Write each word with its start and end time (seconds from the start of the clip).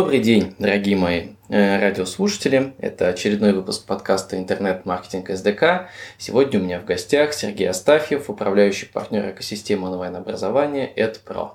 Добрый 0.00 0.20
день, 0.20 0.54
дорогие 0.58 0.96
мои 0.96 1.26
э, 1.50 1.78
радиослушатели. 1.78 2.72
Это 2.78 3.08
очередной 3.08 3.52
выпуск 3.52 3.84
подкаста 3.84 4.38
«Интернет-маркетинг 4.38 5.28
СДК». 5.28 5.90
Сегодня 6.16 6.58
у 6.58 6.62
меня 6.62 6.80
в 6.80 6.86
гостях 6.86 7.34
Сергей 7.34 7.68
Астафьев, 7.68 8.30
управляющий 8.30 8.86
партнер 8.86 9.28
экосистемы 9.28 9.90
онлайн-образования 9.90 10.90
EdPro. 10.96 11.50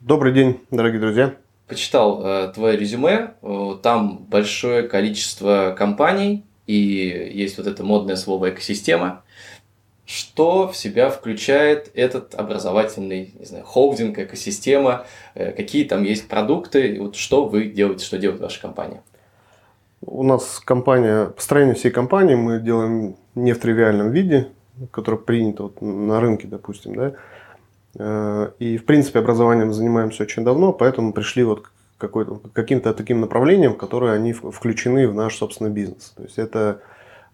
Добрый 0.00 0.32
день, 0.32 0.62
дорогие 0.72 1.00
друзья. 1.00 1.36
Почитал 1.68 2.26
э, 2.26 2.52
твое 2.52 2.76
резюме. 2.76 3.34
Э, 3.40 3.76
там 3.80 4.18
большое 4.18 4.88
количество 4.88 5.76
компаний, 5.78 6.44
и 6.66 6.74
есть 6.74 7.56
вот 7.56 7.68
это 7.68 7.84
модное 7.84 8.16
слово 8.16 8.50
«экосистема» 8.50 9.22
что 10.04 10.68
в 10.68 10.76
себя 10.76 11.10
включает 11.10 11.90
этот 11.94 12.34
образовательный, 12.34 13.34
не 13.38 13.46
знаю, 13.46 13.64
холдинг, 13.64 14.18
экосистема, 14.18 15.06
э, 15.34 15.52
какие 15.52 15.84
там 15.84 16.02
есть 16.02 16.28
продукты, 16.28 16.98
вот 17.00 17.16
что 17.16 17.46
вы 17.46 17.66
делаете, 17.66 18.04
что 18.04 18.18
делает 18.18 18.40
ваша 18.40 18.60
компания? 18.60 19.02
У 20.00 20.24
нас 20.24 20.60
компания, 20.64 21.26
построение 21.26 21.74
всей 21.74 21.90
компании 21.90 22.34
мы 22.34 22.58
делаем 22.58 23.16
не 23.36 23.52
в 23.52 23.60
тривиальном 23.60 24.10
виде, 24.10 24.48
который 24.90 25.20
принято 25.20 25.64
вот 25.64 25.80
на 25.80 26.20
рынке, 26.20 26.48
допустим, 26.48 26.96
да. 26.96 27.12
Э, 27.98 28.50
и, 28.58 28.78
в 28.78 28.84
принципе, 28.84 29.20
образованием 29.20 29.72
занимаемся 29.72 30.24
очень 30.24 30.44
давно, 30.44 30.72
поэтому 30.72 31.12
пришли 31.12 31.44
вот 31.44 31.68
к 31.98 32.50
каким-то 32.52 32.94
таким 32.94 33.20
направлениям, 33.20 33.76
которые 33.76 34.14
они 34.14 34.32
включены 34.32 35.06
в 35.06 35.14
наш 35.14 35.36
собственный 35.36 35.70
бизнес. 35.70 36.12
То 36.16 36.24
есть 36.24 36.36
это 36.36 36.80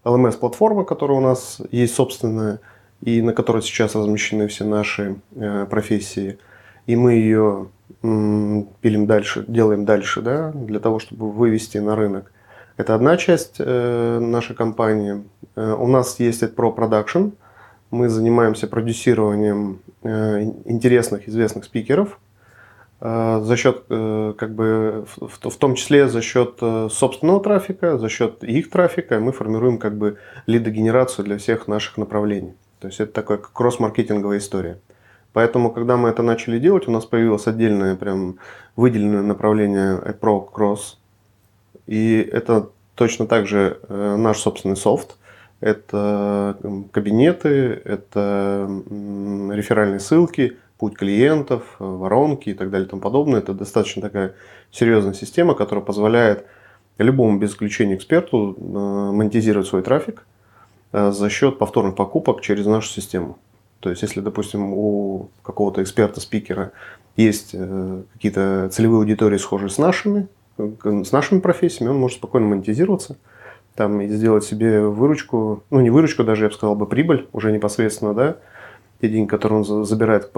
LMS-платформа, 0.03 0.85
которая 0.85 1.17
у 1.17 1.21
нас 1.21 1.61
есть 1.71 1.95
собственная, 1.95 2.59
и 3.01 3.21
на 3.21 3.33
которой 3.33 3.61
сейчас 3.61 3.95
размещены 3.95 4.47
все 4.47 4.65
наши 4.65 5.15
э, 5.35 5.65
профессии. 5.69 6.37
И 6.85 6.95
мы 6.95 7.13
ее 7.13 7.67
м, 8.03 8.67
пилим 8.81 9.07
дальше, 9.07 9.45
делаем 9.47 9.85
дальше, 9.85 10.21
да, 10.21 10.51
для 10.51 10.79
того, 10.79 10.99
чтобы 10.99 11.31
вывести 11.31 11.77
на 11.77 11.95
рынок. 11.95 12.31
Это 12.77 12.95
одна 12.95 13.17
часть 13.17 13.55
э, 13.59 14.19
нашей 14.19 14.55
компании. 14.55 15.23
Э, 15.55 15.73
у 15.73 15.87
нас 15.87 16.19
есть 16.19 16.43
Pro 16.43 16.75
Production. 16.75 17.33
Мы 17.91 18.09
занимаемся 18.09 18.67
продюсированием 18.67 19.79
э, 20.03 20.43
интересных, 20.65 21.27
известных 21.27 21.65
спикеров– 21.65 22.19
за 23.01 23.55
счет, 23.55 23.83
э, 23.89 24.33
как 24.37 24.55
бы, 24.55 25.05
в, 25.17 25.49
в 25.49 25.55
том 25.55 25.75
числе 25.75 26.09
за 26.09 26.21
счет 26.21 26.57
э, 26.61 26.89
собственного 26.91 27.41
трафика, 27.41 27.97
за 27.97 28.09
счет 28.09 28.43
их 28.43 28.69
трафика, 28.69 29.19
мы 29.21 29.31
формируем 29.31 29.77
как 29.77 29.97
бы 29.97 30.17
лидогенерацию 30.47 31.23
для 31.23 31.37
всех 31.37 31.69
наших 31.69 31.97
направлений. 31.97 32.55
То 32.81 32.87
есть 32.87 32.99
это 32.99 33.13
такая 33.13 33.37
кросс-маркетинговая 33.37 34.39
история. 34.39 34.79
Поэтому, 35.31 35.71
когда 35.71 35.95
мы 35.95 36.09
это 36.09 36.23
начали 36.23 36.59
делать, 36.59 36.87
у 36.89 36.91
нас 36.91 37.05
появилось 37.05 37.47
отдельное 37.47 37.95
прям 37.95 38.37
выделенное 38.75 39.21
направление 39.21 39.95
Pro 40.19 40.45
Cross. 40.51 40.95
И 41.87 42.17
это 42.19 42.69
точно 42.95 43.27
так 43.27 43.47
же 43.47 43.79
наш 43.89 44.39
собственный 44.39 44.75
софт. 44.75 45.17
Это 45.61 46.57
кабинеты, 46.91 47.81
это 47.85 48.67
реферальные 49.51 50.01
ссылки– 50.01 50.57
путь 50.79 50.95
клиентов, 50.97 51.75
э, 51.79 51.83
воронки 51.83 52.49
и 52.49 52.53
так 52.53 52.71
далее 52.71 52.87
и 52.87 52.89
тому 52.89 53.01
подобное. 53.01 53.39
Это 53.39 53.53
достаточно 53.53 54.01
такая 54.01 54.33
серьезная 54.71 55.13
система, 55.13 55.53
которая 55.53 55.83
позволяет 55.83 56.45
любому 56.97 57.37
без 57.37 57.51
исключения 57.51 57.95
эксперту 57.95 58.55
э, 58.57 58.61
монетизировать 58.61 59.67
свой 59.67 59.83
трафик 59.83 60.25
э, 60.93 61.11
за 61.11 61.29
счет 61.29 61.59
повторных 61.59 61.95
покупок 61.95 62.41
через 62.41 62.65
нашу 62.65 62.89
систему. 62.89 63.37
То 63.81 63.89
есть, 63.89 64.01
если, 64.01 64.21
допустим, 64.21 64.73
у 64.73 65.29
какого-то 65.43 65.83
эксперта-спикера 65.83 66.71
есть 67.15 67.55
какие-то 68.13 68.69
целевые 68.73 68.99
аудитории, 68.99 69.37
схожие 69.37 69.69
с 69.69 69.77
нашими, 69.77 70.27
с 70.57 71.11
нашими 71.13 71.39
профессиями, 71.39 71.91
он 71.91 71.97
может 71.97 72.17
спокойно 72.17 72.47
монетизироваться 72.47 73.15
там, 73.75 74.01
и 74.01 74.07
сделать 74.09 74.43
себе 74.43 74.81
выручку, 74.81 75.63
ну 75.69 75.79
не 75.79 75.89
выручку 75.89 76.25
даже, 76.25 76.43
я 76.43 76.49
бы 76.49 76.55
сказал 76.55 76.75
бы, 76.75 76.85
прибыль 76.85 77.29
уже 77.31 77.53
непосредственно, 77.53 78.13
да, 78.13 78.37
те 79.01 79.09
деньги, 79.09 79.27
которые 79.27 79.59
он 79.59 79.85
забирает 79.85 80.31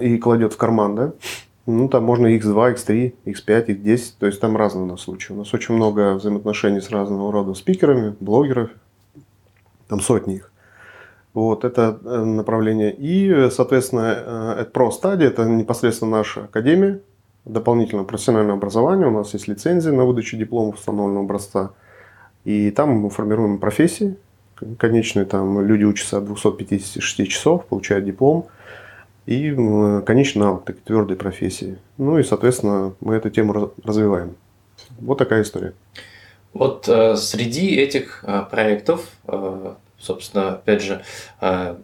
и 0.00 0.18
кладет 0.18 0.52
в 0.52 0.56
карман, 0.56 0.94
да, 0.94 1.12
ну, 1.66 1.88
там 1.88 2.04
можно 2.04 2.36
X2, 2.36 2.74
X3, 2.74 3.14
X5, 3.24 3.66
X10, 3.66 4.14
то 4.18 4.26
есть 4.26 4.40
там 4.40 4.56
разные 4.56 4.82
у 4.82 4.86
нас 4.86 5.02
случаи. 5.02 5.32
У 5.32 5.36
нас 5.36 5.54
очень 5.54 5.74
много 5.74 6.14
взаимоотношений 6.14 6.80
с 6.80 6.90
разного 6.90 7.30
рода 7.30 7.54
спикерами, 7.54 8.16
блогеров, 8.18 8.70
там 9.88 10.00
сотни 10.00 10.36
их. 10.36 10.52
Вот, 11.34 11.64
это 11.64 11.98
э, 12.04 12.24
направление. 12.24 12.92
И, 12.92 13.48
соответственно, 13.50 14.56
это 14.58 14.70
про 14.70 14.90
стадия, 14.90 15.28
это 15.28 15.44
непосредственно 15.44 16.10
наша 16.10 16.44
академия, 16.44 17.00
дополнительное 17.44 18.04
профессиональное 18.04 18.54
образование. 18.54 19.06
У 19.06 19.12
нас 19.12 19.32
есть 19.32 19.48
лицензия 19.48 19.92
на 19.92 20.04
выдачу 20.04 20.36
дипломов 20.36 20.76
установленного 20.76 21.24
образца. 21.24 21.70
И 22.44 22.70
там 22.72 22.90
мы 22.90 23.08
формируем 23.08 23.58
профессии, 23.58 24.16
конечные 24.78 25.24
там 25.24 25.64
люди 25.64 25.84
учатся 25.84 26.18
от 26.18 26.24
256 26.26 27.28
часов, 27.28 27.66
получают 27.66 28.04
диплом. 28.04 28.46
И 29.26 29.54
конечно 30.04 30.44
навык 30.44 30.64
такой 30.64 30.82
твердой 30.84 31.16
профессии. 31.16 31.78
Ну 31.96 32.18
и, 32.18 32.24
соответственно, 32.24 32.94
мы 33.00 33.14
эту 33.14 33.30
тему 33.30 33.72
развиваем. 33.84 34.34
Вот 34.98 35.18
такая 35.18 35.42
история. 35.42 35.74
Вот 36.52 36.88
э, 36.88 37.16
среди 37.16 37.76
этих 37.76 38.24
э, 38.26 38.44
проектов, 38.50 39.06
э, 39.26 39.74
собственно, 39.98 40.54
опять 40.54 40.82
же, 40.82 41.02
э, 41.40 41.76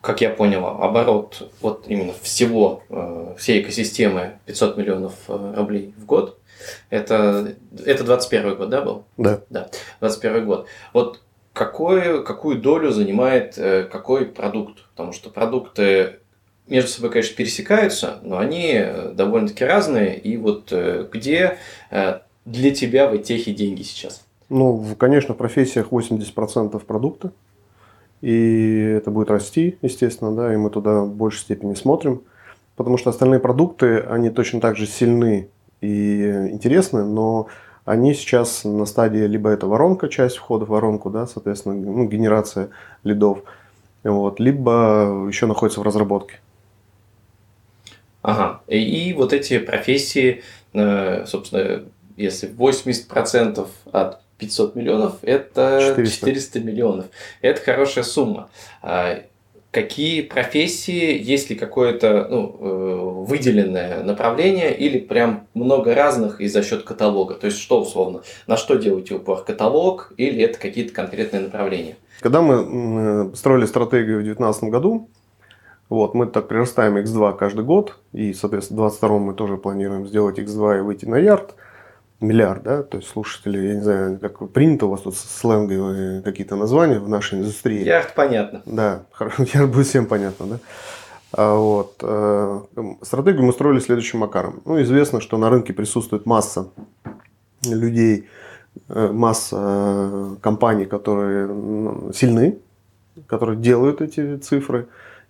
как 0.00 0.20
я 0.20 0.30
понял, 0.30 0.66
оборот 0.66 1.52
вот 1.60 1.84
именно 1.86 2.12
всего, 2.20 2.82
э, 2.88 3.34
всей 3.38 3.62
экосистемы 3.62 4.38
500 4.46 4.76
миллионов 4.76 5.14
э, 5.28 5.54
рублей 5.56 5.94
в 5.96 6.06
год. 6.06 6.38
Это, 6.90 7.54
это 7.84 8.02
21 8.02 8.56
год, 8.56 8.70
да, 8.70 8.82
был? 8.82 9.04
Да. 9.16 9.42
Да, 9.50 9.68
21 10.00 10.46
год. 10.46 10.66
Вот 10.92 11.20
какое, 11.56 12.22
какую 12.22 12.60
долю 12.60 12.90
занимает 12.90 13.54
э, 13.56 13.84
какой 13.84 14.26
продукт. 14.26 14.84
Потому 14.90 15.12
что 15.12 15.30
продукты 15.30 16.16
между 16.68 16.90
собой, 16.90 17.10
конечно, 17.10 17.34
пересекаются, 17.34 18.18
но 18.22 18.38
они 18.38 18.72
э, 18.74 19.12
довольно-таки 19.14 19.64
разные. 19.64 20.18
И 20.18 20.36
вот 20.36 20.68
э, 20.70 21.08
где 21.10 21.58
для 22.44 22.70
тебя 22.74 23.08
в 23.08 23.18
техе 23.18 23.52
деньги 23.52 23.82
сейчас? 23.82 24.24
Ну, 24.50 24.84
конечно, 24.98 25.34
в 25.34 25.38
профессиях 25.38 25.88
80% 25.90 26.78
продукта. 26.84 27.32
И 28.20 28.94
это 28.98 29.10
будет 29.10 29.30
расти, 29.30 29.78
естественно, 29.82 30.34
да, 30.34 30.52
и 30.52 30.56
мы 30.56 30.70
туда 30.70 31.00
в 31.00 31.14
большей 31.14 31.40
степени 31.40 31.74
смотрим. 31.74 32.22
Потому 32.76 32.98
что 32.98 33.10
остальные 33.10 33.40
продукты, 33.40 34.00
они 34.00 34.30
точно 34.30 34.60
так 34.60 34.76
же 34.76 34.86
сильны 34.86 35.48
и 35.80 36.22
интересны, 36.52 37.04
но 37.04 37.48
они 37.86 38.14
сейчас 38.14 38.64
на 38.64 38.84
стадии 38.84 39.26
либо 39.26 39.48
это 39.48 39.66
воронка, 39.66 40.08
часть 40.08 40.36
входа 40.36 40.66
в 40.66 40.68
воронку, 40.68 41.08
да, 41.08 41.26
соответственно, 41.26 41.76
ну, 41.76 42.04
генерация 42.06 42.70
лидов, 43.04 43.42
вот, 44.02 44.40
либо 44.40 45.24
еще 45.28 45.46
находится 45.46 45.80
в 45.80 45.84
разработке. 45.84 46.40
Ага, 48.22 48.60
и, 48.66 48.78
и 48.78 49.12
вот 49.12 49.32
эти 49.32 49.58
профессии, 49.58 50.42
э, 50.72 51.26
собственно, 51.26 51.84
если 52.16 52.48
80% 52.48 53.68
от 53.92 54.20
500 54.38 54.74
миллионов, 54.74 55.18
это 55.22 55.78
400. 55.80 56.26
400 56.26 56.60
миллионов. 56.60 57.06
Это 57.40 57.60
хорошая 57.62 58.02
сумма. 58.02 58.50
Какие 59.70 60.22
профессии, 60.22 61.20
есть 61.22 61.50
ли 61.50 61.56
какое-то 61.56 62.26
ну, 62.30 62.56
э, 62.60 63.24
выделенное 63.28 64.02
направление 64.02 64.74
или 64.74 64.98
прям 64.98 65.46
много 65.54 65.94
разных 65.94 66.40
и 66.40 66.48
за 66.48 66.62
счет 66.62 66.84
каталога? 66.84 67.34
То 67.34 67.46
есть 67.46 67.58
что 67.58 67.80
условно, 67.80 68.22
на 68.46 68.56
что 68.56 68.76
делаете 68.76 69.14
упор? 69.14 69.44
Каталог 69.44 70.12
или 70.16 70.42
это 70.42 70.58
какие-то 70.58 70.94
конкретные 70.94 71.42
направления? 71.42 71.96
Когда 72.20 72.40
мы 72.40 73.34
строили 73.36 73.66
стратегию 73.66 74.20
в 74.20 74.24
2019 74.24 74.64
году, 74.64 75.10
вот, 75.88 76.14
мы 76.14 76.26
так 76.26 76.48
прирастаем 76.48 76.96
X2 76.96 77.36
каждый 77.36 77.64
год, 77.64 77.96
и, 78.12 78.32
соответственно, 78.32 78.88
в 78.88 78.90
2022 78.90 79.18
мы 79.18 79.34
тоже 79.34 79.56
планируем 79.56 80.06
сделать 80.06 80.38
X2 80.38 80.78
и 80.78 80.80
выйти 80.80 81.04
на 81.04 81.16
ярд– 81.16 81.54
миллиард, 82.20 82.62
да, 82.62 82.82
то 82.82 82.96
есть 82.98 83.08
слушатели, 83.08 83.58
я 83.58 83.74
не 83.74 83.82
знаю, 83.82 84.18
как 84.18 84.50
принято 84.50 84.86
у 84.86 84.90
вас 84.90 85.02
тут 85.02 85.16
сленговые 85.16 86.22
какие-то 86.22 86.56
названия 86.56 86.98
в 86.98 87.08
нашей 87.08 87.38
индустрии. 87.38 87.84
Яхт 87.84 88.14
понятно. 88.14 88.62
Да, 88.64 89.02
яхт 89.38 89.72
будет 89.72 89.86
всем 89.86 90.06
понятно, 90.06 90.46
да. 90.46 90.58
А 91.32 91.54
вот. 91.56 91.96
Э, 92.02 92.60
стратегию 93.02 93.44
мы 93.44 93.52
строили 93.52 93.80
следующим 93.80 94.20
макаром. 94.20 94.62
Ну, 94.64 94.80
известно, 94.82 95.20
что 95.20 95.36
на 95.36 95.50
рынке 95.50 95.72
присутствует 95.72 96.24
масса 96.24 96.70
людей, 97.64 98.26
э, 98.88 99.12
масса 99.12 99.56
э, 99.58 100.36
компаний, 100.40 100.86
которые 100.86 102.12
сильны, 102.14 102.58
которые 103.26 103.58
делают 103.58 104.00
эти 104.00 104.38
цифры. 104.38 104.88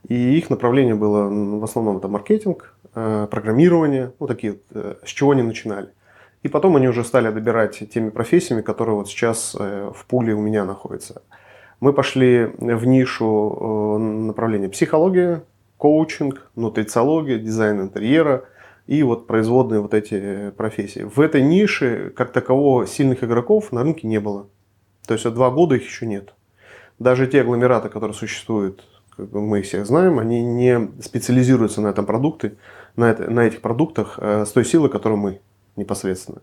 И 0.09 0.39
их 0.39 0.51
направление 0.51 0.95
было 0.95 1.29
в 1.29 1.65
основном 1.65 1.97
это 1.97 2.07
маркетинг, 2.07 2.73
программирование, 2.93 4.13
ну 4.21 4.27
такие, 4.29 4.59
с 4.73 5.09
чего 5.09 5.33
они 5.33 5.43
начинали. 5.43 5.89
И 6.47 6.49
потом 6.49 6.77
они 6.77 6.87
уже 6.87 7.03
стали 7.03 7.29
добирать 7.33 7.83
теми 7.93 8.11
профессиями, 8.11 8.63
которые 8.63 8.95
вот 8.95 9.09
сейчас 9.09 9.57
э, 9.59 9.91
в 9.93 10.07
пуле 10.07 10.33
у 10.33 10.41
меня 10.41 10.65
находятся. 10.65 11.23
Мы 11.81 11.93
пошли 11.93 12.53
в 12.59 12.87
нишу 12.87 13.59
э, 13.61 13.99
направления 14.29 14.69
психология, 14.69 15.43
коучинг, 15.77 16.49
нутрициология, 16.55 17.39
дизайн 17.39 17.81
интерьера, 17.81 18.45
и 18.87 19.03
вот 19.03 19.27
производные 19.27 19.81
вот 19.81 19.93
эти 19.93 20.51
профессии. 20.51 21.01
В 21.01 21.21
этой 21.21 21.43
нише, 21.43 22.13
как 22.15 22.31
такового, 22.31 22.87
сильных 22.87 23.25
игроков 23.25 23.73
на 23.73 23.83
рынке 23.83 24.07
не 24.07 24.21
было. 24.21 24.47
То 25.05 25.15
есть, 25.15 25.29
два 25.29 25.51
года 25.51 25.75
их 25.75 25.83
еще 25.83 26.07
нет. 26.07 26.33
Даже 27.01 27.27
те 27.27 27.41
агломераты, 27.41 27.89
которые 27.89 28.15
существуют, 28.15 28.85
как 29.17 29.33
мы 29.33 29.59
их 29.59 29.65
всех 29.65 29.85
знаем, 29.85 30.21
они 30.21 30.45
не 30.45 30.93
специализируются 31.03 31.81
на 31.81 31.89
этом 31.89 32.07
продукте, 32.07 32.55
на, 32.95 33.11
это, 33.11 33.29
на 33.29 33.41
этих 33.41 33.63
продуктах 33.63 34.21
э, 34.23 34.45
с 34.47 34.53
той 34.53 34.65
силой, 34.65 34.91
которую 34.91 35.19
мы 35.19 35.41
непосредственно. 35.77 36.43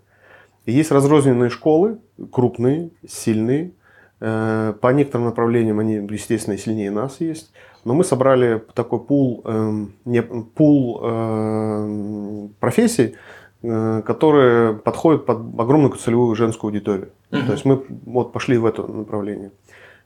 И 0.65 0.71
есть 0.71 0.91
разрозненные 0.91 1.50
школы, 1.50 2.00
крупные, 2.31 2.91
сильные. 3.07 3.71
Э, 4.19 4.74
по 4.80 4.94
некоторым 4.94 5.25
направлениям 5.25 5.80
они, 5.80 5.95
естественно, 5.95 6.57
сильнее 6.57 6.91
нас 6.91 7.18
есть. 7.19 7.51
Но 7.83 7.94
мы 7.94 8.03
собрали 8.03 8.63
такой 8.74 9.00
пул, 9.00 9.41
э, 9.44 9.85
не, 10.06 10.21
пул 10.21 11.00
э, 11.03 12.47
профессий, 12.59 13.15
э, 13.62 14.01
которые 14.06 14.75
подходят 14.75 15.25
под 15.25 15.59
огромную 15.59 15.91
целевую 15.94 16.36
женскую 16.36 16.69
аудиторию. 16.69 17.09
Угу. 17.31 17.41
То 17.45 17.51
есть 17.51 17.65
мы 17.65 17.83
вот 18.06 18.31
пошли 18.31 18.57
в 18.57 18.65
это 18.65 18.83
направление. 18.83 19.51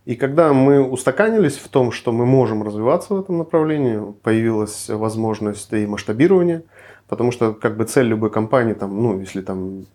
И 0.06 0.16
когда 0.16 0.54
мы 0.54 0.82
устаканились 0.82 1.58
в 1.58 1.68
том, 1.68 1.92
что 1.92 2.14
мы 2.14 2.26
можем 2.26 2.64
развиваться 2.64 3.14
в 3.14 3.20
этом 3.20 3.38
направлении, 3.38 4.14
появилась 4.24 4.88
возможность 4.88 5.72
и 5.74 5.86
масштабирования, 5.86 6.64
потому 7.08 7.32
что 7.32 7.54
как 7.54 7.78
бы 7.78 7.86
цель 7.86 8.08
любой 8.08 8.30
компании, 8.30 8.74
там, 8.74 9.02
ну, 9.02 9.20
если 9.20 9.42
там 9.42 9.86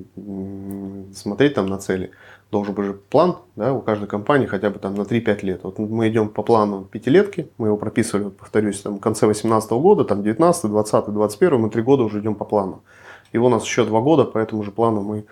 смотреть 1.14 1.54
там 1.54 1.66
на 1.66 1.78
цели, 1.78 2.10
должен 2.50 2.74
быть 2.74 2.86
же 2.86 2.92
план 2.92 3.38
да, 3.56 3.72
у 3.72 3.80
каждой 3.80 4.06
компании 4.08 4.46
хотя 4.46 4.70
бы 4.70 4.78
там 4.78 4.94
на 4.94 5.02
3-5 5.02 5.44
лет. 5.44 5.60
Вот 5.64 5.78
мы 5.78 6.08
идем 6.08 6.28
по 6.28 6.42
плану 6.42 6.84
пятилетки, 6.84 7.48
мы 7.58 7.68
его 7.68 7.76
прописывали, 7.76 8.28
повторюсь, 8.28 8.80
там, 8.80 8.98
в 8.98 9.00
конце 9.00 9.26
2018 9.26 9.70
года, 9.72 10.04
там 10.04 10.22
19, 10.22 10.70
20, 10.70 11.06
21, 11.06 11.60
мы 11.60 11.70
три 11.70 11.82
года 11.82 12.02
уже 12.02 12.20
идем 12.20 12.34
по 12.34 12.44
плану. 12.44 12.82
И 13.32 13.38
у 13.38 13.48
нас 13.48 13.64
еще 13.64 13.86
два 13.86 14.00
года, 14.02 14.24
по 14.24 14.38
этому 14.38 14.62
же 14.62 14.70
плану 14.70 15.00
мы 15.00 15.24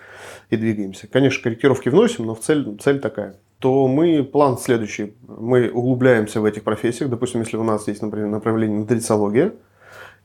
и 0.49 0.57
двигаемся. 0.57 1.07
Конечно, 1.07 1.43
корректировки 1.43 1.89
вносим, 1.89 2.25
но 2.25 2.35
цель, 2.35 2.77
цель 2.81 2.99
такая 2.99 3.35
то 3.61 3.87
мы 3.87 4.23
план 4.23 4.57
следующий. 4.57 5.13
Мы 5.27 5.69
углубляемся 5.69 6.41
в 6.41 6.45
этих 6.45 6.63
профессиях. 6.63 7.11
Допустим, 7.11 7.41
если 7.41 7.57
у 7.57 7.63
нас 7.63 7.87
есть, 7.87 8.01
например, 8.01 8.27
направление 8.27 8.79
нутрициология, 8.79 9.53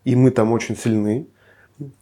и 0.05 0.17
мы 0.17 0.31
там 0.31 0.53
очень 0.53 0.75
сильны, 0.75 1.29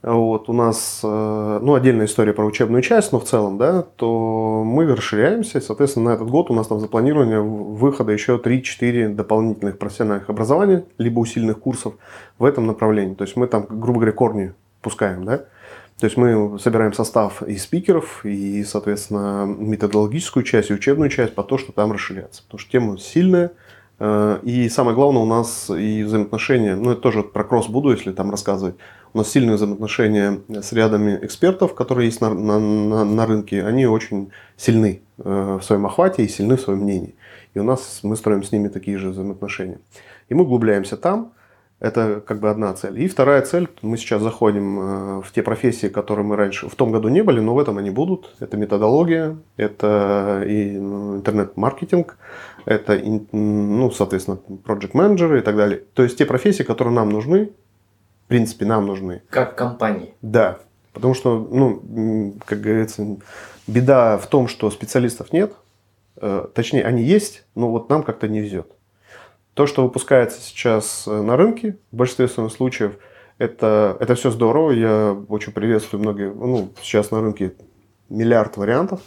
вот, 0.02 0.48
у 0.48 0.52
нас, 0.52 1.00
э, 1.02 1.58
ну, 1.60 1.74
отдельная 1.74 2.06
история 2.06 2.32
про 2.32 2.44
учебную 2.44 2.80
часть, 2.82 3.10
но 3.10 3.18
в 3.18 3.24
целом, 3.24 3.58
да, 3.58 3.82
то 3.82 4.62
мы 4.64 4.86
расширяемся, 4.86 5.58
и, 5.58 5.60
соответственно, 5.60 6.10
на 6.10 6.14
этот 6.14 6.30
год 6.30 6.50
у 6.50 6.54
нас 6.54 6.68
там 6.68 6.78
запланировано 6.78 7.42
выхода 7.42 8.12
еще 8.12 8.38
3-4 8.38 9.08
дополнительных 9.08 9.78
профессиональных 9.78 10.30
образований, 10.30 10.84
либо 10.98 11.18
усиленных 11.18 11.58
курсов 11.58 11.94
в 12.38 12.44
этом 12.44 12.66
направлении. 12.66 13.14
То 13.14 13.24
есть 13.24 13.36
мы 13.36 13.48
там, 13.48 13.66
грубо 13.68 14.00
говоря, 14.00 14.12
корни 14.12 14.54
пускаем, 14.80 15.24
да. 15.24 15.38
То 15.98 16.06
есть 16.06 16.16
мы 16.16 16.58
собираем 16.58 16.92
состав 16.92 17.42
и 17.42 17.56
спикеров, 17.56 18.24
и, 18.24 18.62
соответственно, 18.64 19.44
методологическую 19.46 20.44
часть, 20.44 20.70
и 20.70 20.74
учебную 20.74 21.08
часть 21.08 21.34
по 21.34 21.42
то, 21.42 21.58
что 21.58 21.72
там 21.72 21.92
расширяться. 21.92 22.42
Потому 22.44 22.58
что 22.58 22.70
тема 22.70 22.98
сильная. 22.98 23.52
Э, 23.98 24.38
и 24.42 24.68
самое 24.68 24.94
главное 24.94 25.22
у 25.22 25.26
нас 25.26 25.70
и 25.70 26.02
взаимоотношения, 26.02 26.74
ну 26.76 26.92
это 26.92 27.00
тоже 27.00 27.22
про 27.22 27.44
кросс 27.44 27.68
буду, 27.68 27.90
если 27.90 28.12
там 28.12 28.30
рассказывать. 28.30 28.76
У 29.14 29.18
нас 29.18 29.30
сильные 29.30 29.54
взаимоотношения 29.54 30.40
с 30.48 30.72
рядами 30.72 31.20
экспертов, 31.22 31.76
которые 31.76 32.06
есть 32.06 32.20
на, 32.20 32.34
на, 32.34 32.58
на, 32.58 33.04
на 33.04 33.26
рынке. 33.26 33.64
Они 33.64 33.86
очень 33.86 34.32
сильны 34.56 35.02
э, 35.18 35.58
в 35.60 35.64
своем 35.64 35.86
охвате 35.86 36.24
и 36.24 36.28
сильны 36.28 36.56
в 36.56 36.60
своем 36.60 36.80
мнении. 36.80 37.14
И 37.54 37.60
у 37.60 37.62
нас 37.62 38.00
мы 38.02 38.16
строим 38.16 38.42
с 38.42 38.50
ними 38.50 38.66
такие 38.66 38.98
же 38.98 39.10
взаимоотношения. 39.10 39.78
И 40.28 40.34
мы 40.34 40.42
углубляемся 40.42 40.96
там. 40.96 41.32
Это 41.78 42.22
как 42.26 42.40
бы 42.40 42.50
одна 42.50 42.72
цель. 42.74 43.00
И 43.00 43.06
вторая 43.06 43.42
цель, 43.42 43.68
мы 43.82 43.98
сейчас 43.98 44.20
заходим 44.20 44.80
э, 44.80 45.22
в 45.22 45.30
те 45.32 45.44
профессии, 45.44 45.86
которые 45.86 46.26
мы 46.26 46.34
раньше 46.34 46.68
в 46.68 46.74
том 46.74 46.90
году 46.90 47.08
не 47.08 47.22
были, 47.22 47.38
но 47.38 47.54
в 47.54 47.60
этом 47.60 47.78
они 47.78 47.90
будут. 47.90 48.34
Это 48.40 48.56
методология, 48.56 49.36
это 49.56 50.42
и 50.44 50.72
ну, 50.72 51.16
интернет-маркетинг, 51.18 52.16
это, 52.64 53.00
ну, 53.30 53.92
соответственно, 53.92 54.38
проект 54.64 54.92
менеджеры 54.92 55.38
и 55.38 55.42
так 55.42 55.56
далее. 55.56 55.84
То 55.94 56.02
есть 56.02 56.18
те 56.18 56.26
профессии, 56.26 56.64
которые 56.64 56.94
нам 56.94 57.10
нужны, 57.10 57.52
в 58.24 58.28
принципе, 58.28 58.64
нам 58.64 58.86
нужны. 58.86 59.22
Как 59.28 59.56
компании. 59.56 60.14
Да. 60.22 60.58
Потому 60.92 61.14
что, 61.14 61.38
ну, 61.38 62.34
как 62.44 62.60
говорится, 62.60 63.04
беда 63.66 64.16
в 64.18 64.26
том, 64.26 64.48
что 64.48 64.70
специалистов 64.70 65.32
нет. 65.32 65.52
Э, 66.16 66.46
точнее, 66.54 66.84
они 66.84 67.02
есть, 67.02 67.44
но 67.54 67.70
вот 67.70 67.88
нам 67.90 68.02
как-то 68.02 68.28
не 68.28 68.40
везет. 68.40 68.70
То, 69.54 69.66
что 69.66 69.82
выпускается 69.82 70.40
сейчас 70.40 71.04
э, 71.06 71.22
на 71.22 71.36
рынке, 71.36 71.76
в 71.92 71.96
большинстве 71.96 72.28
случаев, 72.28 72.96
это, 73.38 73.96
это 74.00 74.14
все 74.14 74.30
здорово. 74.30 74.70
Я 74.70 75.16
очень 75.28 75.52
приветствую 75.52 76.00
многие, 76.00 76.32
ну, 76.32 76.72
сейчас 76.80 77.10
на 77.10 77.20
рынке 77.20 77.54
миллиард 78.08 78.56
вариантов. 78.56 79.00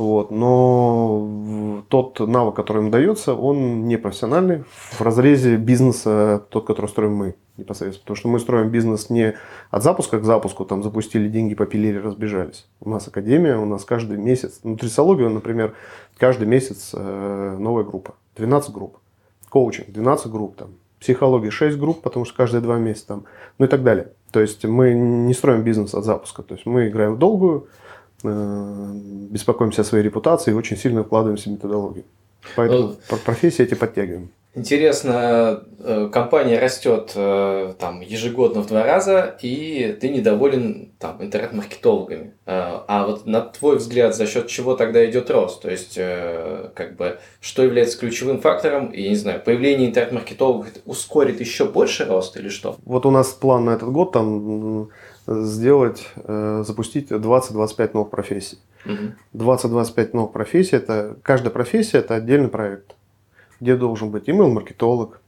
Вот, 0.00 0.30
но 0.30 1.84
тот 1.90 2.20
навык, 2.20 2.56
который 2.56 2.82
им 2.82 2.90
дается, 2.90 3.34
он 3.34 3.86
не 3.86 3.98
профессиональный 3.98 4.64
в 4.92 5.02
разрезе 5.02 5.56
бизнеса, 5.56 6.42
тот, 6.48 6.66
который 6.66 6.86
строим 6.86 7.12
мы 7.16 7.34
непосредственно. 7.58 8.00
Потому 8.04 8.16
что 8.16 8.28
мы 8.28 8.40
строим 8.40 8.70
бизнес 8.70 9.10
не 9.10 9.34
от 9.70 9.82
запуска 9.82 10.18
к 10.18 10.24
запуску, 10.24 10.64
там 10.64 10.82
запустили 10.82 11.28
деньги, 11.28 11.54
попилили, 11.54 11.98
разбежались. 11.98 12.66
У 12.80 12.88
нас 12.88 13.08
академия, 13.08 13.58
у 13.58 13.66
нас 13.66 13.84
каждый 13.84 14.16
месяц, 14.16 14.60
нутрициология, 14.62 15.28
например, 15.28 15.74
каждый 16.16 16.46
месяц 16.48 16.92
э, 16.94 17.56
новая 17.58 17.84
группа, 17.84 18.14
12 18.36 18.72
групп 18.72 18.96
коучинг 19.50 19.90
12 19.90 20.32
групп, 20.32 20.56
там, 20.56 20.70
психология 20.98 21.50
6 21.50 21.76
групп, 21.76 22.00
потому 22.00 22.24
что 22.24 22.34
каждые 22.38 22.62
два 22.62 22.78
месяца, 22.78 23.08
там, 23.08 23.24
ну 23.58 23.66
и 23.66 23.68
так 23.68 23.82
далее. 23.82 24.12
То 24.32 24.40
есть 24.40 24.64
мы 24.64 24.94
не 24.94 25.34
строим 25.34 25.62
бизнес 25.62 25.92
от 25.92 26.06
запуска, 26.06 26.42
то 26.42 26.54
есть 26.54 26.64
мы 26.64 26.88
играем 26.88 27.16
в 27.16 27.18
долгую, 27.18 27.68
беспокоимся 28.22 29.82
о 29.82 29.84
своей 29.84 30.04
репутации 30.04 30.50
и 30.50 30.54
очень 30.54 30.76
сильно 30.76 31.02
вкладываемся 31.02 31.48
в 31.48 31.52
методологию. 31.52 32.04
Поэтому 32.56 32.96
ну, 33.10 33.16
профессии 33.24 33.62
эти 33.62 33.74
подтягиваем. 33.74 34.30
Интересно, 34.52 35.62
э, 35.78 36.08
компания 36.12 36.58
растет 36.58 37.12
э, 37.14 37.72
там 37.78 38.00
ежегодно 38.00 38.62
в 38.62 38.66
два 38.66 38.82
раза, 38.82 39.36
и 39.40 39.96
ты 40.00 40.08
недоволен 40.08 40.90
там 40.98 41.22
интернет-маркетологами. 41.22 42.32
Э, 42.46 42.80
а 42.88 43.06
вот 43.06 43.26
на 43.26 43.42
твой 43.42 43.76
взгляд, 43.76 44.16
за 44.16 44.26
счет 44.26 44.48
чего 44.48 44.74
тогда 44.74 45.08
идет 45.08 45.30
рост? 45.30 45.62
То 45.62 45.70
есть, 45.70 45.94
как 45.94 46.96
бы, 46.96 47.20
что 47.40 47.62
является 47.62 47.96
ключевым 47.96 48.40
фактором? 48.40 48.88
И, 48.88 49.08
не 49.08 49.14
знаю, 49.14 49.40
появление 49.40 49.88
интернет-маркетологов 49.88 50.70
ускорит 50.84 51.38
еще 51.38 51.66
больше 51.66 52.06
рост 52.06 52.36
или 52.36 52.48
что? 52.48 52.76
Вот 52.84 53.06
у 53.06 53.12
нас 53.12 53.28
план 53.28 53.66
на 53.66 53.70
этот 53.70 53.92
год 53.92 54.10
там 54.10 54.88
сделать, 55.26 56.08
запустить 56.16 57.10
20-25 57.10 57.90
новых 57.94 58.10
профессий. 58.10 58.58
Угу. 58.84 59.44
20-25 59.44 60.10
новых 60.12 60.32
профессий, 60.32 60.76
это 60.76 61.16
каждая 61.22 61.50
профессия 61.52 61.98
это 61.98 62.14
отдельный 62.14 62.48
проект 62.48 62.94
где 63.60 63.76
должен 63.76 64.10
быть 64.10 64.26
email-маркетолог, 64.28 65.20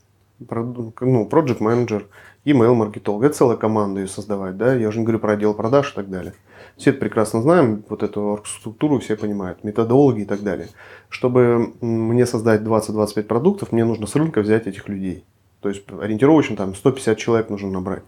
ну, 0.48 1.28
project 1.30 1.58
менеджер 1.60 2.06
email-маркетолог. 2.46 3.24
Это 3.24 3.34
целая 3.34 3.56
команда 3.56 4.00
ее 4.00 4.08
создавать, 4.08 4.56
да, 4.56 4.74
я 4.74 4.88
уже 4.88 5.00
не 5.00 5.04
говорю 5.04 5.20
про 5.20 5.34
отдел 5.34 5.54
продаж 5.54 5.92
и 5.92 5.94
так 5.94 6.08
далее. 6.08 6.32
Все 6.78 6.90
это 6.90 7.00
прекрасно 7.00 7.42
знаем, 7.42 7.84
вот 7.90 8.02
эту 8.02 8.42
структуру 8.46 8.98
все 9.00 9.16
понимают, 9.16 9.62
методологи 9.62 10.22
и 10.22 10.24
так 10.24 10.42
далее. 10.42 10.68
Чтобы 11.10 11.74
мне 11.82 12.24
создать 12.24 12.62
20-25 12.62 13.24
продуктов, 13.24 13.70
мне 13.70 13.84
нужно 13.84 14.06
с 14.06 14.16
рынка 14.16 14.40
взять 14.40 14.66
этих 14.66 14.88
людей. 14.88 15.24
То 15.60 15.68
есть 15.68 15.82
ориентировочно 16.00 16.56
там 16.56 16.74
150 16.74 17.18
человек 17.18 17.50
нужно 17.50 17.70
набрать. 17.70 18.02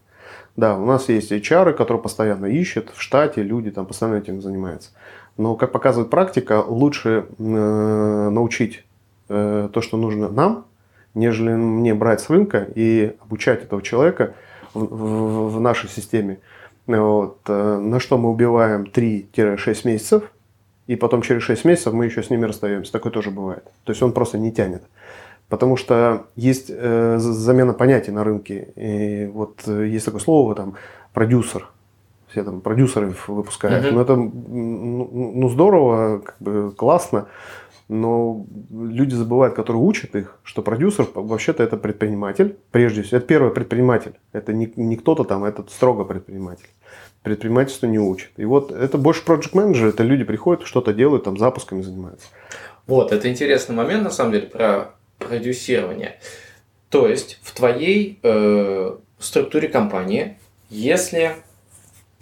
Да, 0.56 0.76
у 0.76 0.86
нас 0.86 1.08
есть 1.08 1.32
HR, 1.32 1.72
которые 1.72 2.02
постоянно 2.02 2.46
ищут 2.46 2.90
в 2.94 3.00
штате, 3.00 3.42
люди 3.42 3.70
там 3.70 3.86
постоянно 3.86 4.18
этим 4.18 4.40
занимаются. 4.40 4.90
Но, 5.36 5.56
как 5.56 5.72
показывает 5.72 6.10
практика, 6.10 6.62
лучше 6.66 7.26
э, 7.38 7.42
научить 7.42 8.84
Э, 9.28 9.70
то, 9.72 9.80
что 9.80 9.96
нужно 9.96 10.28
нам, 10.28 10.66
нежели 11.14 11.52
мне 11.54 11.94
брать 11.94 12.20
с 12.20 12.28
рынка 12.28 12.68
и 12.74 13.16
обучать 13.20 13.62
этого 13.62 13.80
человека 13.80 14.34
в, 14.74 14.84
в, 14.84 15.56
в 15.56 15.60
нашей 15.60 15.88
системе. 15.88 16.40
Вот. 16.86 17.38
Э, 17.48 17.78
на 17.78 18.00
что 18.00 18.18
мы 18.18 18.30
убиваем 18.30 18.84
3-6 18.84 19.88
месяцев, 19.88 20.24
и 20.86 20.96
потом 20.96 21.22
через 21.22 21.42
6 21.42 21.64
месяцев 21.64 21.94
мы 21.94 22.04
еще 22.04 22.22
с 22.22 22.28
ними 22.28 22.44
расстаемся. 22.44 22.92
Такое 22.92 23.12
тоже 23.12 23.30
бывает. 23.30 23.64
То 23.84 23.92
есть 23.92 24.02
он 24.02 24.12
просто 24.12 24.36
не 24.36 24.52
тянет. 24.52 24.82
Потому 25.48 25.76
что 25.76 26.26
есть 26.36 26.66
э, 26.68 27.16
замена 27.18 27.74
понятий 27.74 28.10
на 28.10 28.24
рынке. 28.24 28.72
И 28.76 29.26
вот 29.26 29.62
э, 29.66 29.86
есть 29.86 30.04
такое 30.04 30.20
слово 30.20 30.54
там 30.54 30.74
продюсер. 31.12 31.68
Все 32.28 32.42
там 32.42 32.60
продюсеры 32.60 33.14
выпускают. 33.28 33.84
Mm-hmm. 33.84 33.92
Но 33.92 34.02
это 34.02 34.16
ну, 34.16 35.32
ну 35.34 35.48
здорово, 35.48 36.18
как 36.18 36.36
бы 36.40 36.72
классно 36.72 37.26
но 37.88 38.46
люди 38.70 39.14
забывают, 39.14 39.54
которые 39.54 39.82
учат 39.82 40.14
их, 40.14 40.38
что 40.42 40.62
продюсер 40.62 41.06
вообще-то 41.14 41.62
это 41.62 41.76
предприниматель, 41.76 42.56
прежде 42.70 43.02
всего. 43.02 43.18
Это 43.18 43.26
первый 43.26 43.52
предприниматель. 43.52 44.14
Это 44.32 44.52
не, 44.52 44.72
не 44.76 44.96
кто-то 44.96 45.24
там, 45.24 45.44
это 45.44 45.64
строго 45.68 46.04
предприниматель. 46.04 46.68
Предпринимательство 47.22 47.86
не 47.86 47.98
учат. 47.98 48.30
И 48.36 48.44
вот 48.44 48.72
это 48.72 48.96
больше 48.96 49.22
project 49.24 49.50
менеджер 49.52 49.88
это 49.88 50.02
люди 50.02 50.24
приходят, 50.24 50.66
что-то 50.66 50.94
делают, 50.94 51.24
там 51.24 51.36
запусками 51.36 51.82
занимаются. 51.82 52.28
Вот, 52.86 53.12
это 53.12 53.30
интересный 53.30 53.74
момент, 53.74 54.04
на 54.04 54.10
самом 54.10 54.32
деле, 54.32 54.46
про 54.46 54.94
продюсирование. 55.18 56.18
То 56.90 57.08
есть, 57.08 57.40
в 57.42 57.52
твоей 57.52 58.20
э, 58.22 58.96
структуре 59.18 59.68
компании, 59.68 60.38
если 60.70 61.36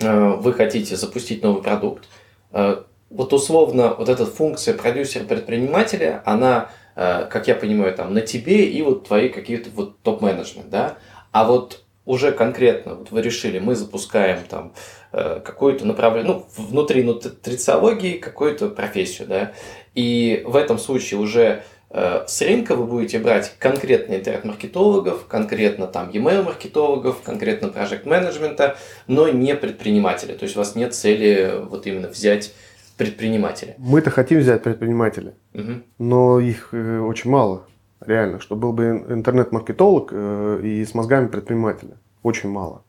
э, 0.00 0.28
вы 0.28 0.52
хотите 0.54 0.96
запустить 0.96 1.42
новый 1.42 1.62
продукт, 1.62 2.08
э, 2.52 2.82
вот 3.10 3.32
условно 3.34 3.94
вот 3.94 4.08
эта 4.08 4.24
функция 4.24 4.74
продюсера-предпринимателя, 4.74 6.22
она, 6.24 6.70
э, 6.96 7.26
как 7.30 7.48
я 7.48 7.54
понимаю, 7.54 7.94
там 7.94 8.14
на 8.14 8.22
тебе 8.22 8.66
и 8.66 8.80
вот 8.82 9.08
твои 9.08 9.28
какие-то 9.28 9.68
вот 9.74 9.98
топ-менеджмент, 10.00 10.70
да? 10.70 10.96
А 11.32 11.44
вот 11.44 11.84
уже 12.06 12.32
конкретно 12.32 12.94
вот 12.94 13.10
вы 13.10 13.20
решили, 13.22 13.58
мы 13.58 13.74
запускаем 13.74 14.40
там 14.48 14.72
какое-то 15.12 15.86
направление, 15.86 16.32
ну, 16.32 16.46
внутри 16.56 17.02
нутрициологии 17.02 18.16
какую-то 18.16 18.70
профессию, 18.70 19.28
да, 19.28 19.52
и 19.94 20.42
в 20.46 20.56
этом 20.56 20.78
случае 20.78 21.20
уже 21.20 21.62
Э, 21.81 21.81
с 21.92 22.40
рынка 22.40 22.74
вы 22.74 22.86
будете 22.86 23.18
брать 23.18 23.54
конкретно 23.58 24.14
интернет-маркетологов, 24.14 25.26
конкретно 25.26 25.86
там 25.86 26.08
e-mail 26.10 26.42
маркетологов, 26.42 27.20
конкретно 27.22 27.68
проект 27.68 28.06
менеджмента, 28.06 28.76
но 29.06 29.28
не 29.28 29.54
предпринимателя. 29.54 30.34
То 30.34 30.44
есть 30.44 30.56
у 30.56 30.60
вас 30.60 30.74
нет 30.74 30.94
цели 30.94 31.62
вот 31.68 31.86
именно 31.86 32.08
взять 32.08 32.54
предпринимателя. 32.96 33.74
Мы-то 33.78 34.10
хотим 34.10 34.38
взять 34.38 34.62
предпринимателя, 34.62 35.34
угу. 35.54 35.82
но 35.98 36.40
их 36.40 36.68
э, 36.72 36.98
очень 37.00 37.30
мало, 37.30 37.66
реально, 38.00 38.40
что 38.40 38.56
был 38.56 38.72
бы 38.72 39.04
интернет-маркетолог 39.08 40.10
э, 40.12 40.60
и 40.62 40.84
с 40.84 40.94
мозгами 40.94 41.28
предпринимателя. 41.28 41.96
Очень 42.22 42.50
мало. 42.50 42.84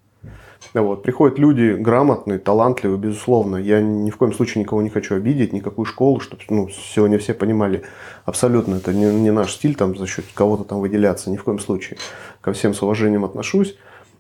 Вот. 0.74 1.04
Приходят 1.04 1.38
люди 1.38 1.76
грамотные, 1.80 2.40
талантливые, 2.40 2.98
безусловно. 2.98 3.58
Я 3.58 3.82
ни 3.82 4.10
в 4.10 4.18
коем 4.18 4.34
случае 4.34 4.64
никого 4.64 4.82
не 4.82 4.90
хочу 4.90 5.16
обидеть, 5.16 5.54
никакую 5.54 5.86
школу, 5.86 6.20
чтобы 6.20 6.44
ну, 6.50 6.70
сегодня 6.70 7.18
все 7.20 7.34
понимали 7.34 7.84
абсолютно, 8.26 8.76
это 8.76 8.94
не, 8.94 9.06
не 9.06 9.32
наш 9.32 9.54
стиль 9.54 9.76
там 9.76 9.98
за 9.98 10.08
счет 10.08 10.26
кого-то 10.34 10.64
там 10.64 10.80
выделяться, 10.80 11.30
ни 11.30 11.38
в 11.38 11.44
коем 11.44 11.60
случае. 11.60 11.98
Ко 12.42 12.54
всем 12.54 12.74
с 12.74 12.82
уважением 12.82 13.26
отношусь. 13.26 13.78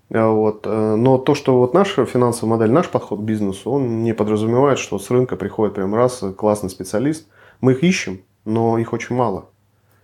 Вот. 0.09 0.65
Но 0.65 1.17
то, 1.17 1.33
что 1.33 1.57
вот 1.59 1.73
наша 1.73 2.05
финансовая 2.05 2.57
модель, 2.57 2.71
наш 2.71 2.89
подход 2.89 3.19
к 3.19 3.23
бизнесу, 3.23 3.71
он 3.71 4.03
не 4.03 4.13
подразумевает, 4.13 4.77
что 4.77 4.99
с 4.99 5.09
рынка 5.09 5.35
приходит 5.35 5.75
прям 5.75 5.95
раз 5.95 6.23
классный 6.37 6.69
специалист. 6.69 7.27
Мы 7.61 7.71
их 7.71 7.83
ищем, 7.83 8.21
но 8.45 8.77
их 8.77 8.93
очень 8.93 9.15
мало. 9.15 9.45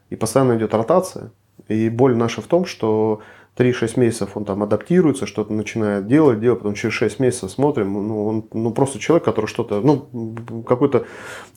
И 0.09 0.15
постоянно 0.15 0.57
идет 0.57 0.73
ротация. 0.73 1.31
И 1.67 1.89
боль 1.89 2.15
наша 2.15 2.41
в 2.41 2.45
том, 2.45 2.65
что 2.65 3.19
3-6 3.59 3.99
месяцев 3.99 4.37
он 4.37 4.45
там 4.45 4.63
адаптируется, 4.63 5.25
что-то 5.25 5.51
начинает 5.53 6.07
делать, 6.07 6.39
делать, 6.39 6.59
потом 6.59 6.75
через 6.75 6.93
6 6.93 7.19
месяцев 7.19 7.51
смотрим, 7.51 7.93
ну, 7.93 8.25
он 8.25 8.45
ну, 8.53 8.71
просто 8.71 8.99
человек, 8.99 9.25
который 9.25 9.47
что-то, 9.47 9.81
ну, 9.81 10.63
какой-то 10.65 11.05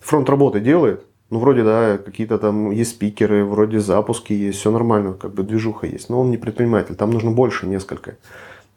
фронт 0.01 0.29
работы 0.29 0.59
делает, 0.59 1.05
ну, 1.31 1.39
вроде, 1.39 1.63
да, 1.63 1.99
какие-то 1.99 2.39
там 2.39 2.73
есть 2.73 2.91
спикеры, 2.91 3.45
вроде 3.45 3.79
запуски 3.79 4.33
есть, 4.33 4.59
все 4.59 4.73
нормально, 4.73 5.15
как 5.15 5.33
бы 5.33 5.45
движуха 5.45 5.87
есть, 5.87 6.11
но 6.11 6.21
он 6.21 6.31
не 6.31 6.37
предприниматель, 6.37 6.97
там 6.97 7.11
нужно 7.11 7.31
больше 7.31 7.67
несколько. 7.67 8.17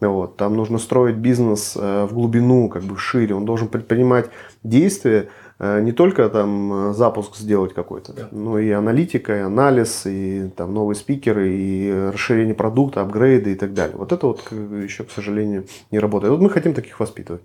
Вот, 0.01 0.37
там 0.37 0.55
нужно 0.55 0.77
строить 0.77 1.15
бизнес 1.15 1.75
э, 1.75 2.05
в 2.05 2.13
глубину, 2.13 2.69
как 2.69 2.83
бы 2.83 2.97
шире, 2.97 3.33
он 3.33 3.45
должен 3.45 3.69
предпринимать 3.69 4.29
действия, 4.61 5.29
не 5.59 5.93
только 5.93 6.27
там 6.29 6.89
э, 6.89 6.93
запуск 6.93 7.37
сделать 7.37 7.73
какой-то, 7.73 8.11
да. 8.11 8.27
но 8.31 8.59
и 8.59 8.69
аналитика, 8.71 9.37
и 9.37 9.39
анализ, 9.39 10.05
и 10.05 10.49
там 10.55 10.73
новые 10.73 10.95
спикеры, 10.95 11.49
и 11.49 12.09
расширение 12.13 12.55
продукта, 12.55 13.01
апгрейды 13.01 13.53
и 13.53 13.55
так 13.55 13.73
далее. 13.73 13.95
Вот 13.95 14.11
это 14.11 14.27
вот 14.27 14.51
еще, 14.51 15.05
к 15.05 15.11
сожалению, 15.11 15.65
не 15.91 15.99
работает. 15.99 16.31
Вот 16.31 16.41
мы 16.41 16.49
хотим 16.49 16.73
таких 16.73 16.99
воспитывать. 16.99 17.41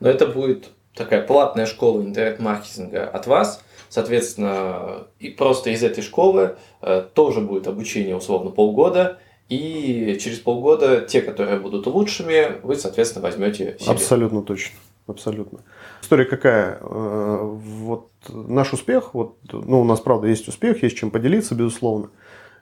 Но 0.00 0.08
это 0.10 0.26
будет 0.26 0.70
такая 0.94 1.22
платная 1.22 1.66
школа 1.66 2.02
интернет-маркетинга 2.02 3.04
от 3.04 3.26
вас. 3.26 3.62
Соответственно, 3.88 5.06
и 5.20 5.30
просто 5.30 5.70
из 5.70 5.82
этой 5.82 6.02
школы 6.02 6.56
э, 6.82 7.06
тоже 7.14 7.40
будет 7.40 7.68
обучение 7.68 8.16
условно 8.16 8.50
полгода. 8.50 9.18
И 9.48 10.18
через 10.20 10.40
полгода 10.40 11.02
те, 11.02 11.22
которые 11.22 11.60
будут 11.60 11.86
лучшими, 11.86 12.60
вы, 12.62 12.76
соответственно, 12.76 13.22
возьмете 13.22 13.76
себе. 13.78 13.92
Абсолютно 13.92 14.42
точно. 14.42 14.76
Абсолютно. 15.06 15.60
История 16.06 16.24
какая? 16.24 16.78
Э, 16.82 17.40
вот 17.42 18.10
наш 18.28 18.72
успех, 18.72 19.12
вот, 19.12 19.38
ну, 19.50 19.80
у 19.80 19.84
нас, 19.84 19.98
правда, 19.98 20.28
есть 20.28 20.46
успех, 20.46 20.84
есть 20.84 20.96
чем 20.96 21.10
поделиться, 21.10 21.56
безусловно. 21.56 22.10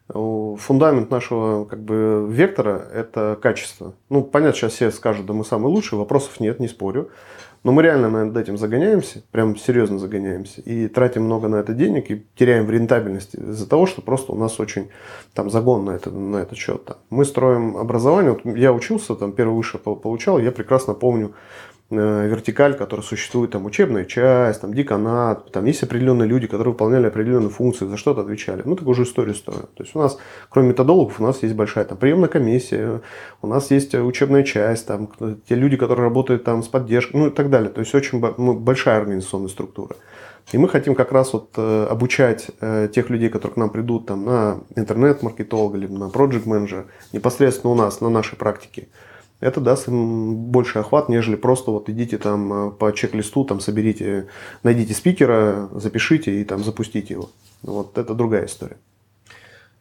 Фундамент 0.08 1.10
нашего 1.10 1.66
как 1.66 1.80
бы, 1.80 2.26
вектора– 2.26 2.88
это 2.94 3.38
качество. 3.42 3.92
Ну, 4.08 4.22
понятно, 4.22 4.56
сейчас 4.56 4.72
все 4.72 4.90
скажут, 4.90 5.26
да 5.26 5.34
мы 5.34 5.44
самые 5.44 5.70
лучшие, 5.74 5.98
вопросов 5.98 6.40
нет, 6.40 6.58
не 6.58 6.68
спорю. 6.68 7.10
Но 7.64 7.72
мы 7.72 7.82
реально 7.82 8.08
над 8.08 8.34
этим 8.34 8.56
загоняемся, 8.56 9.22
прям 9.30 9.56
серьезно 9.56 9.98
загоняемся, 9.98 10.62
и 10.62 10.88
тратим 10.88 11.24
много 11.24 11.48
на 11.48 11.56
это 11.56 11.74
денег, 11.74 12.10
и 12.10 12.24
теряем 12.36 12.64
в 12.64 12.70
рентабельности 12.70 13.36
из-за 13.36 13.68
того, 13.68 13.84
что 13.84 14.00
просто 14.00 14.32
у 14.32 14.36
нас 14.36 14.58
очень 14.58 14.88
там 15.34 15.50
загон 15.50 15.84
на, 15.84 15.90
это, 15.90 16.10
на 16.10 16.38
этот 16.38 16.56
счет. 16.56 16.96
Мы 17.10 17.26
строим 17.26 17.76
образование, 17.76 18.32
вот 18.32 18.56
я 18.56 18.72
учился, 18.72 19.14
там 19.14 19.32
первый 19.32 19.54
выше 19.54 19.78
получал, 19.78 20.38
я 20.38 20.50
прекрасно 20.50 20.94
помню 20.94 21.32
Э, 21.32 21.73
вертикаль, 21.90 22.74
которая 22.76 23.04
существует, 23.04 23.50
там 23.50 23.66
учебная 23.66 24.04
часть, 24.04 24.62
там 24.62 24.72
деканат, 24.72 25.52
там 25.52 25.64
есть 25.66 25.82
определенные 25.82 26.26
люди, 26.26 26.46
которые 26.46 26.72
выполняли 26.72 27.06
определенные 27.06 27.50
функции, 27.50 27.86
за 27.86 27.96
что-то 27.96 28.22
отвечали. 28.22 28.62
Ну, 28.64 28.74
такую 28.74 28.94
же 28.94 29.02
историю 29.02 29.34
строят. 29.34 29.72
То 29.74 29.84
есть 29.84 29.94
у 29.94 29.98
нас, 29.98 30.18
кроме 30.48 30.70
методологов, 30.70 31.20
у 31.20 31.22
нас 31.22 31.42
есть 31.42 31.54
большая 31.54 31.84
там 31.84 31.98
приемная 31.98 32.28
комиссия, 32.28 33.02
у 33.42 33.46
нас 33.46 33.70
есть 33.70 33.94
учебная 33.94 34.44
часть, 34.44 34.86
там 34.86 35.10
те 35.48 35.54
люди, 35.54 35.76
которые 35.76 36.04
работают 36.04 36.44
там 36.44 36.62
с 36.62 36.68
поддержкой, 36.68 37.16
ну 37.16 37.26
и 37.28 37.30
так 37.30 37.50
далее. 37.50 37.70
То 37.70 37.80
есть 37.80 37.94
очень 37.94 38.20
ну, 38.38 38.54
большая 38.54 38.98
организационная 38.98 39.48
структура. 39.48 39.96
И 40.52 40.58
мы 40.58 40.68
хотим 40.68 40.94
как 40.94 41.10
раз 41.10 41.32
вот 41.32 41.50
э, 41.56 41.86
обучать 41.90 42.50
э, 42.60 42.88
тех 42.94 43.08
людей, 43.08 43.30
которые 43.30 43.54
к 43.54 43.56
нам 43.56 43.70
придут 43.70 44.06
там, 44.06 44.24
на 44.24 44.60
интернет-маркетолога, 44.76 45.78
либо 45.78 45.94
на 45.94 46.10
проект 46.10 46.44
менеджера 46.44 46.84
непосредственно 47.12 47.72
у 47.72 47.76
нас, 47.76 48.00
на 48.02 48.10
нашей 48.10 48.36
практике 48.36 48.88
это 49.40 49.60
даст 49.60 49.88
им 49.88 50.34
больше 50.34 50.78
охват, 50.78 51.08
нежели 51.08 51.36
просто 51.36 51.70
вот 51.70 51.88
идите 51.88 52.18
там 52.18 52.68
э, 52.68 52.70
по 52.70 52.92
чек-листу, 52.92 53.44
там 53.44 53.60
соберите, 53.60 54.28
найдите 54.62 54.94
спикера, 54.94 55.68
запишите 55.72 56.40
и 56.40 56.44
там 56.44 56.64
запустите 56.64 57.14
его. 57.14 57.30
Вот 57.62 57.98
это 57.98 58.14
другая 58.14 58.46
история. 58.46 58.76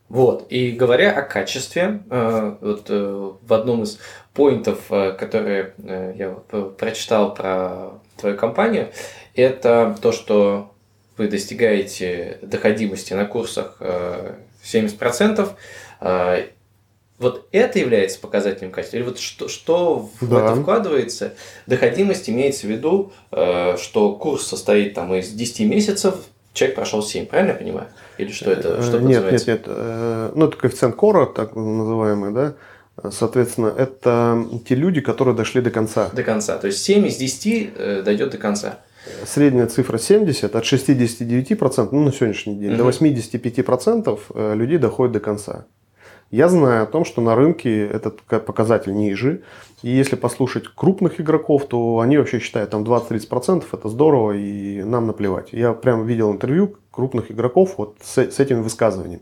Вот, 0.10 0.48
и 0.50 0.72
говоря 0.72 1.12
о 1.12 1.22
качестве, 1.22 2.04
э, 2.10 2.56
вот 2.62 2.86
э, 2.90 3.32
в 3.42 3.54
одном 3.54 3.84
из 3.84 4.00
поинтов, 4.34 4.88
которые 4.90 5.74
я 5.78 6.32
прочитал 6.78 7.36
про 7.36 8.02
твою 8.18 8.36
компанию, 8.36 8.90
это 9.36 9.96
то, 10.02 10.12
что 10.12 10.72
вы 11.18 11.28
достигаете 11.28 12.40
доходимости 12.42 13.14
на 13.14 13.26
курсах 13.26 13.80
70%, 14.64 15.50
вот 17.24 17.48
это 17.52 17.80
является 17.80 18.20
показателем 18.20 18.72
качества? 18.72 18.98
Или 18.98 19.04
вот 19.04 19.18
что, 19.18 19.48
что 19.48 20.10
в 20.20 20.30
да. 20.30 20.52
это 20.52 20.62
вкладывается? 20.62 21.34
Доходимость 21.66 22.30
имеется 22.30 22.68
в 22.68 22.70
виду, 22.70 23.14
э, 23.32 23.78
что 23.78 24.14
курс 24.14 24.46
состоит 24.46 24.94
там 24.94 25.14
из 25.16 25.30
10 25.30 25.62
месяцев, 25.62 26.16
человек 26.54 26.76
прошел 26.76 27.02
7, 27.02 27.26
правильно 27.26 27.52
я 27.52 27.58
понимаю? 27.58 27.88
Или 28.18 28.32
что 28.32 28.52
это? 28.52 28.84
Что 28.84 29.00
нет, 29.00 29.32
нет, 29.32 29.48
нет. 29.48 29.64
Э, 29.66 30.32
ну, 30.36 30.48
это 30.48 30.58
коэффициент 30.58 30.96
кора, 30.96 31.26
так 31.26 31.56
называемый, 31.56 32.32
да? 32.32 32.54
Соответственно, 33.10 33.74
это 33.76 34.46
те 34.68 34.76
люди, 34.76 35.02
которые 35.02 35.36
дошли 35.36 35.62
до 35.62 35.72
конца. 35.72 36.10
До 36.14 36.22
конца. 36.22 36.58
То 36.58 36.68
есть 36.68 36.84
7 36.84 37.08
из 37.08 37.16
10 37.16 37.74
э, 37.76 38.02
дойдет 38.04 38.30
до 38.32 38.38
конца. 38.38 38.80
Средняя 39.26 39.68
цифра 39.68 39.98
70, 39.98 40.56
от 40.56 40.64
69%, 40.64 41.90
ну, 41.92 42.04
на 42.04 42.14
сегодняшний 42.14 42.56
день, 42.56 42.74
угу. 42.74 42.84
до 42.84 42.90
85% 42.90 44.56
людей 44.56 44.78
доходят 44.78 45.14
до 45.14 45.20
конца. 45.20 45.66
Я 46.34 46.50
знаю 46.50 46.82
о 46.82 46.86
том, 46.88 47.06
что 47.06 47.22
на 47.22 47.36
рынке 47.36 47.86
этот 47.86 48.22
показатель 48.24 48.92
ниже. 48.92 49.44
И 49.84 49.92
если 49.92 50.16
послушать 50.16 50.68
крупных 50.68 51.22
игроков, 51.22 51.68
то 51.68 52.00
они 52.00 52.18
вообще 52.18 52.40
считают 52.40 52.72
там 52.72 52.84
20-30% 52.84 53.66
это 53.72 53.88
здорово 53.88 54.32
и 54.32 54.82
нам 54.82 55.06
наплевать. 55.06 55.50
Я 55.54 55.74
прям 55.74 56.08
видел 56.08 56.32
интервью 56.32 56.78
крупных 56.90 57.32
игроков 57.32 57.76
вот 57.78 57.98
с, 58.02 58.18
с 58.18 58.40
этими 58.40 58.62
высказываниями. 58.62 59.22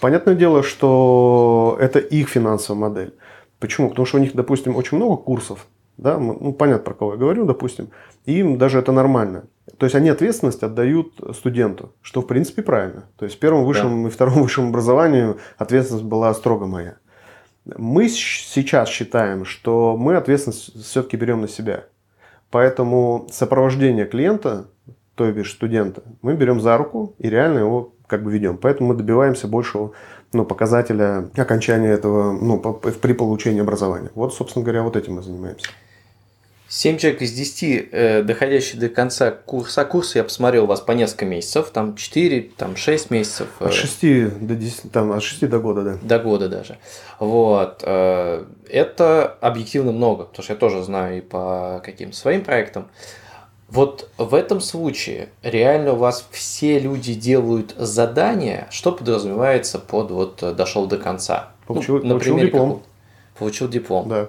Понятное 0.00 0.34
дело, 0.34 0.62
что 0.62 1.76
это 1.78 1.98
их 1.98 2.30
финансовая 2.30 2.88
модель. 2.88 3.14
Почему? 3.58 3.90
Потому 3.90 4.06
что 4.06 4.16
у 4.16 4.20
них, 4.20 4.34
допустим, 4.34 4.76
очень 4.76 4.96
много 4.96 5.18
курсов. 5.18 5.66
Да? 5.98 6.18
Ну, 6.18 6.52
понятно, 6.52 6.84
про 6.84 6.94
кого 6.94 7.12
я 7.12 7.18
говорю, 7.18 7.44
допустим. 7.44 7.90
И 8.24 8.38
им 8.38 8.56
даже 8.56 8.78
это 8.78 8.92
нормально. 8.92 9.44
То 9.76 9.84
есть 9.84 9.94
они 9.94 10.08
ответственность 10.08 10.62
отдают 10.62 11.12
студенту, 11.34 11.92
что 12.00 12.22
в 12.22 12.26
принципе 12.26 12.62
правильно. 12.62 13.04
То 13.16 13.24
есть 13.26 13.36
в 13.36 13.40
первом 13.40 13.64
высшем 13.64 14.04
да. 14.04 14.08
и 14.08 14.12
втором 14.12 14.34
высшем 14.42 14.68
образовании 14.68 15.34
ответственность 15.58 16.06
была 16.06 16.32
строго 16.34 16.66
моя. 16.66 16.96
Мы 17.76 18.08
сейчас 18.08 18.88
считаем, 18.88 19.44
что 19.44 19.96
мы 19.96 20.16
ответственность 20.16 20.82
все-таки 20.82 21.16
берем 21.16 21.42
на 21.42 21.48
себя. 21.48 21.84
Поэтому 22.50 23.28
сопровождение 23.30 24.06
клиента, 24.06 24.68
то 25.16 25.30
бишь 25.30 25.52
студента, 25.52 26.02
мы 26.22 26.34
берем 26.34 26.60
за 26.60 26.78
руку 26.78 27.14
и 27.18 27.28
реально 27.28 27.58
его 27.58 27.92
как 28.06 28.22
бы 28.22 28.32
ведем. 28.32 28.56
Поэтому 28.56 28.90
мы 28.90 28.94
добиваемся 28.94 29.48
большего 29.48 29.92
ну, 30.32 30.44
показателя 30.44 31.28
окончания 31.36 31.88
этого 31.88 32.32
ну, 32.32 32.58
при 32.58 33.12
получении 33.12 33.60
образования. 33.60 34.10
Вот, 34.14 34.34
собственно 34.34 34.64
говоря, 34.64 34.82
вот 34.82 34.96
этим 34.96 35.16
мы 35.16 35.22
занимаемся. 35.22 35.68
7 36.68 36.98
человек 36.98 37.22
из 37.22 37.32
10, 37.32 37.88
э, 37.90 38.22
доходящие 38.22 38.78
до 38.78 38.90
конца 38.90 39.30
курса. 39.30 39.86
Курс 39.86 40.14
я 40.14 40.22
посмотрел 40.22 40.64
у 40.64 40.66
вас 40.66 40.80
по 40.80 40.92
несколько 40.92 41.24
месяцев, 41.24 41.70
там 41.70 41.96
4, 41.96 42.50
там 42.56 42.76
6 42.76 43.10
месяцев. 43.10 43.48
От 43.58 43.72
6 43.72 44.00
до 44.46 44.54
10, 44.54 44.92
там 44.92 45.12
от 45.12 45.22
6 45.22 45.48
до 45.48 45.60
года, 45.60 45.82
да. 45.82 45.98
До 46.02 46.18
года 46.18 46.48
даже. 46.50 46.76
Вот. 47.18 47.82
Э, 47.86 48.44
это 48.68 49.36
объективно 49.40 49.92
много, 49.92 50.24
потому 50.24 50.44
что 50.44 50.52
я 50.52 50.58
тоже 50.58 50.82
знаю 50.82 51.18
и 51.18 51.20
по 51.22 51.80
каким-то 51.82 52.16
своим 52.16 52.44
проектам. 52.44 52.88
Вот 53.70 54.10
в 54.18 54.34
этом 54.34 54.60
случае 54.60 55.30
реально 55.42 55.92
у 55.92 55.96
вас 55.96 56.26
все 56.30 56.78
люди 56.78 57.14
делают 57.14 57.74
задания, 57.76 58.66
что 58.70 58.92
подразумевается 58.92 59.78
под 59.78 60.10
вот 60.10 60.42
э, 60.42 60.52
дошел 60.52 60.86
до 60.86 60.98
конца. 60.98 61.50
Получил, 61.66 62.02
ну, 62.02 62.14
например, 62.14 62.18
получил 62.18 62.38
диплом. 62.38 62.82
Получил 63.38 63.68
диплом. 63.68 64.08
Да. 64.08 64.28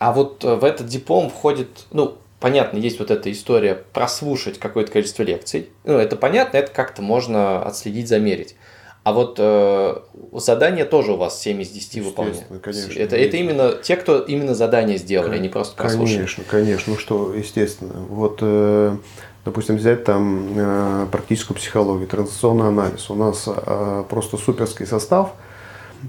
А 0.00 0.12
вот 0.12 0.44
э, 0.44 0.54
в 0.54 0.64
этот 0.64 0.86
диплом 0.86 1.28
входит, 1.28 1.84
ну, 1.92 2.16
понятно, 2.40 2.78
есть 2.78 2.98
вот 2.98 3.10
эта 3.10 3.30
история 3.30 3.74
прослушать 3.92 4.58
какое-то 4.58 4.90
количество 4.90 5.22
лекций. 5.22 5.68
Ну, 5.84 5.98
это 5.98 6.16
понятно, 6.16 6.56
это 6.56 6.72
как-то 6.72 7.02
можно 7.02 7.62
отследить, 7.62 8.08
замерить. 8.08 8.56
А 9.02 9.12
вот 9.12 9.36
э, 9.38 9.96
задания 10.32 10.86
тоже 10.86 11.12
у 11.12 11.16
вас 11.16 11.38
7 11.38 11.60
из 11.60 11.68
10 11.68 12.02
выполняют. 12.02 12.46
конечно. 12.62 12.98
Это, 12.98 13.14
это 13.14 13.36
именно 13.36 13.74
те, 13.74 13.96
кто 13.96 14.20
именно 14.20 14.54
задание 14.54 14.96
сделали, 14.96 15.34
а 15.34 15.38
не 15.38 15.50
просто 15.50 15.76
прослушали. 15.76 16.16
Конечно, 16.16 16.44
конечно. 16.48 16.92
Ну 16.94 16.98
что, 16.98 17.34
естественно. 17.34 18.00
Вот, 18.08 18.38
э, 18.40 18.96
допустим, 19.44 19.76
взять 19.76 20.04
там 20.04 20.54
э, 20.56 21.06
практическую 21.12 21.58
психологию, 21.58 22.08
транзакционный 22.08 22.68
анализ. 22.68 23.10
У 23.10 23.14
нас 23.14 23.44
э, 23.46 24.04
просто 24.08 24.38
суперский 24.38 24.86
состав 24.86 25.34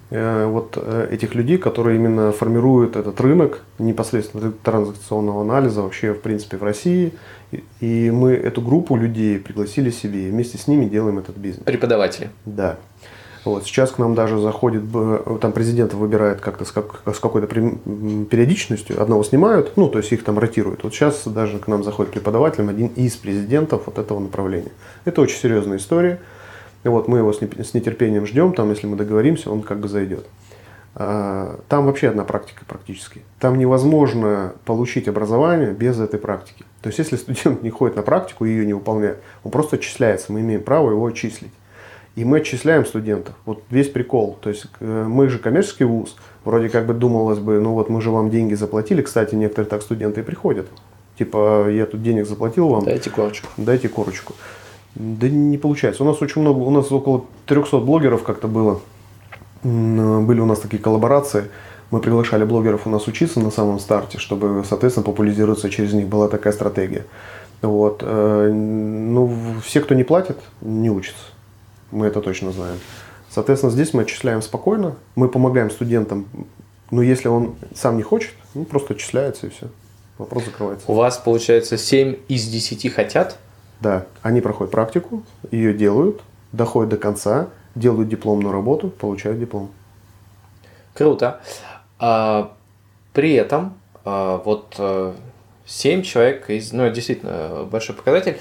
вот 0.09 0.77
э, 0.77 1.09
этих 1.11 1.35
людей, 1.35 1.57
которые 1.57 1.97
именно 1.97 2.31
формируют 2.31 2.95
этот 2.95 3.19
рынок 3.21 3.61
непосредственно 3.79 4.51
транзакционного 4.51 5.41
анализа 5.41 5.81
вообще, 5.81 6.13
в 6.13 6.21
принципе, 6.21 6.57
в 6.57 6.63
России– 6.63 7.13
и 7.79 8.11
мы 8.11 8.33
эту 8.33 8.61
группу 8.61 8.95
людей 8.95 9.39
пригласили 9.39 9.89
себе, 9.89 10.27
и 10.27 10.31
вместе 10.31 10.57
с 10.57 10.67
ними 10.67 10.85
делаем 10.85 11.19
этот 11.19 11.37
бизнес. 11.37 11.65
Преподаватели. 11.65 12.29
Да. 12.45 12.77
Вот 13.43 13.65
сейчас 13.65 13.89
к 13.89 13.97
нам 13.97 14.13
даже 14.13 14.39
заходит, 14.39 14.83
там 15.41 15.51
президент 15.51 15.95
выбирает 15.95 16.41
как-то 16.41 16.63
с, 16.63 16.71
как, 16.71 17.01
с 17.07 17.19
какой-то 17.19 17.47
периодичностью, 17.47 19.01
одного 19.01 19.23
снимают, 19.23 19.73
ну, 19.77 19.89
то 19.89 19.97
есть 19.97 20.11
их 20.11 20.23
там 20.23 20.37
ротируют. 20.37 20.83
Вот 20.83 20.93
сейчас 20.93 21.25
даже 21.25 21.57
к 21.57 21.67
нам 21.67 21.83
заходит 21.83 22.13
преподавателем 22.13 22.69
один 22.69 22.87
из 22.87 23.15
президентов 23.15 23.83
вот 23.87 23.97
этого 23.97 24.19
направления. 24.19 24.71
Это 25.05 25.21
очень 25.21 25.39
серьезная 25.39 25.77
история. 25.77 26.19
Вот 26.83 27.07
мы 27.07 27.19
его 27.19 27.31
с 27.33 27.41
нетерпением 27.73 28.25
ждем, 28.25 28.53
там, 28.53 28.69
если 28.69 28.87
мы 28.87 28.95
договоримся, 28.95 29.51
он 29.51 29.61
как 29.61 29.79
бы 29.79 29.87
зайдет. 29.87 30.25
А, 30.93 31.59
там 31.69 31.85
вообще 31.85 32.09
одна 32.09 32.23
практика 32.23 32.65
практически. 32.67 33.21
Там 33.39 33.57
невозможно 33.57 34.53
получить 34.65 35.07
образование 35.07 35.71
без 35.71 35.99
этой 35.99 36.19
практики. 36.19 36.65
То 36.81 36.87
есть, 36.87 36.99
если 36.99 37.15
студент 37.17 37.63
не 37.63 37.69
ходит 37.69 37.95
на 37.95 38.01
практику 38.01 38.45
и 38.45 38.49
ее 38.49 38.65
не 38.65 38.73
выполняет, 38.73 39.19
он 39.43 39.51
просто 39.51 39.77
отчисляется, 39.77 40.33
мы 40.33 40.41
имеем 40.41 40.63
право 40.63 40.91
его 40.91 41.05
отчислить. 41.05 41.51
И 42.15 42.25
мы 42.25 42.39
отчисляем 42.39 42.85
студентов. 42.85 43.35
Вот 43.45 43.63
весь 43.69 43.87
прикол. 43.87 44.37
То 44.41 44.49
есть 44.49 44.65
э, 44.81 45.05
мы 45.07 45.29
же 45.29 45.39
коммерческий 45.39 45.85
вуз. 45.85 46.17
Вроде 46.43 46.67
как 46.67 46.85
бы 46.85 46.93
думалось 46.93 47.39
бы, 47.39 47.61
ну 47.61 47.73
вот 47.73 47.89
мы 47.89 48.01
же 48.01 48.11
вам 48.11 48.29
деньги 48.29 48.53
заплатили. 48.53 49.01
Кстати, 49.01 49.33
некоторые 49.35 49.69
так 49.69 49.81
студенты 49.81 50.19
и 50.19 50.23
приходят. 50.23 50.67
Типа, 51.17 51.69
я 51.69 51.85
тут 51.85 52.03
денег 52.03 52.27
заплатил 52.27 52.67
вам. 52.67 52.83
Дайте 52.83 53.09
корочку. 53.09 53.47
Дайте 53.55 53.87
корочку. 53.87 54.33
Да 54.95 55.29
не 55.29 55.57
получается. 55.57 56.03
У 56.03 56.05
нас 56.05 56.21
очень 56.21 56.41
много, 56.41 56.59
у 56.59 56.71
нас 56.71 56.91
около 56.91 57.25
300 57.45 57.79
блогеров 57.79 58.23
как-то 58.23 58.47
было 58.47 58.81
были 59.63 60.39
у 60.39 60.45
нас 60.45 60.59
такие 60.59 60.81
коллаборации. 60.81 61.49
Мы 61.91 61.99
приглашали 61.99 62.45
блогеров 62.45 62.87
у 62.87 62.89
нас 62.89 63.07
учиться 63.07 63.39
на 63.39 63.51
самом 63.51 63.79
старте, 63.79 64.17
чтобы, 64.17 64.63
соответственно, 64.67 65.05
популяризироваться 65.05 65.69
через 65.69 65.93
них. 65.93 66.07
Была 66.07 66.29
такая 66.29 66.53
стратегия. 66.53 67.05
Вот. 67.61 68.01
Э, 68.01 68.49
ну, 68.51 69.59
все, 69.63 69.81
кто 69.81 69.93
не 69.93 70.03
платит, 70.03 70.37
не 70.61 70.89
учатся. 70.89 71.23
Мы 71.91 72.07
это 72.07 72.21
точно 72.21 72.51
знаем. 72.51 72.77
Соответственно, 73.29 73.71
здесь 73.71 73.93
мы 73.93 74.03
отчисляем 74.03 74.41
спокойно. 74.41 74.95
Мы 75.15 75.27
помогаем 75.27 75.69
студентам. 75.69 76.25
Но 76.91 77.01
если 77.01 77.27
он 77.27 77.55
сам 77.75 77.97
не 77.97 78.03
хочет, 78.03 78.31
ну, 78.53 78.63
просто 78.63 78.93
отчисляется 78.93 79.47
и 79.47 79.49
все. 79.49 79.67
Вопрос 80.17 80.45
закрывается. 80.45 80.89
У 80.89 80.93
вас, 80.93 81.17
получается, 81.17 81.77
7 81.77 82.15
из 82.29 82.47
10 82.47 82.93
хотят? 82.93 83.37
Да. 83.81 84.05
Они 84.21 84.41
проходят 84.41 84.71
практику, 84.71 85.23
ее 85.51 85.73
делают, 85.73 86.21
доходят 86.51 86.89
до 86.89 86.97
конца– 86.97 87.49
делают 87.75 88.09
дипломную 88.09 88.51
работу, 88.51 88.89
получают 88.89 89.39
диплом. 89.39 89.71
Круто. 90.93 91.41
А, 91.99 92.53
при 93.13 93.33
этом 93.33 93.77
а, 94.03 94.37
вот 94.43 94.79
7 95.65 95.99
э, 95.99 96.03
человек 96.03 96.49
из, 96.49 96.73
ну, 96.73 96.89
действительно 96.89 97.67
большой 97.69 97.95
показатель. 97.95 98.37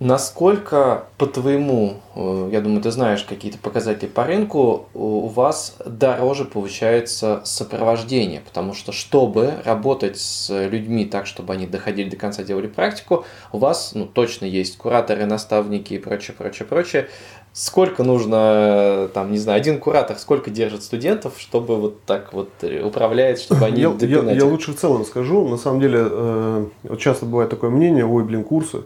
Насколько, 0.00 1.04
по 1.18 1.26
твоему, 1.26 1.96
э, 2.16 2.48
я 2.52 2.62
думаю, 2.62 2.80
ты 2.80 2.90
знаешь 2.90 3.22
какие-то 3.22 3.58
показатели 3.58 4.08
по 4.08 4.24
рынку, 4.24 4.86
у 4.94 5.26
вас 5.26 5.76
дороже 5.84 6.46
получается 6.46 7.42
сопровождение, 7.44 8.40
потому 8.40 8.72
что 8.72 8.92
чтобы 8.92 9.56
работать 9.62 10.18
с 10.18 10.48
людьми 10.68 11.04
так, 11.04 11.26
чтобы 11.26 11.52
они 11.52 11.66
доходили 11.66 12.08
до 12.08 12.16
конца, 12.16 12.42
делали 12.42 12.66
практику, 12.66 13.26
у 13.52 13.58
вас 13.58 13.90
ну, 13.94 14.06
точно 14.06 14.46
есть 14.46 14.78
кураторы, 14.78 15.26
наставники 15.26 15.92
и 15.92 15.98
прочее, 15.98 16.34
прочее, 16.34 16.66
прочее. 16.66 17.08
Сколько 17.52 18.02
нужно, 18.02 19.10
там, 19.12 19.30
не 19.30 19.38
знаю, 19.38 19.58
один 19.58 19.78
куратор, 19.80 20.16
сколько 20.16 20.50
держит 20.50 20.82
студентов, 20.82 21.34
чтобы 21.36 21.76
вот 21.76 22.04
так 22.04 22.32
вот 22.32 22.48
управляет, 22.82 23.38
чтобы 23.38 23.66
они 23.66 23.82
я, 23.82 23.92
я, 24.00 24.32
я 24.32 24.44
лучше 24.46 24.72
в 24.72 24.76
целом 24.76 25.04
скажу. 25.04 25.46
На 25.46 25.58
самом 25.58 25.78
деле, 25.78 25.98
э, 26.10 26.66
вот 26.84 26.98
часто 26.98 27.26
бывает 27.26 27.50
такое 27.50 27.68
мнение, 27.68 28.06
ой, 28.06 28.24
блин, 28.24 28.44
курсы, 28.44 28.84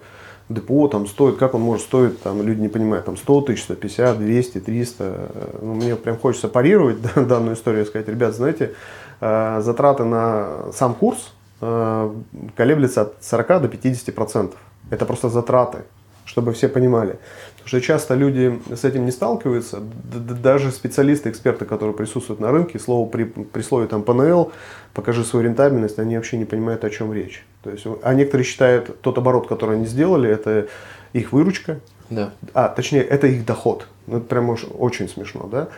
ДПО 0.49 0.89
там 0.89 1.07
стоит, 1.07 1.37
как 1.37 1.55
он 1.55 1.63
может 1.63 1.85
стоить, 1.85 2.21
там 2.23 2.43
люди 2.43 2.61
не 2.61 2.69
понимают, 2.69 3.07
там 3.07 3.17
100 3.17 3.41
тысяч, 3.43 3.63
150, 3.65 4.19
200, 4.19 4.61
300. 4.61 5.31
Ну, 5.63 5.75
мне 5.75 5.97
прям 5.97 6.19
хочется 6.19 6.49
парировать 6.49 6.99
данную 7.17 7.55
историю 7.55 7.85
и 7.85 7.87
сказать, 7.87 8.09
ребят, 8.09 8.35
знаете, 8.35 8.75
э, 9.21 9.61
затраты 9.63 10.05
на 10.05 10.73
сам 10.73 10.95
курс 10.95 11.33
э, 11.61 12.15
колеблется 12.57 13.03
от 13.03 13.15
40 13.23 13.63
до 13.63 13.69
50 13.69 14.15
процентов. 14.15 14.59
Это 14.91 15.07
просто 15.07 15.29
затраты 15.29 15.79
чтобы 16.25 16.53
все 16.53 16.69
понимали. 16.69 17.19
Потому 17.65 17.81
что 17.81 17.81
часто 17.81 18.15
люди 18.15 18.61
с 18.75 18.85
этим 18.85 19.07
не 19.07 19.11
сталкиваются, 19.11 19.81
даже 19.81 20.71
специалисты, 20.71 21.31
эксперты, 21.31 21.65
которые 21.65 21.97
присутствуют 21.97 22.39
на 22.39 22.51
рынке, 22.51 22.79
слово 22.79 23.09
при, 23.09 23.25
при 23.25 23.63
слове 23.63 23.87
там 23.87 24.03
ПНЛ, 24.03 24.53
покажи 24.93 25.25
свою 25.25 25.47
рентабельность, 25.47 25.99
они 25.99 26.17
вообще 26.17 26.37
не 26.37 26.45
понимают, 26.45 26.85
о 26.85 26.91
чем 26.91 27.11
речь. 27.15 27.43
То 27.63 27.71
есть, 27.71 27.87
а 28.03 28.13
некоторые 28.13 28.45
считают, 28.45 29.01
тот 29.01 29.17
оборот, 29.17 29.49
который 29.49 29.77
они 29.77 29.87
сделали, 29.87 30.29
это 30.29 30.67
их 31.15 31.33
выручка, 31.33 31.81
да. 32.11 32.33
а 32.53 32.69
точнее, 32.69 33.01
это 33.01 33.29
их 33.29 33.47
доход. 33.47 33.89
Ну, 34.07 34.19
это 34.19 34.27
прям 34.27 34.51
очень 34.51 35.09
смешно, 35.09 35.49
да. 35.51 35.69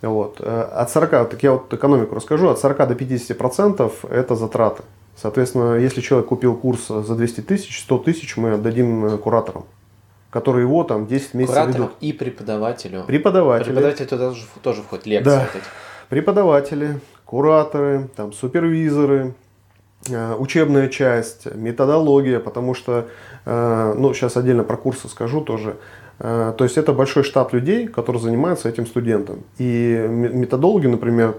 Вот. 0.00 0.36
Э, 0.38 0.68
от 0.72 0.90
40, 0.92 1.10
так 1.28 1.42
я 1.42 1.52
вот 1.54 1.74
экономику 1.74 2.14
расскажу, 2.14 2.50
от 2.50 2.60
40 2.60 2.86
до 2.86 2.94
50 2.94 3.36
процентов 3.36 4.04
это 4.04 4.36
затраты. 4.36 4.84
Соответственно, 5.16 5.74
если 5.74 6.02
человек 6.02 6.28
купил 6.28 6.54
курс 6.54 6.86
за 6.86 7.16
200 7.16 7.40
тысяч, 7.40 7.80
100 7.80 7.98
тысяч 7.98 8.36
мы 8.36 8.52
отдадим 8.52 9.18
кураторам 9.18 9.64
которые 10.32 10.62
его 10.62 10.82
там 10.82 11.06
10 11.06 11.34
месяцев 11.34 11.56
Куратору 11.56 11.84
ведут. 11.84 11.96
и 12.00 12.12
преподавателю. 12.14 13.04
Преподаватели. 13.04 13.66
Преподаватели 13.66 14.06
туда 14.06 14.28
тоже, 14.30 14.44
тоже 14.62 14.82
входят, 14.82 15.06
лекции. 15.06 15.30
Да. 15.30 15.46
Вот 15.52 15.62
Преподаватели, 16.08 17.00
кураторы, 17.26 18.08
там, 18.16 18.32
супервизоры, 18.32 19.34
э, 20.08 20.34
учебная 20.38 20.88
часть, 20.88 21.54
методология, 21.54 22.40
потому 22.40 22.72
что, 22.72 23.08
э, 23.44 23.94
ну, 23.96 24.14
сейчас 24.14 24.38
отдельно 24.38 24.64
про 24.64 24.78
курсы 24.78 25.06
скажу 25.08 25.42
тоже. 25.42 25.76
Э, 26.18 26.54
то 26.56 26.64
есть 26.64 26.78
это 26.78 26.94
большой 26.94 27.24
штат 27.24 27.52
людей, 27.52 27.86
которые 27.86 28.22
занимаются 28.22 28.70
этим 28.70 28.86
студентом. 28.86 29.44
И 29.58 30.06
методологи, 30.08 30.86
например, 30.86 31.36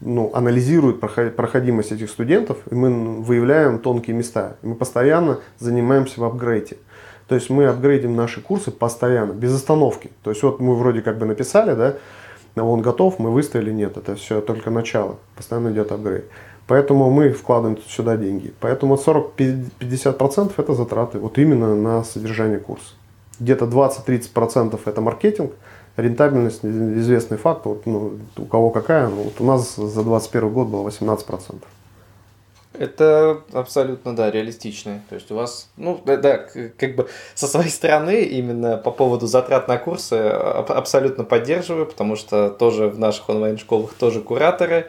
ну, 0.00 0.30
анализируют 0.32 1.00
проходимость 1.00 1.92
этих 1.92 2.08
студентов, 2.08 2.58
и 2.70 2.74
мы 2.74 3.20
выявляем 3.22 3.78
тонкие 3.78 4.16
места. 4.16 4.56
Мы 4.62 4.74
постоянно 4.74 5.40
занимаемся 5.58 6.20
в 6.20 6.24
апгрейде. 6.24 6.78
То 7.28 7.34
есть 7.34 7.50
мы 7.50 7.66
апгрейдим 7.66 8.14
наши 8.14 8.40
курсы 8.40 8.70
постоянно, 8.70 9.32
без 9.32 9.54
остановки. 9.54 10.10
То 10.22 10.30
есть 10.30 10.42
вот 10.42 10.60
мы 10.60 10.76
вроде 10.76 11.02
как 11.02 11.18
бы 11.18 11.26
написали, 11.26 11.74
да, 11.74 11.96
он 12.62 12.82
готов, 12.82 13.18
мы 13.18 13.30
выставили, 13.30 13.72
нет, 13.72 13.96
это 13.96 14.14
все 14.14 14.40
только 14.40 14.70
начало, 14.70 15.16
постоянно 15.34 15.70
идет 15.70 15.92
апгрейд. 15.92 16.24
Поэтому 16.66 17.10
мы 17.10 17.30
вкладываем 17.30 17.78
сюда 17.86 18.16
деньги. 18.16 18.52
Поэтому 18.60 18.96
40-50% 18.96 20.52
это 20.56 20.74
затраты 20.74 21.18
вот 21.18 21.38
именно 21.38 21.76
на 21.76 22.04
содержание 22.04 22.58
курса. 22.58 22.94
Где-то 23.38 23.66
20-30% 23.66 24.80
это 24.84 25.00
маркетинг, 25.00 25.52
рентабельность, 25.96 26.64
известный 26.64 27.38
факт, 27.38 27.66
вот, 27.66 27.86
ну, 27.86 28.18
у 28.36 28.44
кого 28.44 28.70
какая, 28.70 29.08
вот 29.08 29.34
у 29.40 29.44
нас 29.44 29.76
за 29.76 30.02
2021 30.02 30.52
год 30.52 30.68
было 30.68 30.88
18%. 30.88 31.62
Это 32.78 33.42
абсолютно, 33.52 34.14
да, 34.14 34.30
реалистично. 34.30 35.02
То 35.08 35.14
есть 35.14 35.30
у 35.30 35.34
вас, 35.34 35.68
ну, 35.76 36.00
да, 36.04 36.16
да, 36.16 36.46
как 36.76 36.96
бы 36.96 37.08
со 37.34 37.46
своей 37.46 37.70
стороны 37.70 38.22
именно 38.22 38.76
по 38.76 38.90
поводу 38.90 39.26
затрат 39.26 39.68
на 39.68 39.78
курсы 39.78 40.14
абсолютно 40.14 41.24
поддерживаю, 41.24 41.86
потому 41.86 42.16
что 42.16 42.50
тоже 42.50 42.88
в 42.88 42.98
наших 42.98 43.28
онлайн-школах 43.28 43.94
тоже 43.94 44.20
кураторы, 44.20 44.86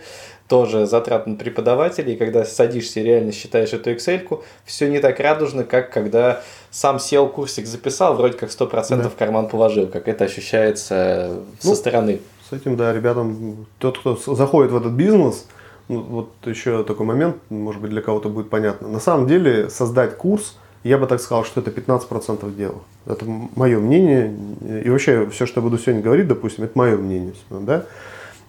тоже 0.47 0.85
затрат 0.85 1.27
на 1.27 1.35
преподавателей, 1.35 2.13
и 2.13 2.17
когда 2.17 2.45
садишься 2.45 2.99
и 2.99 3.03
реально 3.03 3.31
считаешь 3.31 3.73
эту 3.73 3.91
Excel, 3.91 4.43
все 4.65 4.89
не 4.89 4.99
так 4.99 5.19
радужно, 5.19 5.63
как 5.63 5.91
когда 5.91 6.41
сам 6.71 6.99
сел, 6.99 7.27
курсик 7.27 7.67
записал, 7.67 8.15
вроде 8.15 8.37
как 8.37 8.49
100% 8.49 8.71
да. 8.95 9.09
в 9.09 9.15
карман 9.15 9.49
положил, 9.49 9.87
как 9.87 10.07
это 10.07 10.25
ощущается 10.25 11.41
ну, 11.63 11.69
со 11.69 11.75
стороны. 11.75 12.21
С 12.49 12.53
этим, 12.53 12.77
да, 12.77 12.93
ребятам, 12.93 13.65
тот, 13.77 13.99
кто 13.99 14.15
заходит 14.15 14.71
в 14.71 14.77
этот 14.77 14.93
бизнес, 14.93 15.45
ну, 15.87 16.01
вот 16.01 16.29
еще 16.45 16.83
такой 16.83 17.05
момент, 17.05 17.37
может 17.49 17.81
быть, 17.81 17.91
для 17.91 18.01
кого-то 18.01 18.29
будет 18.29 18.49
понятно. 18.49 18.87
На 18.87 18.99
самом 18.99 19.27
деле, 19.27 19.69
создать 19.69 20.17
курс, 20.17 20.57
я 20.83 20.97
бы 20.97 21.07
так 21.07 21.21
сказал, 21.21 21.43
что 21.43 21.61
это 21.61 21.71
15% 21.71 22.55
дела. 22.55 22.79
Это 23.05 23.25
мое 23.25 23.79
мнение. 23.79 24.35
И 24.83 24.89
вообще, 24.89 25.27
все, 25.29 25.45
что 25.45 25.59
я 25.59 25.63
буду 25.63 25.77
сегодня 25.77 26.01
говорить, 26.01 26.27
допустим, 26.27 26.65
это 26.65 26.77
мое 26.77 26.97
мнение. 26.97 27.33
Да? 27.49 27.85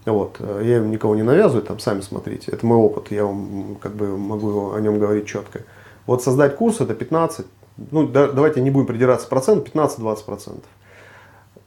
Вот. 0.04 0.40
Я 0.62 0.80
никого 0.80 1.14
не 1.14 1.22
навязываю, 1.22 1.64
там 1.64 1.78
сами 1.78 2.00
смотрите. 2.00 2.50
Это 2.50 2.66
мой 2.66 2.78
опыт, 2.78 3.10
я 3.10 3.24
вам 3.24 3.76
как 3.80 3.94
бы 3.94 4.16
могу 4.16 4.72
о 4.72 4.80
нем 4.80 4.98
говорить 4.98 5.26
четко. 5.26 5.62
Вот 6.06 6.22
создать 6.22 6.56
курс 6.56 6.80
это 6.80 6.94
15, 6.94 7.46
ну 7.90 8.06
да, 8.06 8.28
давайте 8.28 8.60
не 8.60 8.70
будем 8.70 8.86
придираться 8.86 9.28
процент, 9.28 9.68
15-20 9.68 10.24
процентов. 10.24 10.64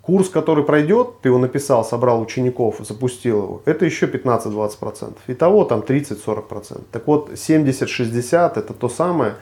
Курс, 0.01 0.29
который 0.29 0.63
пройдет, 0.63 1.21
ты 1.21 1.29
его 1.29 1.37
написал, 1.37 1.85
собрал 1.85 2.21
учеников, 2.21 2.77
запустил 2.79 3.37
его, 3.37 3.61
это 3.65 3.85
еще 3.85 4.07
15-20%. 4.07 4.79
процентов. 4.79 5.21
Итого 5.27 5.63
там 5.63 5.81
30-40%. 5.81 6.41
процентов. 6.41 6.85
Так 6.91 7.07
вот, 7.07 7.31
70-60 7.31 8.57
это 8.57 8.73
то 8.73 8.89
самое 8.89 9.35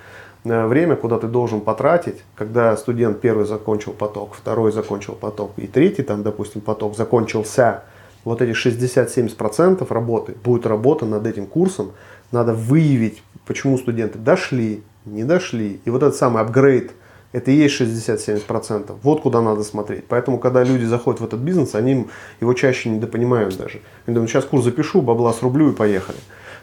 э, 0.44 0.66
время, 0.68 0.96
куда 0.96 1.18
ты 1.18 1.28
должен 1.28 1.62
потратить, 1.62 2.18
когда 2.36 2.76
студент 2.76 3.22
первый 3.22 3.46
закончил 3.46 3.94
поток, 3.94 4.34
второй 4.34 4.72
закончил 4.72 5.14
поток 5.14 5.52
и 5.58 5.66
третий 5.68 6.04
там, 6.04 6.24
допустим, 6.24 6.62
поток 6.62 6.98
закончился– 6.98 7.84
вот 8.24 8.42
эти 8.42 8.52
60-70% 8.52 9.92
работы 9.92 10.36
будет 10.44 10.66
работа 10.66 11.06
над 11.06 11.26
этим 11.26 11.46
курсом. 11.46 11.92
Надо 12.32 12.54
выявить, 12.54 13.24
почему 13.46 13.78
студенты 13.78 14.20
дошли, 14.20 14.84
не 15.06 15.24
дошли. 15.24 15.80
И 15.86 15.90
вот 15.90 16.04
этот 16.04 16.16
самый 16.16 16.44
апгрейд, 16.44 16.92
это 17.32 17.52
и 17.52 17.56
есть 17.56 17.80
60-70%. 17.80 18.98
Вот 19.04 19.22
куда 19.22 19.42
надо 19.42 19.64
смотреть. 19.64 20.06
Поэтому, 20.08 20.40
когда 20.40 20.64
люди 20.64 20.86
заходят 20.86 21.22
в 21.22 21.26
этот 21.26 21.40
бизнес, 21.40 21.76
они 21.76 22.08
его 22.42 22.54
чаще 22.54 22.90
недопонимают 22.90 23.58
даже. 23.58 23.82
Они 24.06 24.16
думают, 24.16 24.32
сейчас 24.32 24.46
курс 24.46 24.64
запишу, 24.64 25.02
бабла 25.02 25.34
срублю 25.34 25.72
и 25.72 25.76
поехали. 25.76 26.18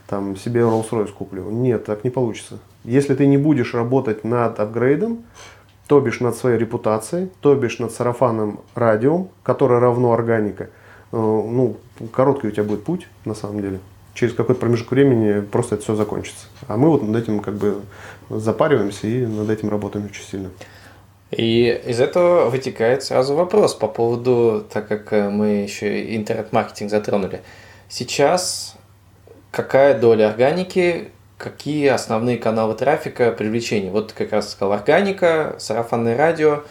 Там 0.07 0.37
себе 0.37 0.61
Rolls-Royce 0.61 1.13
куплю. 1.13 1.51
Нет, 1.51 1.85
так 1.85 2.05
не 2.05 2.11
получится. 2.11 2.59
Если 2.85 3.15
ты 3.15 3.27
не 3.27 3.39
будешь 3.39 3.75
работать 3.75 4.25
над 4.25 4.61
апгрейдом, 4.61 5.25
то 5.89 6.01
бишь 6.01 6.21
над 6.21 6.37
своей 6.37 6.59
репутацией, 6.59 7.31
то 7.41 7.55
бишь 7.55 7.79
над 7.79 7.93
сарафаном 7.93 8.61
радио, 8.75 9.29
которое 9.43 9.81
равно 9.81 10.13
органика– 10.13 10.71
Э, 11.13 11.17
ну, 11.17 11.77
короткий 12.13 12.49
у 12.49 12.51
тебя 12.51 12.65
будет 12.65 12.85
путь, 12.85 13.09
на 13.25 13.35
самом 13.35 13.63
деле. 13.63 13.81
Через 14.17 14.33
какой-то 14.33 14.59
промежуток 14.59 14.93
времени 14.93 15.41
просто 15.43 15.75
это 15.75 15.85
все 15.85 15.95
закончится. 15.95 16.47
А 16.69 16.79
мы 16.79 16.89
вот 16.89 17.03
над 17.03 17.23
этим 17.23 17.41
как 17.41 17.55
бы 17.55 17.83
запариваемся 18.31 19.07
и 19.07 19.27
над 19.27 19.51
этим 19.51 19.69
работаем 19.69 20.07
очень 20.07 20.25
сильно. 20.25 20.51
И 21.31 21.83
из 21.87 22.01
этого 22.01 22.49
вытекает 22.49 23.03
сразу 23.03 23.35
вопрос 23.35 23.75
по 23.75 23.89
поводу, 23.89 24.65
так 24.73 24.89
как 24.89 25.13
э, 25.13 25.29
мы 25.29 25.49
еще 25.65 26.17
интернет-маркетинг 26.17 26.91
затронули. 26.91 27.43
Сейчас 27.91 28.77
какая 29.51 29.99
доля 29.99 30.31
органики, 30.31 31.11
какие 31.37 31.89
основные 31.89 32.39
каналы 32.39 32.75
трафика, 32.75 33.33
привлечения? 33.33 33.91
Вот 33.91 34.15
как 34.15 34.33
раз 34.33 34.51
сказал 34.51 34.73
органика, 34.73 35.57
сарафанное 35.59 36.17
радио. 36.17 36.63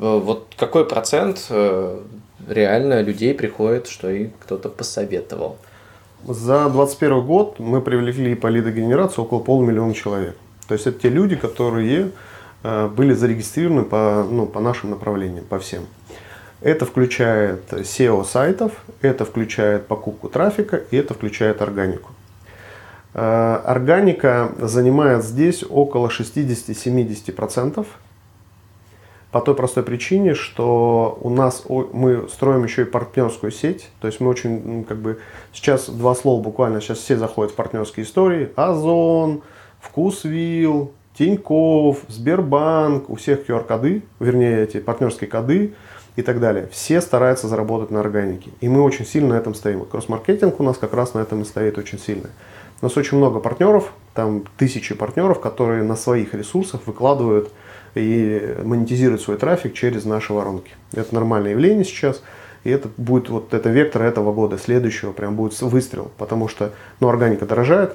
Э, 0.00 0.18
вот 0.18 0.52
какой 0.58 0.86
процент 0.86 1.46
реально 2.46 3.00
людей 3.00 3.32
приходит, 3.32 3.86
что 3.86 4.10
и 4.10 4.28
кто-то 4.40 4.68
посоветовал. 4.68 5.56
За 6.24 6.68
2021 6.68 7.26
год 7.26 7.58
мы 7.58 7.80
привлекли 7.80 8.34
по 8.34 8.48
лидогенерации 8.48 9.22
около 9.22 9.40
полумиллиона 9.40 9.94
человек. 9.94 10.36
То 10.68 10.74
есть 10.74 10.86
это 10.86 11.00
те 11.00 11.08
люди, 11.08 11.34
которые 11.34 12.10
э, 12.62 12.88
были 12.88 13.14
зарегистрированы 13.14 13.84
по, 13.84 14.26
ну, 14.30 14.44
по 14.44 14.60
нашим 14.60 14.90
направлениям, 14.90 15.46
по 15.46 15.58
всем. 15.58 15.86
Это 16.60 16.84
включает 16.84 17.72
SEO 17.72 18.24
сайтов, 18.24 18.72
это 19.00 19.24
включает 19.24 19.86
покупку 19.86 20.28
трафика 20.28 20.76
и 20.76 20.96
это 20.96 21.14
включает 21.14 21.62
органику. 21.62 22.10
Э, 23.14 23.62
органика 23.64 24.52
занимает 24.58 25.24
здесь 25.24 25.64
около 25.68 26.08
60-70%. 26.08 27.86
По 29.32 29.40
той 29.40 29.54
простой 29.54 29.84
причине, 29.84 30.34
что 30.34 31.18
у 31.20 31.30
нас 31.30 31.64
мы 31.68 32.28
строим 32.28 32.64
еще 32.64 32.82
и 32.82 32.84
партнерскую 32.84 33.52
сеть. 33.52 33.88
То 34.00 34.08
есть 34.08 34.20
мы 34.20 34.28
очень, 34.28 34.84
как 34.84 34.98
бы, 34.98 35.20
сейчас 35.52 35.88
два 35.88 36.14
слова 36.16 36.42
буквально, 36.42 36.80
сейчас 36.80 36.98
все 36.98 37.16
заходят 37.16 37.52
в 37.52 37.54
партнерские 37.54 38.04
истории. 38.04 38.50
Озон, 38.56 39.42
Вкусвилл, 39.80 40.92
Тиньков, 41.16 41.98
Сбербанк, 42.08 43.08
у 43.08 43.14
всех 43.14 43.48
QR-коды, 43.48 44.02
вернее 44.18 44.62
эти 44.62 44.80
партнерские 44.80 45.30
коды 45.30 45.74
и 46.16 46.22
так 46.22 46.40
далее. 46.40 46.68
Все 46.72 47.00
стараются 47.00 47.46
заработать 47.46 47.90
на 47.90 48.00
органике. 48.00 48.50
И 48.60 48.68
мы 48.68 48.82
очень 48.82 49.06
сильно 49.06 49.30
на 49.30 49.38
этом 49.38 49.54
стоим. 49.54 49.84
Кросс-маркетинг 49.84 50.58
у 50.58 50.62
нас 50.62 50.76
как 50.76 50.92
раз 50.92 51.14
на 51.14 51.20
этом 51.20 51.42
и 51.42 51.44
стоит 51.44 51.78
очень 51.78 51.98
сильно. 51.98 52.30
У 52.80 52.86
нас 52.86 52.96
очень 52.96 53.18
много 53.18 53.40
партнеров, 53.40 53.92
там 54.14 54.44
тысячи 54.56 54.94
партнеров, 54.94 55.40
которые 55.40 55.82
на 55.82 55.96
своих 55.96 56.34
ресурсах 56.34 56.82
выкладывают 56.86 57.50
и 57.94 58.56
монетизирует 58.64 59.20
свой 59.20 59.36
трафик 59.36 59.74
через 59.74 60.04
наши 60.04 60.32
воронки. 60.32 60.72
Это 60.92 61.14
нормальное 61.14 61.50
явление 61.52 61.84
сейчас. 61.84 62.22
И 62.62 62.70
это 62.70 62.90
будет 62.98 63.30
вот 63.30 63.54
это 63.54 63.70
вектор 63.70 64.02
этого 64.02 64.34
года, 64.34 64.58
следующего 64.58 65.12
прям 65.12 65.34
будет 65.34 65.58
выстрел, 65.62 66.10
потому 66.18 66.46
что 66.46 66.72
ну, 67.00 67.08
органика 67.08 67.46
дорожает, 67.46 67.94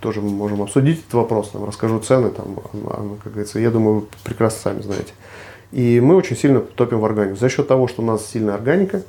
тоже 0.00 0.22
мы 0.22 0.30
можем 0.30 0.62
обсудить 0.62 1.00
этот 1.00 1.12
вопрос, 1.14 1.50
там, 1.50 1.66
расскажу 1.66 2.00
цены, 2.00 2.30
там, 2.30 2.56
а, 2.56 2.70
а, 2.86 3.16
как 3.22 3.32
говорится, 3.34 3.58
я 3.58 3.70
думаю, 3.70 4.00
вы 4.00 4.06
прекрасно 4.24 4.60
сами 4.60 4.80
знаете. 4.80 5.12
И 5.70 6.00
мы 6.00 6.16
очень 6.16 6.36
сильно 6.36 6.60
топим 6.60 7.00
в 7.00 7.04
органику. 7.04 7.36
За 7.36 7.50
счет 7.50 7.68
того, 7.68 7.88
что 7.88 8.00
у 8.00 8.06
нас 8.06 8.24
сильная 8.26 8.54
органика, 8.54 9.02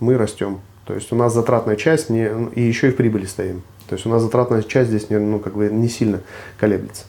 мы 0.00 0.16
растем. 0.16 0.60
То 0.86 0.94
есть 0.94 1.12
у 1.12 1.16
нас 1.16 1.32
затратная 1.32 1.76
часть 1.76 2.10
не, 2.10 2.28
и 2.54 2.60
еще 2.60 2.88
и 2.88 2.90
в 2.90 2.96
прибыли 2.96 3.24
стоим. 3.26 3.62
То 3.88 3.94
есть 3.94 4.06
у 4.06 4.10
нас 4.10 4.22
затратная 4.22 4.62
часть 4.62 4.90
здесь 4.90 5.10
не, 5.10 5.18
ну, 5.18 5.38
как 5.38 5.54
бы 5.54 5.68
не 5.68 5.88
сильно 5.88 6.20
колеблется. 6.58 7.04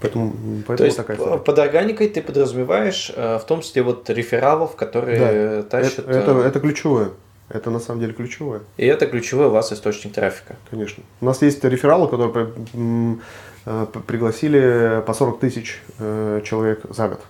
Поэтому, 0.00 0.32
поэтому 0.66 0.76
То 0.78 0.84
есть 0.84 0.96
такая 0.96 1.16
история. 1.16 1.38
под 1.38 1.58
органикой 1.58 2.08
ты 2.08 2.22
подразумеваешь 2.22 3.12
э, 3.14 3.38
в 3.38 3.44
том 3.44 3.60
числе 3.60 3.82
вот 3.82 4.10
рефералов, 4.10 4.74
которые 4.74 5.62
да. 5.62 5.62
тащат... 5.62 6.00
Это, 6.00 6.10
это, 6.10 6.40
это 6.40 6.60
ключевое. 6.60 7.10
Это 7.48 7.70
на 7.70 7.78
самом 7.78 8.00
деле 8.00 8.12
ключевое. 8.12 8.62
И 8.78 8.86
это 8.86 9.06
ключевой 9.06 9.46
у 9.46 9.50
вас 9.50 9.72
источник 9.72 10.12
трафика. 10.12 10.56
Конечно. 10.70 11.04
У 11.20 11.24
нас 11.24 11.40
есть 11.42 11.62
рефералы, 11.62 12.08
которые 12.08 12.50
э, 13.64 13.86
пригласили 14.06 15.02
по 15.06 15.14
40 15.14 15.38
тысяч 15.38 15.80
э, 15.98 16.40
человек 16.44 16.80
за 16.90 17.08
год. 17.08 17.20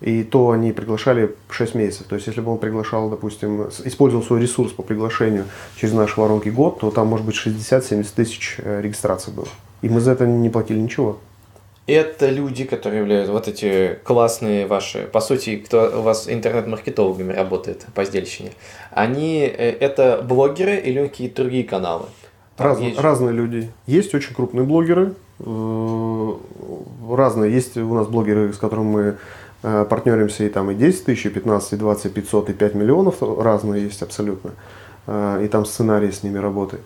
И 0.00 0.22
то 0.24 0.50
они 0.50 0.72
приглашали 0.72 1.34
6 1.50 1.74
месяцев. 1.74 2.06
То 2.06 2.16
есть, 2.16 2.26
если 2.26 2.40
бы 2.40 2.52
он 2.52 2.58
приглашал, 2.58 3.08
допустим, 3.08 3.68
использовал 3.84 4.24
свой 4.24 4.40
ресурс 4.40 4.72
по 4.72 4.82
приглашению 4.82 5.44
через 5.76 5.94
наши 5.94 6.20
воронки 6.20 6.50
год, 6.50 6.80
то 6.80 6.90
там 6.90 7.06
может 7.06 7.24
быть 7.24 7.34
60-70 7.34 8.06
тысяч 8.14 8.58
регистраций 8.58 9.32
было. 9.32 9.48
И 9.82 9.88
мы 9.88 10.00
за 10.00 10.12
это 10.12 10.26
не 10.26 10.50
платили 10.50 10.78
ничего. 10.78 11.18
Это 11.86 12.30
люди, 12.30 12.64
которые 12.64 13.00
являются 13.00 13.32
вот 13.32 13.46
эти 13.46 13.98
классные 14.02 14.66
ваши, 14.66 15.08
по 15.12 15.20
сути, 15.20 15.56
кто 15.56 16.00
у 16.00 16.02
вас 16.02 16.28
интернет-маркетологами 16.28 17.32
работает 17.32 17.86
по 17.94 18.04
сдельщине. 18.04 18.50
Они, 18.90 19.42
э, 19.42 19.70
это 19.78 20.20
блогеры 20.28 20.76
или 20.78 21.06
какие-то 21.06 21.42
другие 21.42 21.62
каналы? 21.62 22.06
Раз, 22.58 22.80
есть... 22.80 22.98
Разные 22.98 23.32
люди. 23.32 23.70
Есть 23.86 24.14
очень 24.16 24.34
крупные 24.34 24.64
блогеры, 24.64 25.14
э, 25.38 26.32
разные. 27.08 27.52
Есть 27.52 27.76
у 27.76 27.94
нас 27.94 28.08
блогеры, 28.08 28.52
с 28.52 28.58
которыми 28.58 28.86
мы 28.86 29.00
э, 29.02 29.14
партнеримся, 29.90 30.44
и 30.44 30.48
там 30.48 30.70
и 30.70 30.74
10 30.74 31.04
тысяч, 31.04 31.26
и 31.26 31.30
15, 31.30 31.72
и 31.72 31.76
20, 31.76 32.06
и 32.06 32.08
500, 32.08 32.50
и 32.50 32.52
5 32.52 32.74
миллионов. 32.74 33.16
Разные 33.20 33.84
есть 33.84 34.02
абсолютно. 34.02 34.52
И 35.08 35.48
там 35.50 35.64
сценарий 35.64 36.12
с 36.12 36.22
ними 36.22 36.38
работы. 36.38 36.78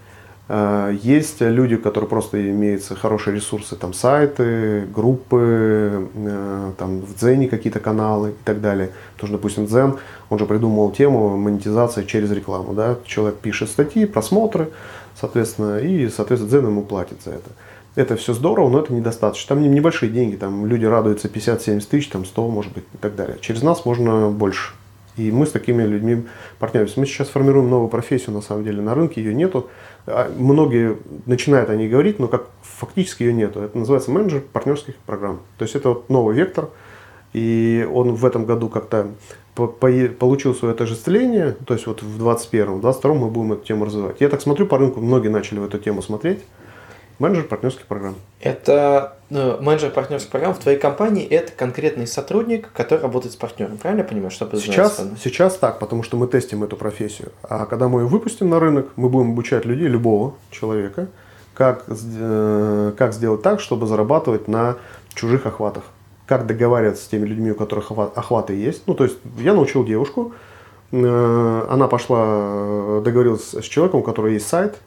Э, 0.52 0.92
есть 1.00 1.40
люди, 1.40 1.76
которые 1.76 2.08
просто 2.08 2.50
имеются 2.50 2.96
хорошие 2.96 3.36
ресурсы, 3.36 3.76
там 3.76 3.92
сайты, 3.92 4.84
группы, 4.92 6.08
э, 6.12 6.72
там 6.76 7.02
в 7.02 7.16
Дзене 7.16 7.46
какие-то 7.46 7.78
каналы 7.78 8.30
и 8.30 8.44
так 8.44 8.60
далее. 8.60 8.90
Потому 9.14 9.28
что, 9.28 9.36
допустим, 9.36 9.66
Дзен, 9.66 9.98
он 10.28 10.38
же 10.40 10.46
придумал 10.46 10.90
тему 10.90 11.36
монетизации 11.36 12.02
через 12.02 12.32
рекламу. 12.32 12.74
Да? 12.74 12.96
Человек 13.04 13.36
пишет 13.36 13.70
статьи, 13.70 14.06
просмотры, 14.06 14.70
соответственно, 15.14 15.78
и, 15.78 16.08
соответственно, 16.08 16.50
Дзен 16.50 16.66
ему 16.66 16.82
платит 16.82 17.22
за 17.24 17.30
это. 17.30 17.50
Это 17.96 18.16
все 18.16 18.34
здорово, 18.34 18.68
но 18.68 18.80
это 18.80 18.92
недостаточно. 18.92 19.56
Там 19.56 19.62
небольшие 19.62 20.10
деньги, 20.10 20.36
там 20.36 20.66
люди 20.66 20.84
радуются 20.84 21.28
50-70 21.28 21.88
тысяч, 21.88 22.08
там 22.08 22.24
100, 22.24 22.48
может 22.48 22.72
быть, 22.72 22.84
и 22.94 22.96
так 22.96 23.16
далее. 23.16 23.38
Через 23.40 23.62
нас 23.62 23.84
можно 23.84 24.30
больше. 24.30 24.72
И 25.16 25.32
мы 25.32 25.44
с 25.44 25.50
такими 25.50 25.82
людьми 25.82 26.24
партнеримся. 26.58 27.00
Мы 27.00 27.06
сейчас 27.06 27.28
формируем 27.28 27.68
новую 27.68 27.88
профессию, 27.88 28.32
на 28.32 28.40
самом 28.40 28.64
деле, 28.64 28.80
на 28.80 28.94
рынке 28.94 29.20
ее 29.20 29.34
нету. 29.34 29.68
А 30.06 30.30
многие 30.34 30.98
начинают 31.26 31.68
о 31.68 31.76
ней 31.76 31.88
говорить, 31.88 32.18
но 32.20 32.28
как 32.28 32.46
фактически 32.62 33.24
ее 33.24 33.32
нету. 33.32 33.60
Это 33.60 33.76
называется 33.76 34.10
менеджер 34.12 34.42
партнерских 34.52 34.94
программ. 35.04 35.40
То 35.58 35.64
есть 35.64 35.74
это 35.74 35.90
вот 35.90 36.08
новый 36.08 36.36
вектор. 36.36 36.70
И 37.32 37.86
он 37.92 38.14
в 38.14 38.24
этом 38.24 38.44
году 38.44 38.68
как-то 38.68 39.08
получил 39.54 40.54
свое 40.54 40.72
отождествление, 40.72 41.54
то 41.66 41.74
есть 41.74 41.86
вот 41.86 42.02
в 42.02 42.24
21-м, 42.24 42.80
в 42.80 42.86
22-м 42.86 43.18
мы 43.18 43.28
будем 43.28 43.52
эту 43.52 43.66
тему 43.66 43.84
развивать. 43.84 44.16
Я 44.20 44.28
так 44.28 44.40
смотрю 44.40 44.66
по 44.66 44.78
рынку, 44.78 45.00
многие 45.00 45.28
начали 45.28 45.58
в 45.58 45.64
эту 45.64 45.78
тему 45.78 46.02
смотреть. 46.02 46.40
Менеджер 47.20 47.44
партнерских 47.44 47.84
программ. 47.84 48.14
Это 48.40 49.18
ну, 49.28 49.60
менеджер 49.60 49.90
партнерских 49.90 50.30
программ 50.30 50.54
в 50.54 50.58
твоей 50.58 50.78
компании 50.78 51.26
это 51.26 51.52
конкретный 51.52 52.06
сотрудник, 52.06 52.72
который 52.72 53.00
работает 53.02 53.34
с 53.34 53.36
партнером. 53.36 53.76
Правильно 53.76 54.00
я 54.00 54.08
понимаю, 54.08 54.30
что 54.30 54.48
сейчас, 54.56 54.98
сейчас 55.22 55.56
так, 55.58 55.78
потому 55.80 56.02
что 56.02 56.16
мы 56.16 56.26
тестим 56.28 56.64
эту 56.64 56.78
профессию. 56.78 57.30
А 57.42 57.66
когда 57.66 57.88
мы 57.88 58.00
ее 58.00 58.06
выпустим 58.06 58.48
на 58.48 58.58
рынок, 58.58 58.88
мы 58.96 59.10
будем 59.10 59.32
обучать 59.32 59.66
людей, 59.66 59.86
любого 59.86 60.34
человека, 60.50 61.08
как, 61.52 61.84
э, 61.88 62.92
как 62.96 63.12
сделать 63.12 63.42
так, 63.42 63.60
чтобы 63.60 63.86
зарабатывать 63.86 64.48
на 64.48 64.78
чужих 65.12 65.44
охватах. 65.44 65.84
Как 66.26 66.46
договариваться 66.46 67.04
с 67.04 67.08
теми 67.08 67.26
людьми, 67.26 67.50
у 67.50 67.54
которых 67.54 67.90
охваты 67.90 68.54
есть. 68.54 68.84
Ну, 68.86 68.94
то 68.94 69.04
есть 69.04 69.18
я 69.36 69.52
научил 69.52 69.84
девушку, 69.84 70.32
э, 70.90 71.66
она 71.68 71.86
пошла, 71.86 72.24
э, 72.24 73.02
договорилась 73.04 73.52
с 73.52 73.64
человеком, 73.64 74.00
у 74.00 74.04
которого 74.04 74.30
есть 74.30 74.48
сайт, 74.48 74.78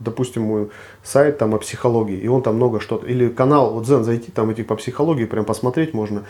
допустим, 0.00 0.70
сайт 1.02 1.38
там 1.38 1.54
о 1.54 1.58
психологии, 1.58 2.16
и 2.16 2.28
он 2.28 2.42
там 2.42 2.56
много 2.56 2.80
что-то, 2.80 3.06
или 3.06 3.28
канал, 3.28 3.72
вот 3.72 3.86
Zen 3.86 4.02
зайти, 4.02 4.30
там 4.30 4.50
этих 4.50 4.66
по 4.66 4.76
психологии 4.76 5.24
прям 5.24 5.44
посмотреть 5.44 5.94
можно, 5.94 6.24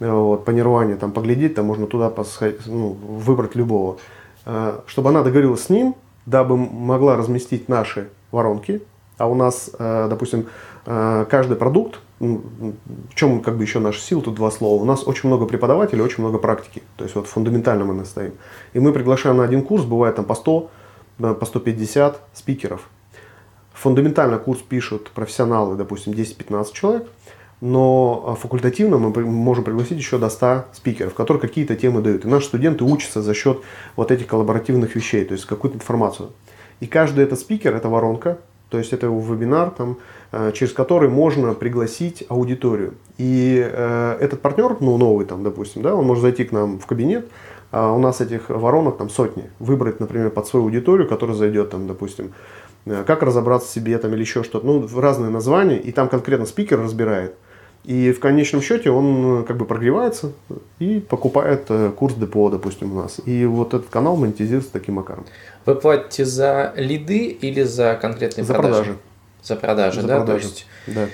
э, 0.00 0.10
вот, 0.10 0.44
по 0.44 0.50
нирване 0.50 0.96
там 0.96 1.12
поглядеть, 1.12 1.54
там 1.54 1.66
можно 1.66 1.86
туда 1.86 2.10
посходить, 2.10 2.60
ну, 2.66 2.90
выбрать 2.90 3.54
любого. 3.54 3.98
Э, 4.46 4.80
чтобы 4.86 5.10
она 5.10 5.22
договорилась 5.22 5.64
с 5.64 5.68
ним, 5.70 5.96
дабы 6.26 6.56
могла 6.56 7.16
разместить 7.16 7.68
наши 7.68 8.08
воронки, 8.30 8.82
а 9.16 9.28
у 9.28 9.34
нас, 9.34 9.70
э, 9.78 10.06
допустим, 10.08 10.46
каждый 10.84 11.58
продукт, 11.58 12.00
в 12.18 13.14
чем 13.14 13.42
как 13.42 13.58
бы 13.58 13.62
еще 13.62 13.78
наша 13.78 14.00
сила, 14.00 14.22
тут 14.22 14.36
два 14.36 14.50
слова, 14.50 14.80
у 14.80 14.86
нас 14.86 15.06
очень 15.06 15.28
много 15.28 15.44
преподавателей, 15.44 16.02
очень 16.02 16.22
много 16.22 16.38
практики, 16.38 16.82
то 16.96 17.04
есть 17.04 17.14
вот 17.14 17.26
фундаментально 17.26 17.84
мы 17.84 17.92
настоим. 17.92 18.32
И 18.72 18.80
мы 18.80 18.94
приглашаем 18.94 19.36
на 19.36 19.44
один 19.44 19.62
курс, 19.62 19.84
бывает 19.84 20.16
там 20.16 20.24
по 20.24 20.34
100, 20.34 20.70
по 21.18 21.44
150 21.44 22.22
спикеров, 22.32 22.88
Фундаментально 23.80 24.38
курс 24.38 24.60
пишут 24.60 25.10
профессионалы, 25.14 25.76
допустим, 25.76 26.12
10-15 26.12 26.72
человек, 26.72 27.06
но 27.60 28.24
а, 28.26 28.34
факультативно 28.34 28.98
мы 28.98 29.24
можем 29.24 29.62
пригласить 29.62 29.98
еще 29.98 30.18
до 30.18 30.30
100 30.30 30.64
спикеров, 30.72 31.14
которые 31.14 31.40
какие-то 31.40 31.76
темы 31.76 32.00
дают. 32.02 32.24
И 32.24 32.28
наши 32.28 32.46
студенты 32.46 32.82
учатся 32.82 33.22
за 33.22 33.34
счет 33.34 33.60
вот 33.94 34.10
этих 34.10 34.26
коллаборативных 34.26 34.96
вещей, 34.96 35.24
то 35.24 35.32
есть 35.32 35.44
какую-то 35.44 35.76
информацию. 35.76 36.30
И 36.80 36.86
каждый 36.86 37.22
этот 37.22 37.38
спикер– 37.38 37.74
это 37.76 37.88
воронка, 37.88 38.38
то 38.68 38.78
есть 38.78 38.92
это 38.92 39.06
вебинар, 39.06 39.70
там, 39.70 39.98
а, 40.32 40.50
через 40.50 40.72
который 40.72 41.08
можно 41.08 41.54
пригласить 41.54 42.24
аудиторию. 42.28 42.94
И 43.16 43.64
э, 43.64 44.16
этот 44.20 44.42
партнер, 44.42 44.76
ну 44.80 44.98
новый 44.98 45.24
там, 45.24 45.44
допустим, 45.44 45.82
да, 45.82 45.94
он 45.94 46.04
может 46.04 46.22
зайти 46.22 46.42
к 46.42 46.50
нам 46.50 46.80
в 46.80 46.86
кабинет, 46.86 47.28
а 47.70 47.92
у 47.92 47.98
нас 47.98 48.20
этих 48.20 48.48
воронок 48.48 48.96
там 48.98 49.10
сотни. 49.10 49.50
Выбрать, 49.58 50.00
например, 50.00 50.30
под 50.30 50.46
свою 50.48 50.64
аудиторию, 50.64 51.06
которая 51.08 51.36
зайдет 51.36 51.70
там, 51.70 51.86
допустим, 51.86 52.32
как 53.06 53.22
разобраться 53.22 53.68
в 53.68 53.70
себе 53.72 53.98
там 53.98 54.14
или 54.14 54.20
еще 54.20 54.42
что-то. 54.42 54.66
Ну, 54.66 54.88
разные 55.00 55.30
названия, 55.30 55.78
и 55.78 55.92
там 55.92 56.08
конкретно 56.08 56.46
спикер 56.46 56.80
разбирает. 56.80 57.34
И 57.84 58.12
в 58.12 58.20
конечном 58.20 58.60
счете 58.60 58.90
он 58.90 59.40
э, 59.40 59.44
как 59.44 59.56
бы 59.56 59.64
прогревается 59.64 60.32
и 60.78 61.00
покупает 61.00 61.66
э, 61.70 61.90
курс 61.96 62.14
депо, 62.14 62.50
допустим, 62.50 62.92
у 62.92 63.02
нас. 63.02 63.20
И 63.24 63.46
вот 63.46 63.72
этот 63.72 63.88
канал 63.88 64.16
монетизируется 64.16 64.72
таким 64.72 64.96
макаром. 64.96 65.24
Вы 65.64 65.74
платите 65.76 66.24
за 66.24 66.74
лиды 66.76 67.28
или 67.28 67.62
за 67.62 67.98
конкретные 68.00 68.44
за 68.44 68.52
продажи? 68.52 68.74
продажи. 68.74 68.98
За 69.42 69.56
продажи, 69.56 70.00
за 70.02 70.06
да? 70.06 70.16
Продажи. 70.16 70.42
То 70.42 70.48
есть... 70.48 70.66
Да. 70.86 71.06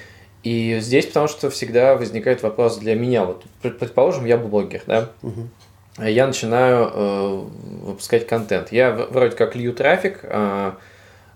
И 0.43 0.79
здесь, 0.81 1.07
потому 1.07 1.29
что 1.29 1.49
всегда 1.49 1.97
возникает 1.97 2.43
вопрос 2.43 2.79
для 2.79 2.95
меня. 2.95 3.25
Вот, 3.25 3.45
предположим, 3.63 4.25
я 4.27 4.37
блогер, 4.37 4.83
да? 4.87 5.11
Угу. 5.23 6.05
Я 6.05 6.27
начинаю 6.27 6.91
э, 6.93 7.45
выпускать 7.83 8.27
контент. 8.27 8.73
Я 8.73 8.93
вроде 8.93 9.37
как 9.37 9.55
лью 9.55 9.73
трафик, 9.73 10.21
э, 10.23 10.73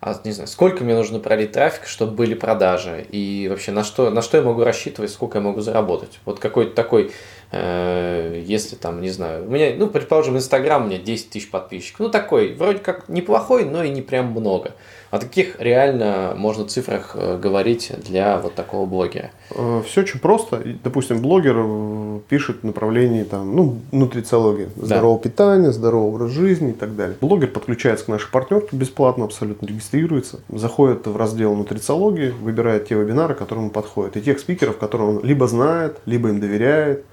а, 0.01 0.21
не 0.25 0.33
знаю, 0.33 0.47
сколько 0.49 0.85
мне 0.85 0.95
нужно 0.95 1.19
пролить 1.19 1.53
трафик, 1.53 1.87
чтобы 1.87 2.13
были 2.13 2.35
продажи, 2.35 3.05
и 3.11 3.49
вообще 3.51 3.73
на 3.73 3.83
что, 3.83 4.11
на 4.11 4.23
что 4.23 4.37
я 4.37 4.45
могу 4.45 4.63
рассчитывать, 4.63 5.11
сколько 5.11 5.39
я 5.39 5.45
могу 5.45 5.61
заработать. 5.61 6.21
Вот 6.25 6.39
какой-то 6.39 6.75
такой, 6.75 7.13
если 7.51 8.77
там, 8.77 9.01
не 9.01 9.09
знаю, 9.09 9.47
у 9.47 9.51
меня, 9.51 9.73
ну, 9.77 9.89
предположим, 9.89 10.37
Инстаграм 10.37 10.85
у 10.85 10.87
меня 10.87 10.99
10 10.99 11.31
тысяч 11.31 11.51
подписчиков, 11.51 12.01
ну, 12.01 12.09
такой, 12.11 12.55
вроде 12.55 12.79
как 12.79 13.09
неплохой, 13.09 13.65
но 13.65 13.83
и 13.83 13.89
не 13.91 14.03
прям 14.03 14.27
много. 14.33 14.73
О 15.11 15.19
каких 15.19 15.59
реально 15.59 16.35
можно 16.37 16.67
цифрах 16.67 17.13
э, 17.15 17.39
говорить 17.39 17.91
для 18.05 18.39
вот 18.39 18.55
такого 18.55 18.85
блогера? 18.85 19.31
Э, 19.51 19.83
Все 19.87 20.03
очень 20.03 20.21
просто. 20.21 20.63
Допустим, 20.85 21.23
блогер 21.23 21.57
э, 21.59 22.21
пишет 22.29 22.59
в 22.61 22.67
направлении 22.67 23.23
там, 23.23 23.57
ну, 23.57 23.79
нутрициологии, 23.91 24.69
здорового 24.77 25.19
да. 25.19 25.31
питания, 25.31 25.73
здорового 25.73 26.09
образ 26.09 26.31
жизни 26.33 26.71
и 26.71 26.75
так 26.75 26.95
далее. 26.95 27.17
Блогер 27.23 27.49
подключается 27.49 28.05
к 28.05 28.09
нашей 28.09 28.31
партнерке 28.31 28.77
бесплатно, 28.77 29.25
абсолютно 29.25 29.65
регистрируется, 29.67 30.41
заходит 30.51 31.07
в 31.07 31.17
раздел 31.17 31.55
нутрициологии, 31.55 32.29
выбирает 32.29 32.89
те 32.89 32.95
вебинары, 32.95 33.35
которые 33.35 33.65
ему 33.65 33.73
подходят, 33.73 34.19
и 34.19 34.21
тех 34.21 34.39
спикеров, 34.39 34.77
которые 34.77 35.09
он 35.09 35.25
либо 35.25 35.47
знает, 35.47 35.99
либо 36.05 36.29
им 36.29 36.39
доверяет, 36.39 37.07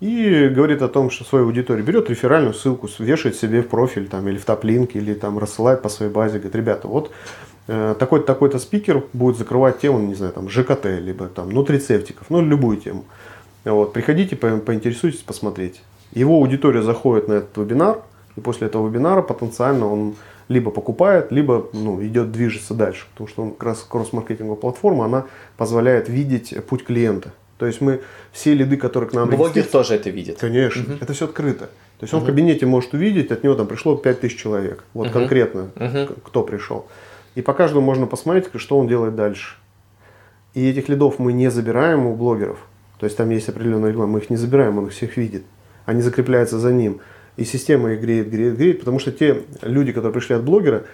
и 0.00 0.48
говорит 0.48 0.82
о 0.82 0.88
том, 0.88 1.10
что 1.10 1.24
свою 1.24 1.46
аудиторию 1.46 1.84
берет 1.84 2.08
реферальную 2.08 2.54
ссылку, 2.54 2.88
вешает 2.98 3.36
себе 3.36 3.62
в 3.62 3.68
профиль 3.68 4.06
там, 4.06 4.28
или 4.28 4.38
в 4.38 4.44
топ-линк, 4.44 4.94
или 4.94 5.14
там 5.14 5.38
рассылает 5.38 5.82
по 5.82 5.88
своей 5.88 6.12
базе, 6.12 6.38
говорит, 6.38 6.54
ребята, 6.54 6.86
вот 6.86 7.10
э, 7.66 7.96
такой-то 7.98 8.26
такой-то 8.26 8.58
спикер 8.58 9.04
будет 9.12 9.36
закрывать 9.36 9.80
тему, 9.80 9.98
не 9.98 10.14
знаю, 10.14 10.32
там, 10.32 10.48
ЖКТ, 10.48 10.86
либо 11.00 11.26
там 11.26 11.50
нутрицептиков, 11.50 12.30
ну, 12.30 12.40
любую 12.40 12.76
тему. 12.76 13.04
Вот, 13.64 13.92
приходите, 13.92 14.36
по, 14.36 14.56
поинтересуйтесь, 14.58 15.20
посмотрите. 15.20 15.80
Его 16.12 16.36
аудитория 16.36 16.82
заходит 16.82 17.28
на 17.28 17.34
этот 17.34 17.56
вебинар, 17.56 18.00
и 18.36 18.40
после 18.40 18.68
этого 18.68 18.88
вебинара 18.88 19.22
потенциально 19.22 19.86
он 19.86 20.14
либо 20.46 20.70
покупает, 20.70 21.30
либо 21.32 21.68
ну, 21.72 22.02
идет, 22.02 22.30
движется 22.32 22.72
дальше. 22.72 23.06
Потому 23.12 23.28
что 23.28 23.42
он 23.42 23.50
как 23.50 23.64
раз 23.64 23.86
кросс-маркетинговая 23.88 24.56
платформа, 24.56 25.04
она 25.04 25.26
позволяет 25.56 26.08
видеть 26.08 26.54
путь 26.66 26.84
клиента. 26.84 27.32
То 27.58 27.66
есть 27.66 27.80
мы 27.80 28.00
все 28.32 28.54
лиды, 28.54 28.76
которые 28.76 29.10
к 29.10 29.12
нам... 29.12 29.28
Блогер 29.28 29.64
тоже 29.64 29.94
это 29.94 30.10
видит. 30.10 30.38
Конечно, 30.38 30.94
угу. 30.94 31.02
это 31.02 31.12
все 31.12 31.24
открыто. 31.26 31.66
То 31.98 32.04
есть 32.04 32.14
он 32.14 32.20
угу. 32.20 32.26
в 32.26 32.30
кабинете 32.30 32.66
может 32.66 32.94
увидеть, 32.94 33.32
от 33.32 33.42
него 33.42 33.54
там 33.54 33.66
пришло 33.66 33.96
5000 33.96 34.36
человек. 34.36 34.84
Вот 34.94 35.08
угу. 35.08 35.14
конкретно, 35.14 35.70
угу. 35.74 36.14
кто 36.24 36.44
пришел. 36.44 36.86
И 37.34 37.42
по 37.42 37.52
каждому 37.52 37.84
можно 37.84 38.06
посмотреть, 38.06 38.46
что 38.54 38.78
он 38.78 38.86
делает 38.86 39.16
дальше. 39.16 39.56
И 40.54 40.70
этих 40.70 40.88
лидов 40.88 41.18
мы 41.18 41.32
не 41.32 41.50
забираем 41.50 42.06
у 42.06 42.16
блогеров. 42.16 42.58
То 42.98 43.06
есть 43.06 43.16
там 43.16 43.30
есть 43.30 43.48
определенная 43.48 43.90
реклама, 43.90 44.12
мы 44.12 44.18
их 44.20 44.30
не 44.30 44.36
забираем, 44.36 44.78
он 44.78 44.86
их 44.86 44.92
всех 44.92 45.16
видит. 45.16 45.44
Они 45.84 46.00
закрепляются 46.00 46.58
за 46.58 46.72
ним. 46.72 47.00
И 47.36 47.44
система 47.44 47.92
их 47.92 48.00
греет, 48.00 48.30
греет, 48.30 48.56
греет, 48.56 48.80
потому 48.80 48.98
что 48.98 49.12
те 49.12 49.42
люди, 49.62 49.92
которые 49.92 50.12
пришли 50.12 50.34
от 50.34 50.42
блогера, 50.42 50.84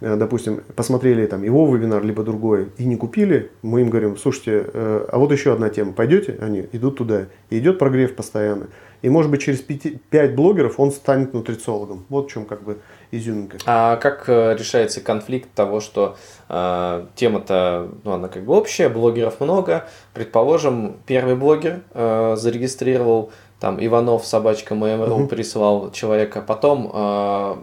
допустим, 0.00 0.62
посмотрели 0.76 1.26
там 1.26 1.42
его 1.42 1.66
вебинар, 1.74 2.04
либо 2.04 2.22
другой, 2.22 2.68
и 2.76 2.84
не 2.84 2.96
купили, 2.96 3.50
мы 3.62 3.80
им 3.80 3.90
говорим, 3.90 4.16
слушайте, 4.16 4.64
э, 4.72 5.06
а 5.10 5.18
вот 5.18 5.32
еще 5.32 5.52
одна 5.52 5.68
тема, 5.70 5.92
пойдете? 5.92 6.38
Они 6.40 6.68
идут 6.72 6.98
туда. 6.98 7.26
И 7.50 7.58
идет 7.58 7.78
прогрев 7.78 8.14
постоянно. 8.14 8.68
И 9.02 9.08
может 9.08 9.30
быть 9.30 9.42
через 9.42 9.60
5 9.60 10.34
блогеров 10.34 10.80
он 10.80 10.90
станет 10.90 11.32
нутрициологом. 11.32 12.04
Вот 12.08 12.28
в 12.28 12.32
чем 12.32 12.44
как 12.44 12.62
бы 12.62 12.78
изюминка. 13.10 13.58
А 13.64 13.96
как 13.96 14.28
э, 14.28 14.56
решается 14.58 15.00
конфликт 15.00 15.50
того, 15.54 15.80
что 15.80 16.16
э, 16.48 17.06
тема-то, 17.14 17.90
ну, 18.04 18.12
она 18.12 18.28
как 18.28 18.44
бы 18.44 18.54
общая, 18.54 18.88
блогеров 18.88 19.40
много. 19.40 19.88
Предположим, 20.14 20.96
первый 21.06 21.36
блогер 21.36 21.82
э, 21.94 22.34
зарегистрировал 22.36 23.30
там 23.60 23.84
Иванов 23.84 24.24
собачка 24.24 24.74
Mail.ru 24.74 25.12
угу. 25.12 25.26
прислал 25.26 25.90
человека, 25.90 26.40
потом 26.40 26.90
э, 26.92 26.96
э, 26.96 27.56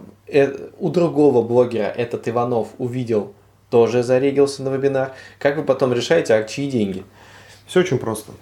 у 0.78 0.88
другого 0.90 1.42
блогера 1.42 1.84
этот 1.84 2.28
Иванов 2.28 2.68
увидел, 2.78 3.32
тоже 3.70 4.02
зарегился 4.02 4.62
на 4.62 4.70
вебинар. 4.70 5.12
Как 5.38 5.56
вы 5.56 5.62
потом 5.62 5.92
решаете, 5.92 6.34
а 6.34 6.44
чьи 6.44 6.70
деньги? 6.70 7.04
Все 7.66 7.80
очень 7.80 7.98
просто. 7.98 8.32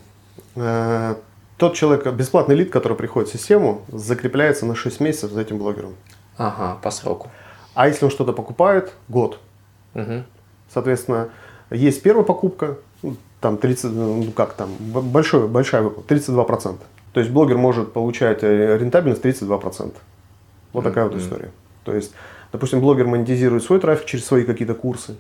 Э, 0.57 1.16
тот 1.57 1.75
человек, 1.75 2.07
бесплатный 2.12 2.55
лид, 2.55 2.70
который 2.70 2.97
приходит 2.97 3.29
в 3.29 3.33
систему, 3.33 3.83
закрепляется 3.88 4.66
на 4.66 4.75
6 4.75 5.01
месяцев 5.01 5.33
за 5.33 5.40
этим 5.40 5.59
блогером. 5.59 5.94
Ага, 6.37 6.79
по 6.83 6.90
сроку. 6.90 7.31
А 7.75 7.88
если 7.88 8.05
он 8.05 8.11
что-то 8.11 8.33
покупает, 8.33 8.92
год. 9.09 9.38
Угу. 9.94 10.25
Соответственно, 10.73 11.31
есть 11.70 12.03
первая 12.03 12.25
покупка, 12.25 12.79
ну, 13.03 13.16
там 13.40 13.59
30, 13.59 13.92
ну 13.92 14.33
как 14.35 14.55
там, 14.55 14.70
большой, 14.79 15.49
большая 15.49 15.83
выплата, 15.83 16.14
32%. 16.14 16.79
То 17.12 17.20
есть 17.20 17.33
блогер 17.33 17.59
может 17.59 17.92
получать 17.92 18.42
э, 18.42 18.79
рентабельность 18.79 19.25
32%. 19.25 19.94
Вот 20.73 20.83
такая 20.83 21.05
mm-hmm. 21.05 21.09
вот 21.09 21.20
история. 21.20 21.51
То 21.85 21.94
есть, 21.94 22.12
допустим, 22.53 22.81
блогер 22.81 23.07
монетизирует 23.07 23.62
свой 23.62 23.81
трафик 23.81 24.07
через 24.07 24.25
свои 24.25 24.44
какие-то 24.44 24.75
курсы. 24.75 25.16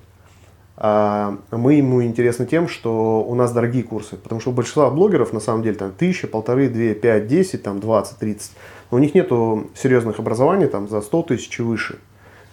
А 0.76 1.38
мы 1.52 1.74
ему 1.74 2.02
интересны 2.02 2.46
тем, 2.46 2.68
что 2.68 3.24
у 3.24 3.34
нас 3.34 3.52
дорогие 3.52 3.84
курсы. 3.84 4.16
Потому 4.16 4.40
что 4.40 4.50
у 4.50 4.52
большинства 4.52 4.90
блогеров 4.90 5.32
на 5.32 5.40
самом 5.40 5.62
деле 5.62 5.76
там 5.76 5.92
тысяча, 5.92 6.26
полторы, 6.26 6.68
две, 6.68 6.94
пять, 6.94 7.28
десять, 7.28 7.62
там 7.62 7.78
двадцать, 7.78 8.18
тридцать. 8.18 8.52
Но 8.90 8.98
у 8.98 9.00
них 9.00 9.14
нет 9.14 9.28
серьезных 9.76 10.18
образований 10.18 10.66
там 10.66 10.88
за 10.88 11.00
сто 11.00 11.22
тысяч 11.22 11.58
и 11.60 11.62
выше. 11.62 11.98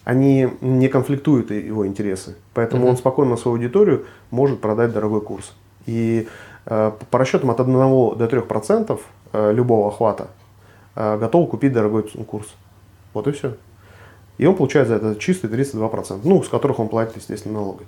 Они 0.03 0.49
не 0.61 0.87
конфликтуют 0.87 1.51
его 1.51 1.85
интересы. 1.85 2.35
Поэтому 2.53 2.85
mm-hmm. 2.85 2.89
он 2.89 2.97
спокойно 2.97 3.37
свою 3.37 3.57
аудиторию 3.57 4.05
может 4.29 4.61
продать 4.61 4.93
дорогой 4.93 5.21
курс. 5.21 5.53
И 5.85 6.27
э, 6.65 6.91
по 7.09 7.19
расчетам 7.19 7.51
от 7.51 7.59
1 7.59 7.73
до 7.73 8.15
3% 8.17 8.99
э, 9.33 9.53
любого 9.53 9.89
охвата 9.89 10.27
э, 10.95 11.17
готовы 11.17 11.47
купить 11.47 11.73
дорогой 11.73 12.03
курс. 12.03 12.47
Вот 13.13 13.27
и 13.27 13.31
все. 13.31 13.55
И 14.37 14.45
он 14.45 14.55
получает 14.55 14.87
за 14.87 14.95
это 14.95 15.15
чистый 15.15 15.49
32%, 15.49 16.21
ну, 16.23 16.43
с 16.43 16.49
которых 16.49 16.79
он 16.79 16.89
платит, 16.89 17.17
естественно, 17.17 17.55
налоги. 17.55 17.85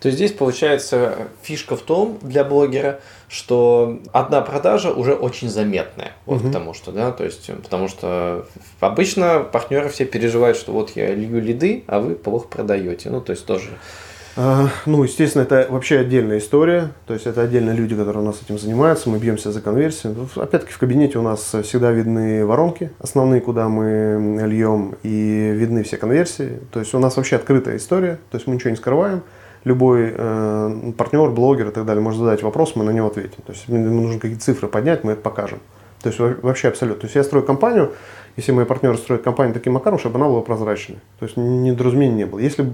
То 0.00 0.08
есть 0.08 0.18
здесь 0.18 0.32
получается 0.32 1.28
фишка 1.42 1.76
в 1.76 1.80
том 1.80 2.18
для 2.20 2.44
блогера, 2.44 3.00
что 3.28 3.98
одна 4.12 4.40
продажа 4.42 4.92
уже 4.92 5.14
очень 5.14 5.48
заметная. 5.48 6.12
Вот 6.26 6.40
угу. 6.40 6.48
потому 6.48 6.74
что, 6.74 6.92
да, 6.92 7.12
то 7.12 7.24
есть, 7.24 7.50
потому 7.62 7.88
что 7.88 8.46
обычно 8.80 9.40
партнеры 9.40 9.88
все 9.88 10.04
переживают, 10.04 10.58
что 10.58 10.72
вот 10.72 10.90
я 10.96 11.14
лью 11.14 11.40
лиды, 11.40 11.84
а 11.86 12.00
вы 12.00 12.14
плохо 12.14 12.46
продаете. 12.46 13.10
Ну, 13.10 13.20
то 13.20 13.32
есть 13.32 13.46
тоже 13.46 13.70
ну, 14.36 15.02
естественно, 15.02 15.42
это 15.42 15.66
вообще 15.70 15.98
отдельная 15.98 16.38
история. 16.38 16.90
То 17.06 17.14
есть 17.14 17.26
это 17.26 17.40
отдельные 17.40 17.74
люди, 17.74 17.96
которые 17.96 18.22
у 18.22 18.26
нас 18.26 18.40
этим 18.42 18.58
занимаются. 18.58 19.08
Мы 19.08 19.18
бьемся 19.18 19.50
за 19.50 19.62
конверсию. 19.62 20.14
Ну, 20.14 20.42
опять-таки 20.42 20.72
в 20.72 20.78
кабинете 20.78 21.18
у 21.18 21.22
нас 21.22 21.54
всегда 21.62 21.90
видны 21.90 22.44
воронки 22.44 22.90
основные, 22.98 23.40
куда 23.40 23.68
мы 23.68 24.42
льем, 24.46 24.94
и 25.02 25.52
видны 25.54 25.82
все 25.84 25.96
конверсии. 25.96 26.60
То 26.70 26.80
есть 26.80 26.94
у 26.94 26.98
нас 26.98 27.16
вообще 27.16 27.36
открытая 27.36 27.78
история. 27.78 28.18
То 28.30 28.36
есть 28.36 28.46
мы 28.46 28.54
ничего 28.54 28.70
не 28.70 28.76
скрываем. 28.76 29.22
Любой 29.64 30.14
э, 30.16 30.92
партнер, 30.96 31.30
блогер 31.30 31.68
и 31.68 31.72
так 31.72 31.86
далее 31.86 32.02
может 32.02 32.20
задать 32.20 32.42
вопрос, 32.42 32.76
мы 32.76 32.84
на 32.84 32.90
него 32.90 33.08
ответим. 33.08 33.42
То 33.44 33.52
есть 33.52 33.66
ему 33.66 34.02
нужно 34.02 34.20
какие-то 34.20 34.44
цифры 34.44 34.68
поднять, 34.68 35.02
мы 35.02 35.12
это 35.12 35.22
покажем. 35.22 35.58
То 36.02 36.10
есть 36.10 36.20
вообще 36.20 36.68
абсолютно. 36.68 37.00
То 37.00 37.06
есть 37.06 37.16
я 37.16 37.24
строю 37.24 37.44
компанию, 37.44 37.92
если 38.36 38.52
мои 38.52 38.64
партнеры 38.64 38.96
строят 38.96 39.22
компанию 39.22 39.54
таким 39.54 39.72
макаром, 39.72 39.98
чтобы 39.98 40.16
она 40.16 40.26
была 40.26 40.42
прозрачной. 40.42 40.98
То 41.18 41.26
есть 41.26 41.36
недоразумений 41.36 42.14
не 42.14 42.26
было. 42.26 42.38
Если 42.38 42.70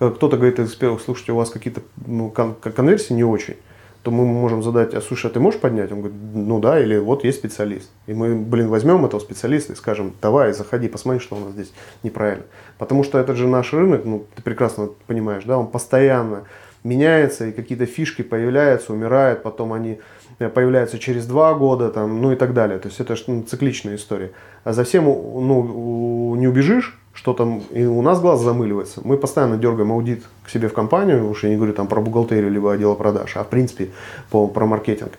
э, 0.00 0.10
кто-то 0.14 0.36
говорит 0.36 0.58
из 0.58 0.74
первых, 0.74 1.00
слушайте, 1.00 1.32
у 1.32 1.36
вас 1.36 1.50
какие-то 1.50 1.80
ну, 2.06 2.30
кон- 2.30 2.54
конверсии 2.54 3.14
не 3.14 3.24
очень, 3.24 3.56
то 4.02 4.12
мы 4.12 4.24
можем 4.24 4.62
задать, 4.62 4.94
а 4.94 5.00
слушай, 5.00 5.26
а 5.28 5.30
ты 5.30 5.40
можешь 5.40 5.60
поднять? 5.60 5.90
Он 5.90 6.00
говорит, 6.00 6.16
ну 6.32 6.60
да, 6.60 6.78
или 6.78 6.96
вот 6.96 7.24
есть 7.24 7.38
специалист. 7.38 7.90
И 8.06 8.14
мы, 8.14 8.36
блин, 8.36 8.68
возьмем 8.68 9.04
этого 9.04 9.18
специалиста 9.18 9.72
и 9.72 9.76
скажем, 9.76 10.12
давай, 10.22 10.52
заходи, 10.52 10.86
посмотри, 10.86 11.18
что 11.18 11.34
у 11.34 11.40
нас 11.40 11.50
здесь 11.50 11.72
неправильно. 12.04 12.44
Потому 12.78 13.02
что 13.02 13.18
это 13.18 13.34
же 13.34 13.48
наш 13.48 13.72
рынок, 13.72 14.04
ну, 14.04 14.24
ты 14.36 14.42
прекрасно 14.42 14.90
понимаешь, 15.08 15.42
да, 15.44 15.58
он 15.58 15.66
постоянно 15.66 16.44
меняется, 16.86 17.46
и 17.46 17.52
какие-то 17.52 17.86
фишки 17.86 18.22
появляются, 18.22 18.92
умирают, 18.92 19.42
потом 19.42 19.72
они 19.72 19.98
Э, 20.38 20.48
появляются 20.50 20.98
через 20.98 21.26
два 21.26 21.54
года, 21.54 21.90
там, 21.90 22.20
ну 22.20 22.32
и 22.32 22.36
так 22.36 22.52
далее. 22.52 22.78
То 22.78 22.88
есть 22.88 23.00
это 23.00 23.16
ну, 23.26 23.42
цикличная 23.42 23.96
история. 23.96 24.32
А 24.64 24.72
за 24.72 24.84
всем 24.84 25.04
ну, 25.04 26.34
не 26.36 26.46
убежишь, 26.46 26.98
что 27.14 27.32
там 27.32 27.62
и 27.70 27.84
у 27.84 28.02
нас 28.02 28.20
глаз 28.20 28.40
замыливается. 28.40 29.00
Мы 29.02 29.16
постоянно 29.16 29.56
дергаем 29.56 29.92
аудит 29.92 30.24
к 30.44 30.50
себе 30.50 30.68
в 30.68 30.74
компанию, 30.74 31.30
уж 31.30 31.44
я 31.44 31.50
не 31.50 31.56
говорю 31.56 31.72
там 31.72 31.86
про 31.86 32.00
бухгалтерию 32.02 32.50
либо 32.50 32.72
отдел 32.72 32.94
продаж, 32.96 33.36
а 33.36 33.44
в 33.44 33.48
принципе 33.48 33.90
по, 34.30 34.46
про 34.46 34.66
маркетинг. 34.66 35.12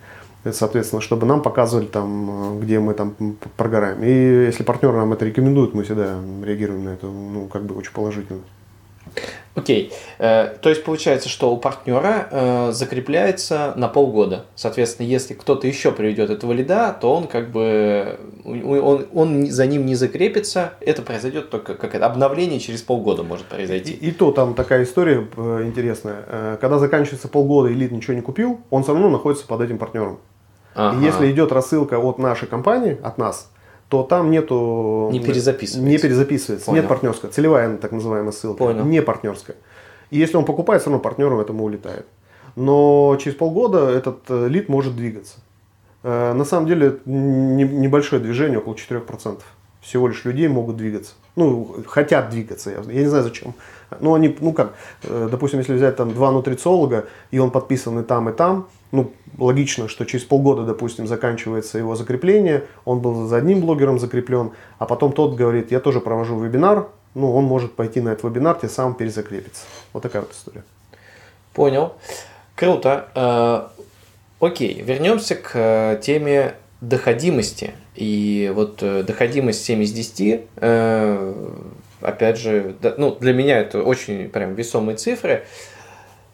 Соответственно, 0.50 1.02
чтобы 1.02 1.26
нам 1.26 1.42
показывали 1.42 1.86
там, 1.86 2.60
где 2.60 2.78
мы 2.78 2.94
там 2.94 3.14
прогораем. 3.56 4.02
И 4.04 4.10
если 4.46 4.62
партнер 4.62 4.92
нам 4.92 5.12
это 5.12 5.24
рекомендует, 5.24 5.74
мы 5.74 5.82
всегда 5.82 6.20
реагируем 6.44 6.84
на 6.84 6.90
это, 6.90 7.06
ну, 7.06 7.48
как 7.52 7.64
бы 7.64 7.74
очень 7.74 7.92
положительно. 7.92 8.40
Окей. 9.58 9.92
Э, 10.18 10.54
то 10.60 10.68
есть 10.68 10.84
получается, 10.84 11.28
что 11.28 11.52
у 11.52 11.56
партнера 11.56 12.28
э, 12.30 12.72
закрепляется 12.72 13.72
на 13.76 13.88
полгода. 13.88 14.46
Соответственно, 14.54 15.06
если 15.06 15.34
кто-то 15.34 15.66
еще 15.66 15.90
приведет 15.90 16.30
этого 16.30 16.52
лида, 16.52 16.96
то 16.98 17.14
он 17.14 17.26
как 17.26 17.50
бы 17.50 18.18
он, 18.44 19.06
он 19.12 19.46
за 19.46 19.66
ним 19.66 19.84
не 19.84 19.96
закрепится. 19.96 20.74
Это 20.80 21.02
произойдет 21.02 21.50
только 21.50 21.74
как 21.74 21.94
это, 21.94 22.06
обновление 22.06 22.60
через 22.60 22.82
полгода 22.82 23.22
может 23.24 23.46
произойти. 23.46 23.92
И, 23.92 24.08
и 24.08 24.12
то 24.12 24.30
там 24.30 24.54
такая 24.54 24.84
история 24.84 25.26
э, 25.36 25.62
интересная. 25.64 26.56
Когда 26.60 26.78
заканчивается 26.78 27.28
полгода 27.28 27.68
и 27.68 27.74
лид 27.74 27.90
ничего 27.90 28.14
не 28.14 28.22
купил, 28.22 28.60
он 28.70 28.84
все 28.84 28.92
равно 28.92 29.08
находится 29.08 29.46
под 29.46 29.60
этим 29.60 29.78
партнером. 29.78 30.20
Ага. 30.74 30.96
И 30.96 31.04
если 31.04 31.30
идет 31.32 31.50
рассылка 31.50 31.98
от 31.98 32.18
нашей 32.18 32.46
компании, 32.46 32.96
от 33.02 33.18
нас, 33.18 33.50
то 33.88 34.02
там 34.02 34.30
нету... 34.30 35.08
Не 35.12 35.20
перезаписывается. 35.20 35.90
Не 35.90 35.98
перезаписывается. 35.98 36.66
Понял. 36.66 36.82
Нет 36.82 36.88
партнерской. 36.88 37.30
Целевая 37.30 37.76
так 37.78 37.92
называемая 37.92 38.32
ссылка. 38.32 38.58
Понял. 38.58 38.84
Не 38.84 39.02
партнерская. 39.02 39.56
И 40.10 40.18
если 40.18 40.36
он 40.36 40.44
покупает, 40.44 40.82
все 40.82 40.90
равно 40.90 41.02
партнером 41.02 41.40
этому 41.40 41.64
улетает. 41.64 42.06
Но 42.56 43.16
через 43.20 43.36
полгода 43.36 43.88
этот 43.88 44.18
э, 44.28 44.48
лид 44.48 44.68
может 44.68 44.96
двигаться. 44.96 45.36
Э, 46.02 46.32
на 46.32 46.44
самом 46.44 46.66
деле 46.66 46.98
небольшое 47.06 48.20
движение, 48.20 48.58
около 48.58 48.74
4%. 48.74 49.40
Всего 49.80 50.08
лишь 50.08 50.24
людей 50.24 50.48
могут 50.48 50.76
двигаться. 50.76 51.12
Ну, 51.36 51.76
хотят 51.86 52.30
двигаться. 52.30 52.70
Я, 52.70 52.92
я 52.92 53.02
не 53.02 53.08
знаю 53.08 53.24
зачем. 53.24 53.54
Ну, 54.00 54.14
они, 54.14 54.36
ну 54.40 54.52
как, 54.52 54.74
э, 55.04 55.28
допустим, 55.30 55.60
если 55.60 55.74
взять 55.74 55.96
там 55.96 56.12
два 56.12 56.30
нутрициолога, 56.32 57.06
и 57.30 57.38
он 57.38 57.50
подписан 57.50 57.98
и 58.00 58.02
там, 58.02 58.28
и 58.28 58.32
там, 58.32 58.68
ну, 58.92 59.12
логично, 59.36 59.88
что 59.88 60.04
через 60.04 60.24
полгода, 60.24 60.64
допустим, 60.64 61.06
заканчивается 61.06 61.78
его 61.78 61.94
закрепление, 61.94 62.64
он 62.84 63.00
был 63.00 63.26
за 63.26 63.36
одним 63.36 63.60
блогером 63.60 63.98
закреплен, 63.98 64.52
а 64.78 64.86
потом 64.86 65.12
тот 65.12 65.34
говорит, 65.34 65.70
я 65.70 65.80
тоже 65.80 66.00
провожу 66.00 66.38
вебинар, 66.38 66.88
ну, 67.14 67.34
он 67.34 67.44
может 67.44 67.74
пойти 67.74 68.00
на 68.00 68.10
этот 68.10 68.24
вебинар, 68.24 68.56
тем 68.58 68.70
самым 68.70 68.94
перезакрепиться. 68.94 69.64
Вот 69.92 70.02
такая 70.02 70.22
вот 70.22 70.32
история. 70.32 70.64
Понял. 71.52 71.94
Круто. 72.54 73.08
Э, 73.14 74.44
окей, 74.44 74.82
вернемся 74.82 75.34
к 75.34 75.50
э, 75.54 76.00
теме 76.02 76.54
доходимости. 76.80 77.72
И 77.94 78.52
вот 78.54 78.82
э, 78.82 79.02
доходимость 79.02 79.64
7 79.64 79.82
из 79.82 79.92
10, 79.92 80.40
опять 82.00 82.38
же, 82.38 82.76
ну, 82.96 83.16
для 83.16 83.32
меня 83.32 83.58
это 83.58 83.82
очень 83.82 84.28
прям 84.28 84.54
весомые 84.54 84.96
цифры. 84.96 85.44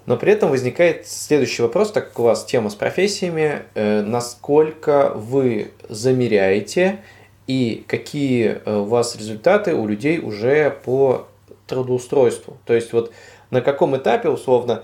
Но 0.07 0.17
при 0.17 0.33
этом 0.33 0.51
возникает 0.51 1.07
следующий 1.07 1.63
вопрос, 1.63 1.91
так 1.93 2.09
как 2.09 2.19
у 2.19 2.23
вас 2.25 2.45
тема 2.45 2.71
с 2.71 2.75
профессиями, 2.75 3.63
э, 3.75 4.03
насколько 4.03 5.13
вы 5.15 5.71
замеряете 5.89 6.99
и 7.47 7.85
какие 7.87 8.61
э, 8.65 8.77
у 8.77 8.85
вас 8.85 9.17
результаты 9.17 9.75
у 9.75 9.87
людей 9.87 10.19
уже 10.19 10.71
по 10.85 11.27
трудоустройству. 11.67 12.59
То 12.67 12.75
есть 12.75 12.93
вот 12.93 13.13
на 13.51 13.61
каком 13.61 13.97
этапе 13.97 14.29
условно 14.29 14.83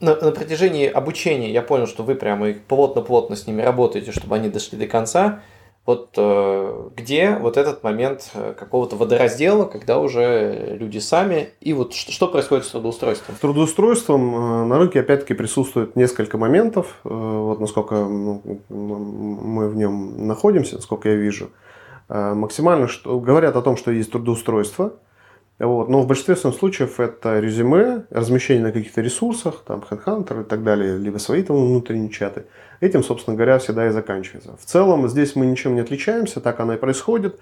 на, 0.00 0.14
на 0.16 0.32
протяжении 0.32 0.86
обучения 0.88 1.50
я 1.50 1.62
понял, 1.62 1.86
что 1.86 2.02
вы 2.02 2.14
прямо 2.14 2.52
плотно-плотно 2.52 3.36
с 3.36 3.46
ними 3.46 3.62
работаете, 3.62 4.12
чтобы 4.12 4.36
они 4.36 4.48
дошли 4.48 4.78
до 4.78 4.86
конца 4.86 5.42
вот 5.90 6.14
э, 6.16 6.88
где 6.96 7.36
вот 7.40 7.56
этот 7.56 7.82
момент 7.82 8.30
э, 8.34 8.54
какого-то 8.56 8.94
водораздела, 8.94 9.64
когда 9.64 9.98
уже 9.98 10.76
люди 10.78 10.98
сами, 10.98 11.48
и 11.60 11.72
вот 11.72 11.94
что, 11.94 12.28
происходит 12.28 12.64
с 12.64 12.70
трудоустройством? 12.70 13.34
С 13.34 13.40
трудоустройством 13.40 14.34
э, 14.34 14.64
на 14.66 14.78
рынке 14.78 15.00
опять-таки 15.00 15.34
присутствует 15.34 15.96
несколько 15.96 16.38
моментов, 16.38 17.00
вот 17.02 17.58
насколько 17.58 17.96
ну, 17.96 18.40
мы 18.68 19.68
в 19.68 19.74
нем 19.74 20.28
находимся, 20.28 20.76
насколько 20.76 21.08
я 21.08 21.16
вижу. 21.16 21.50
Максимально 22.08 22.86
что, 22.86 23.18
говорят 23.18 23.56
о 23.56 23.62
том, 23.62 23.76
что 23.76 23.90
есть 23.90 24.12
трудоустройство, 24.12 24.92
вот, 25.66 25.88
но 25.88 26.00
в 26.00 26.06
большинстве 26.06 26.36
случаев 26.36 27.00
это 27.00 27.38
резюме, 27.38 28.04
размещение 28.10 28.64
на 28.64 28.72
каких-то 28.72 29.00
ресурсах, 29.00 29.62
там 29.66 29.84
HeadHunter 29.88 30.42
и 30.42 30.44
так 30.44 30.64
далее, 30.64 30.96
либо 30.96 31.18
свои 31.18 31.42
там 31.42 31.56
внутренние 31.56 32.10
чаты– 32.10 32.44
Этим, 32.80 33.04
собственно 33.04 33.36
говоря, 33.36 33.58
всегда 33.58 33.86
и 33.86 33.90
заканчивается. 33.90 34.56
В 34.58 34.64
целом 34.64 35.06
здесь 35.08 35.36
мы 35.36 35.44
ничем 35.44 35.74
не 35.74 35.82
отличаемся, 35.82 36.40
так 36.40 36.60
оно 36.60 36.74
и 36.74 36.76
происходит. 36.78 37.38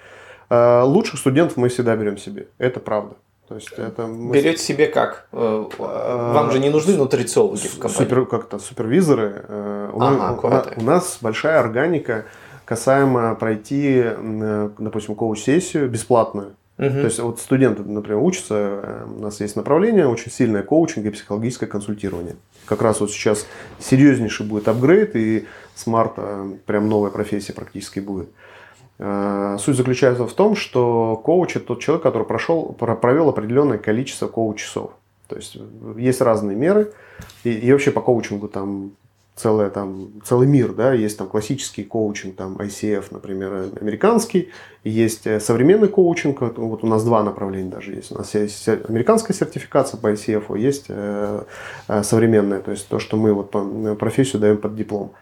Э, 0.51 0.83
лучших 0.83 1.21
студентов 1.21 1.57
мы 1.57 1.69
всегда 1.69 1.95
берем 1.95 2.19
себе, 2.19 2.49
это 2.59 2.81
правда. 2.81 3.15
То 3.47 3.55
есть 3.55 3.73
это 3.77 4.09
мы... 4.09 4.35
Берете 4.35 4.61
себе 4.61 4.89
как? 4.89 5.29
Э, 5.33 5.67
вам 5.79 6.51
же 6.51 6.59
не 6.59 6.71
нужны 6.71 6.97
нутрициологи 6.97 7.69
в 7.69 7.79
компании. 7.79 7.97
Супер, 7.97 8.27
как-то 8.27 8.59
супервизоры. 8.59 9.45
Э, 9.47 9.91
у, 9.93 10.03
ага, 10.03 10.49
нас, 10.49 10.67
у 10.77 10.83
нас 10.83 11.19
большая 11.21 11.61
органика 11.61 12.25
касаемо 12.65 13.35
пройти, 13.37 14.05
допустим, 14.79 15.15
коуч-сессию 15.15 15.89
бесплатную. 15.89 16.57
Угу. 16.79 16.91
То 16.91 17.05
есть 17.05 17.19
вот 17.19 17.41
студенты, 17.41 17.83
например, 17.83 18.23
учатся, 18.23 19.05
у 19.07 19.21
нас 19.21 19.41
есть 19.41 19.57
направление, 19.57 20.07
очень 20.07 20.31
сильное 20.31 20.62
коучинг 20.62 21.07
и 21.07 21.11
психологическое 21.11 21.67
консультирование. 21.67 22.37
Как 22.67 22.83
раз 22.83 23.01
вот 23.01 23.11
сейчас 23.11 23.47
серьезнейший 23.81 24.47
будет 24.47 24.69
апгрейд, 24.69 25.17
и 25.17 25.47
с 25.75 25.87
марта 25.88 26.47
прям 26.67 26.88
новая 26.88 27.11
профессия 27.11 27.53
практически 27.53 27.99
будет. 27.99 28.29
Э, 29.01 29.57
суть 29.59 29.77
заключается 29.77 30.27
в 30.27 30.33
том, 30.33 30.55
что 30.55 31.21
коуч 31.25 31.57
это 31.57 31.67
тот 31.67 31.81
человек, 31.81 32.05
который 32.05 32.27
прошел, 32.27 32.73
провел 32.73 33.29
определенное 33.29 33.79
количество 33.79 34.29
коуч-часов. 34.29 34.93
То 35.27 35.37
есть 35.37 35.59
есть 35.97 36.21
разные 36.21 36.57
меры, 36.57 36.93
и, 37.43 37.53
и 37.53 37.72
вообще 37.72 37.91
по 37.91 38.01
коучингу 38.01 38.47
там 38.47 38.93
целое, 39.39 39.70
там, 39.70 40.11
целый 40.24 40.47
мир, 40.47 40.72
да, 40.72 40.93
есть 40.93 41.16
там 41.16 41.28
классический 41.28 41.84
коучинг, 41.84 42.36
там 42.36 42.57
ICF, 42.57 43.07
например, 43.11 43.70
американский, 43.80 44.51
есть 44.84 45.26
э, 45.26 45.41
современный 45.41 45.89
коучинг, 45.89 46.41
вот 46.41 46.84
у 46.84 46.86
нас 46.86 47.05
два 47.05 47.22
направления 47.22 47.70
даже 47.70 47.95
есть, 47.95 48.12
у 48.12 48.16
нас 48.16 48.34
есть 48.34 48.68
американская 48.68 49.36
сертификация 49.36 49.99
по 49.99 50.12
ICF, 50.12 50.59
есть 50.59 50.86
э, 50.89 51.43
э, 51.86 52.03
современная, 52.03 52.61
то 52.61 52.72
есть 52.72 52.89
то, 52.89 52.99
что 52.99 53.16
мы 53.16 53.32
вот 53.32 53.51
по, 53.51 53.95
профессию 53.95 54.41
даем 54.41 54.59
под 54.59 54.74
диплом. 54.74 55.12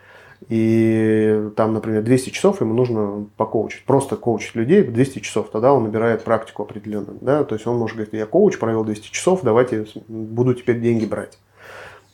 И 0.48 1.50
там, 1.56 1.72
например, 1.72 2.02
200 2.02 2.30
часов 2.30 2.60
ему 2.60 2.74
нужно 2.74 3.26
покоучить. 3.38 3.84
Просто 3.86 4.16
коучить 4.16 4.54
людей 4.54 4.82
200 4.82 5.20
часов. 5.20 5.48
Тогда 5.50 5.72
он 5.72 5.84
набирает 5.84 6.24
практику 6.24 6.62
определенную. 6.62 7.16
Да? 7.22 7.42
То 7.42 7.54
есть 7.54 7.66
он 7.66 7.78
может 7.78 7.96
говорить, 7.96 8.12
я 8.12 8.26
коуч, 8.26 8.58
провел 8.58 8.84
200 8.84 9.10
часов, 9.10 9.40
давайте 9.42 9.86
буду 10.08 10.52
теперь 10.52 10.78
деньги 10.78 11.06
брать. 11.06 11.38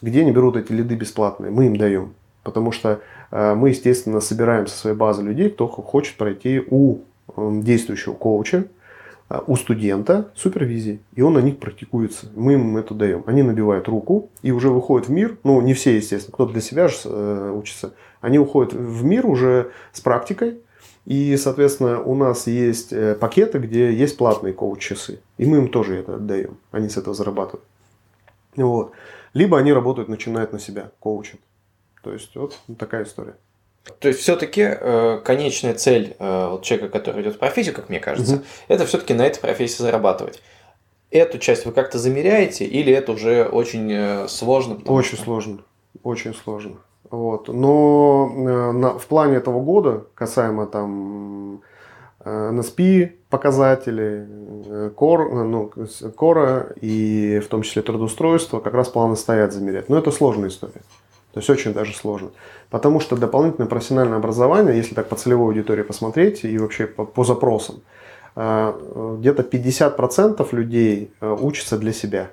Где 0.02 0.20
они 0.20 0.32
берут 0.32 0.56
эти 0.56 0.72
лиды 0.72 0.94
бесплатные? 0.94 1.50
Мы 1.50 1.66
им 1.66 1.76
даем. 1.76 2.14
Потому 2.42 2.72
что 2.72 3.00
э, 3.30 3.54
мы, 3.54 3.70
естественно, 3.70 4.20
собираем 4.20 4.66
со 4.66 4.76
своей 4.76 4.96
базы 4.96 5.22
людей, 5.22 5.48
кто 5.48 5.66
хочет 5.66 6.16
пройти 6.16 6.62
у 6.68 6.98
действующего 7.36 8.12
коуча, 8.12 8.66
у 9.46 9.56
студента 9.56 10.30
супервизии, 10.34 11.00
и 11.14 11.22
он 11.22 11.34
на 11.34 11.38
них 11.38 11.58
практикуется. 11.58 12.26
Мы 12.34 12.54
им 12.54 12.76
это 12.76 12.92
даем. 12.92 13.22
Они 13.26 13.42
набивают 13.42 13.88
руку 13.88 14.28
и 14.42 14.50
уже 14.50 14.68
выходят 14.68 15.08
в 15.08 15.10
мир. 15.10 15.38
Ну, 15.44 15.60
не 15.62 15.72
все, 15.72 15.96
естественно, 15.96 16.34
кто-то 16.34 16.52
для 16.52 16.60
себя 16.60 16.88
же 16.88 17.08
учится. 17.52 17.94
Они 18.20 18.38
уходят 18.38 18.74
в 18.74 19.04
мир 19.04 19.26
уже 19.26 19.70
с 19.92 20.00
практикой, 20.00 20.58
и, 21.04 21.36
соответственно, 21.36 22.00
у 22.00 22.14
нас 22.14 22.46
есть 22.46 22.92
э, 22.92 23.14
пакеты, 23.14 23.58
где 23.58 23.92
есть 23.92 24.16
платные 24.16 24.52
коуч-часы. 24.52 25.20
И 25.38 25.46
мы 25.46 25.58
им 25.58 25.68
тоже 25.68 25.96
это 25.96 26.16
отдаем. 26.16 26.58
Они 26.70 26.88
с 26.88 26.96
этого 26.96 27.14
зарабатывают. 27.14 27.64
Вот. 28.54 28.92
Либо 29.34 29.58
они 29.58 29.72
работают, 29.72 30.08
начинают 30.08 30.52
на 30.52 30.58
себя, 30.58 30.90
коучат. 31.00 31.40
То 32.02 32.12
есть, 32.12 32.34
вот 32.36 32.58
такая 32.78 33.04
история. 33.04 33.36
То 33.98 34.08
есть, 34.08 34.20
все-таки 34.20 34.62
э, 34.62 35.20
конечная 35.24 35.74
цель 35.74 36.16
э, 36.18 36.58
человека, 36.62 36.88
который 36.88 37.22
идет 37.22 37.36
в 37.36 37.38
профессию, 37.38 37.74
как 37.74 37.88
мне 37.88 38.00
кажется, 38.00 38.36
угу. 38.36 38.44
это 38.68 38.86
все-таки 38.86 39.14
на 39.14 39.26
этой 39.26 39.40
профессии 39.40 39.82
зарабатывать. 39.82 40.42
Эту 41.10 41.38
часть 41.38 41.66
вы 41.66 41.72
как-то 41.72 41.98
замеряете, 41.98 42.64
или 42.64 42.92
это 42.92 43.12
уже 43.12 43.44
очень 43.44 43.90
э, 43.92 44.28
сложно? 44.28 44.78
Очень 44.86 45.16
что... 45.16 45.24
сложно. 45.24 45.58
Очень 46.02 46.34
сложно. 46.34 46.76
Вот. 47.10 47.48
Но 47.48 48.32
э, 48.34 48.72
на, 48.72 48.98
в 48.98 49.06
плане 49.06 49.36
этого 49.36 49.60
года, 49.60 50.06
касаемо 50.14 50.66
там 50.66 51.62
NSP 52.24 53.04
э, 53.04 53.12
показателей, 53.28 54.26
э, 54.66 54.90
кор, 54.94 55.32
ну, 55.32 55.72
кора 56.16 56.68
и 56.80 57.40
в 57.40 57.48
том 57.48 57.62
числе 57.62 57.82
трудоустройства, 57.82 58.60
как 58.60 58.74
раз 58.74 58.88
планы 58.88 59.16
стоят 59.16 59.52
замерять. 59.52 59.88
Но 59.88 59.98
это 59.98 60.10
сложная 60.10 60.48
история. 60.48 60.82
То 61.32 61.40
есть 61.40 61.50
очень 61.50 61.72
даже 61.72 61.94
сложно. 61.94 62.30
Потому 62.70 63.00
что 63.00 63.16
дополнительное 63.16 63.68
профессиональное 63.68 64.18
образование, 64.18 64.76
если 64.76 64.94
так 64.94 65.08
по 65.08 65.16
целевой 65.16 65.48
аудитории 65.48 65.82
посмотреть 65.82 66.44
и 66.44 66.58
вообще 66.58 66.86
по, 66.86 67.04
по 67.04 67.24
запросам, 67.24 67.80
где-то 68.34 69.42
50% 69.42 70.48
людей 70.52 71.10
учатся 71.20 71.78
для 71.78 71.92
себя. 71.92 72.30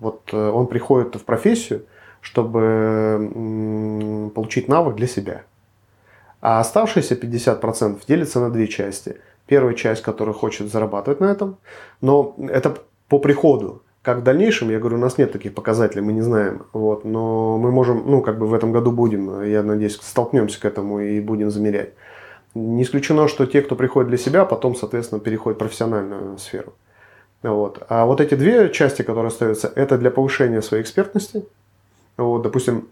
Вот 0.00 0.34
он 0.34 0.66
приходит 0.66 1.14
в 1.14 1.24
профессию, 1.24 1.84
чтобы 2.20 3.30
получить 4.34 4.66
навык 4.68 4.96
для 4.96 5.06
себя. 5.06 5.42
А 6.44 6.60
оставшиеся 6.60 7.14
50% 7.14 8.02
делятся 8.06 8.38
на 8.38 8.50
две 8.50 8.68
части. 8.68 9.16
Первая 9.46 9.72
часть, 9.72 10.02
которая 10.02 10.34
хочет 10.34 10.70
зарабатывать 10.70 11.20
на 11.20 11.24
этом, 11.24 11.56
но 12.02 12.36
это 12.38 12.76
по 13.08 13.18
приходу. 13.18 13.82
Как 14.02 14.18
в 14.18 14.22
дальнейшем, 14.22 14.68
я 14.68 14.78
говорю, 14.78 14.98
у 14.98 15.00
нас 15.00 15.16
нет 15.16 15.32
таких 15.32 15.54
показателей, 15.54 16.02
мы 16.02 16.12
не 16.12 16.20
знаем. 16.20 16.66
Вот, 16.74 17.06
но 17.06 17.56
мы 17.56 17.70
можем, 17.70 18.02
ну, 18.04 18.20
как 18.20 18.38
бы 18.38 18.46
в 18.46 18.52
этом 18.52 18.72
году 18.72 18.92
будем, 18.92 19.42
я 19.42 19.62
надеюсь, 19.62 19.98
столкнемся 20.02 20.60
к 20.60 20.66
этому 20.66 21.00
и 21.00 21.18
будем 21.18 21.50
замерять. 21.50 21.94
Не 22.54 22.82
исключено, 22.82 23.26
что 23.26 23.46
те, 23.46 23.62
кто 23.62 23.74
приходит 23.74 24.10
для 24.10 24.18
себя, 24.18 24.44
потом, 24.44 24.76
соответственно, 24.76 25.22
переходят 25.22 25.56
в 25.56 25.60
профессиональную 25.60 26.36
сферу. 26.36 26.74
Вот. 27.42 27.82
А 27.88 28.04
вот 28.04 28.20
эти 28.20 28.34
две 28.34 28.68
части, 28.68 29.00
которые 29.00 29.28
остаются, 29.28 29.72
это 29.74 29.96
для 29.96 30.10
повышения 30.10 30.60
своей 30.60 30.82
экспертности, 30.82 31.46
вот, 32.18 32.42
допустим, 32.42 32.88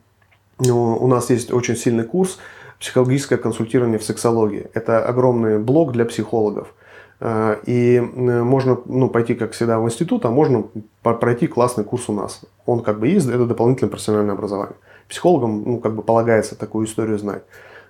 ну, 0.58 0.96
у 0.96 1.06
нас 1.06 1.28
есть 1.28 1.52
очень 1.52 1.76
сильный 1.76 2.04
курс 2.04 2.38
психологическое 2.82 3.36
консультирование 3.36 4.00
в 4.00 4.02
сексологии. 4.02 4.66
Это 4.74 5.06
огромный 5.06 5.60
блок 5.60 5.92
для 5.92 6.04
психологов. 6.04 6.74
Э, 7.20 7.58
и 7.64 8.00
можно 8.00 8.76
ну, 8.86 9.08
пойти, 9.08 9.34
как 9.34 9.52
всегда, 9.52 9.78
в 9.78 9.84
институт, 9.84 10.24
а 10.24 10.30
можно 10.30 10.64
пройти 11.02 11.46
классный 11.46 11.84
курс 11.84 12.08
у 12.08 12.12
нас. 12.12 12.40
Он 12.66 12.82
как 12.82 12.98
бы 12.98 13.06
есть, 13.06 13.28
это 13.28 13.46
дополнительное 13.46 13.88
профессиональное 13.88 14.34
образование. 14.34 14.74
Психологам 15.08 15.62
ну, 15.64 15.78
как 15.78 15.94
бы 15.94 16.02
полагается 16.02 16.56
такую 16.56 16.86
историю 16.86 17.20
знать. 17.20 17.44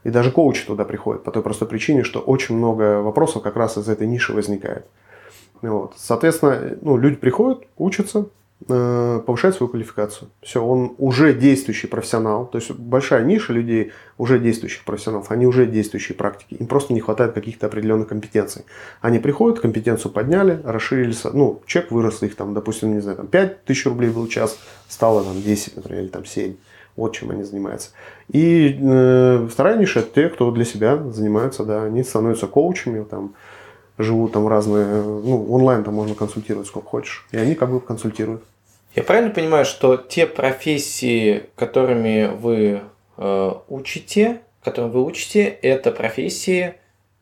И 0.05 0.11
даже 0.11 0.31
коучи 0.31 0.67
туда 0.67 0.85
приходят 0.85 1.25
по 1.25 1.31
той 1.31 1.43
простой 1.43 1.69
причине, 1.69 2.05
что 2.05 2.21
очень 2.21 2.55
много 2.55 3.01
вопросов 3.01 3.43
как 3.43 3.57
раз 3.57 3.79
из 3.79 3.89
этой 3.89 4.07
ниши 4.07 4.35
возникает. 4.35 4.85
Вот. 5.63 5.95
Соответственно, 5.97 6.77
ну, 6.83 6.99
люди 6.99 7.17
приходят, 7.17 7.63
учатся, 7.79 8.27
повышает 9.27 9.55
свою 9.55 9.71
квалификацию. 9.71 10.31
Все, 10.43 10.65
он 10.65 10.95
уже 10.99 11.33
действующий 11.33 11.87
профессионал. 11.87 12.47
То 12.47 12.59
есть 12.59 12.71
большая 12.71 13.25
ниша 13.25 13.53
людей 13.53 13.93
уже 14.19 14.39
действующих 14.39 14.85
профессионалов, 14.85 15.31
они 15.31 15.47
уже 15.47 15.67
действующие 15.67 16.17
практики. 16.17 16.55
Им 16.55 16.67
просто 16.67 16.93
не 16.93 17.01
хватает 17.01 17.33
каких-то 17.33 17.67
определенных 17.67 18.09
компетенций. 18.09 18.65
Они 19.01 19.19
приходят, 19.19 19.61
компетенцию 19.61 20.13
подняли, 20.13 20.61
расширились, 20.65 21.25
ну, 21.25 21.63
чек 21.67 21.91
вырос 21.91 22.23
их 22.23 22.37
там, 22.37 22.55
допустим, 22.55 22.95
не 22.95 23.01
знаю, 23.01 23.17
там 23.17 23.27
5 23.27 23.65
тысяч 23.65 23.87
рублей 23.87 24.11
был 24.11 24.27
час, 24.29 24.59
стало 24.89 25.25
там 25.25 25.41
10, 25.41 25.77
например, 25.77 26.03
или 26.03 26.09
там 26.09 26.25
7. 26.25 26.55
Вот 26.95 27.15
чем 27.15 27.31
они 27.31 27.43
занимаются. 27.43 27.91
И 28.29 28.79
э, 28.79 29.49
вторая 29.51 29.79
ниша 29.79 30.01
это 30.01 30.15
те, 30.15 30.29
кто 30.29 30.51
для 30.51 30.67
себя 30.67 30.99
занимаются, 31.11 31.65
да, 31.65 31.85
они 31.85 32.03
становятся 32.03 32.47
коучами, 32.47 33.03
там, 33.05 33.35
живут 33.99 34.33
там 34.33 34.47
разные, 34.47 35.03
ну, 35.03 35.51
онлайн 35.51 35.85
там 35.85 35.95
можно 35.95 36.15
консультировать 36.15 36.67
сколько 36.67 36.89
хочешь, 36.89 37.27
и 37.31 37.39
они 37.39 37.55
как 37.55 37.71
бы 37.71 37.81
консультируют. 37.81 38.43
Я 38.95 39.03
правильно 39.03 39.31
понимаю, 39.31 39.65
что 39.65 39.97
те 39.97 40.27
профессии, 40.27 41.45
которыми 41.57 42.27
вы 42.27 42.83
э, 43.17 43.53
учите, 43.69 44.43
которым 44.63 44.91
вы 44.91 45.03
учите, 45.03 45.45
это 45.47 45.93
профессии 45.93 46.75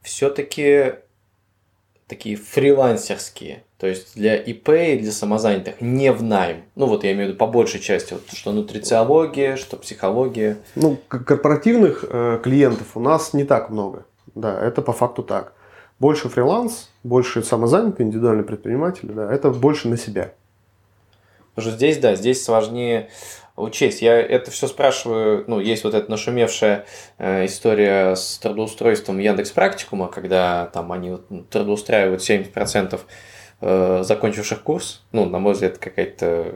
все-таки 0.03 0.95
такие 2.09 2.35
фрилансерские, 2.35 3.63
то 3.79 3.87
есть 3.87 4.17
для 4.17 4.35
ИП 4.35 4.71
и 4.71 4.99
для 4.99 5.13
самозанятых, 5.13 5.81
не 5.81 6.13
в 6.13 6.25
найм. 6.25 6.65
Ну 6.75 6.87
вот 6.87 7.05
я 7.05 7.13
имею 7.13 7.27
в 7.27 7.29
виду 7.31 7.39
по 7.39 7.47
большей 7.47 7.79
части, 7.79 8.15
вот, 8.15 8.23
что 8.33 8.51
нутрициология, 8.51 9.55
что 9.55 9.77
психология. 9.77 10.59
Ну, 10.75 10.99
корпоративных 11.07 12.05
э, 12.09 12.41
клиентов 12.43 12.97
у 12.97 13.01
нас 13.01 13.33
не 13.33 13.45
так 13.45 13.71
много. 13.71 14.07
Да, 14.35 14.61
это 14.61 14.83
по 14.83 14.93
факту 14.93 15.23
так. 15.23 15.53
Больше 16.01 16.29
фриланс, 16.29 16.91
больше 17.05 17.45
самозанятые, 17.45 18.09
индивидуальные 18.09 18.45
предприниматели, 18.45 19.13
да, 19.13 19.33
это 19.33 19.51
больше 19.51 19.89
на 19.89 19.97
себя. 19.97 20.33
Потому 21.55 21.71
что 21.71 21.77
здесь, 21.77 21.99
да, 21.99 22.15
здесь 22.15 22.45
сложнее 22.45 23.09
учесть. 23.57 24.03
Я 24.03 24.19
это 24.21 24.51
все 24.51 24.67
спрашиваю, 24.67 25.45
ну, 25.47 25.61
есть 25.61 25.85
вот 25.85 25.95
эта 25.95 26.11
нашумевшая 26.11 26.87
э, 27.19 27.47
история 27.47 28.15
с 28.15 28.39
трудоустройством 28.39 29.19
Яндекс 29.19 29.51
Практикума, 29.51 30.09
когда 30.09 30.67
там 30.67 30.93
они 30.93 31.11
вот, 31.11 31.51
трудоустраивают 31.51 32.23
70% 32.23 33.01
э, 33.61 34.03
закончивших 34.03 34.63
курс. 34.63 35.03
Ну, 35.13 35.27
на 35.27 35.39
мой 35.39 35.53
взгляд, 35.53 35.79
какая-то 35.79 36.55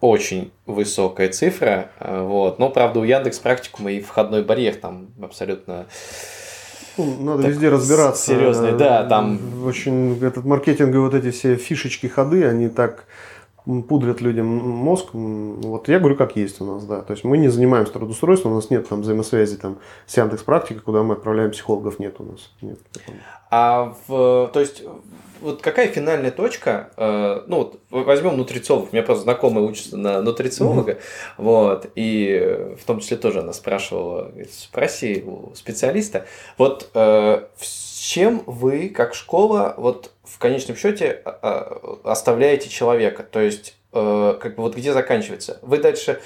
очень 0.00 0.52
высокая 0.66 1.28
цифра. 1.30 1.90
Э, 2.00 2.22
вот. 2.22 2.58
Но, 2.58 2.70
правда, 2.70 3.00
у 3.00 3.04
Яндекс 3.04 3.38
Практикума 3.38 3.92
и 3.92 4.00
входной 4.00 4.42
барьер 4.44 4.74
там 4.74 5.08
абсолютно 5.22 5.86
ну, 6.96 7.16
надо 7.20 7.42
так 7.44 7.52
везде 7.52 7.68
разбираться. 7.68 8.26
Серьезный, 8.26 8.72
да, 8.72 9.04
там. 9.04 9.64
Очень 9.64 10.22
этот 10.24 10.44
маркетинговые 10.44 11.00
вот 11.00 11.14
эти 11.14 11.30
все 11.30 11.54
фишечки, 11.56 12.08
ходы, 12.08 12.44
они 12.44 12.68
так 12.68 13.04
пудрят 13.88 14.20
людям 14.20 14.46
мозг. 14.46 15.08
Вот 15.12 15.88
я 15.88 15.98
говорю, 15.98 16.16
как 16.16 16.36
есть 16.36 16.60
у 16.60 16.64
нас, 16.64 16.84
да. 16.84 17.02
То 17.02 17.12
есть 17.12 17.24
мы 17.24 17.38
не 17.38 17.48
занимаемся 17.48 17.92
трудоустройством, 17.92 18.52
у 18.52 18.54
нас 18.56 18.70
нет 18.70 18.88
там 18.88 19.02
взаимосвязи 19.02 19.56
там 19.56 19.78
с 20.06 20.16
Яндекс 20.16 20.42
практикой, 20.42 20.80
куда 20.80 21.02
мы 21.02 21.14
отправляем 21.14 21.50
психологов, 21.50 21.98
нет 21.98 22.16
у 22.18 22.24
нас. 22.24 22.50
Нет. 22.62 22.78
А 23.50 23.94
в, 24.06 24.50
то 24.52 24.60
есть 24.60 24.84
вот 25.40 25.62
какая 25.62 25.88
финальная 25.88 26.30
точка? 26.30 26.90
Э, 26.96 27.42
ну 27.46 27.58
вот 27.58 27.80
возьмем 27.90 28.36
нутрициолог. 28.36 28.92
У 28.92 28.96
меня 28.96 29.02
просто 29.02 29.24
знакомый 29.24 29.64
учится 29.64 29.96
на 29.96 30.20
нутрициолога, 30.22 30.92
mm-hmm. 30.92 30.98
вот 31.38 31.90
и 31.94 32.74
в 32.80 32.84
том 32.84 33.00
числе 33.00 33.16
тоже 33.16 33.40
она 33.40 33.52
спрашивала, 33.52 34.32
спроси 34.50 35.22
у 35.26 35.54
специалиста. 35.54 36.26
Вот 36.56 36.90
э, 36.94 37.44
чем 38.08 38.42
вы 38.46 38.88
как 38.88 39.14
школа 39.14 39.74
вот 39.76 40.12
в 40.24 40.38
конечном 40.38 40.78
счете 40.78 41.20
а, 41.26 41.38
а, 41.42 42.10
оставляете 42.10 42.70
человека? 42.70 43.22
То 43.22 43.38
есть, 43.38 43.76
э, 43.92 44.38
как 44.40 44.56
бы 44.56 44.62
вот 44.62 44.74
где 44.74 44.94
заканчивается? 44.94 45.58
Вы 45.60 45.76
дальше, 45.76 46.18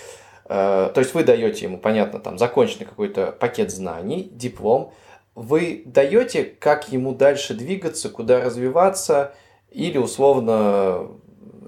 э, 0.44 0.90
то 0.94 1.00
есть 1.00 1.12
вы 1.12 1.24
даете 1.24 1.64
ему, 1.64 1.78
понятно, 1.78 2.20
там 2.20 2.38
законченный 2.38 2.86
какой-то 2.86 3.32
пакет 3.32 3.72
знаний, 3.72 4.30
диплом. 4.32 4.92
Вы 5.34 5.82
даете, 5.84 6.44
как 6.44 6.92
ему 6.92 7.16
дальше 7.16 7.52
двигаться, 7.52 8.10
куда 8.10 8.40
развиваться, 8.44 9.34
или 9.72 9.98
условно 9.98 11.08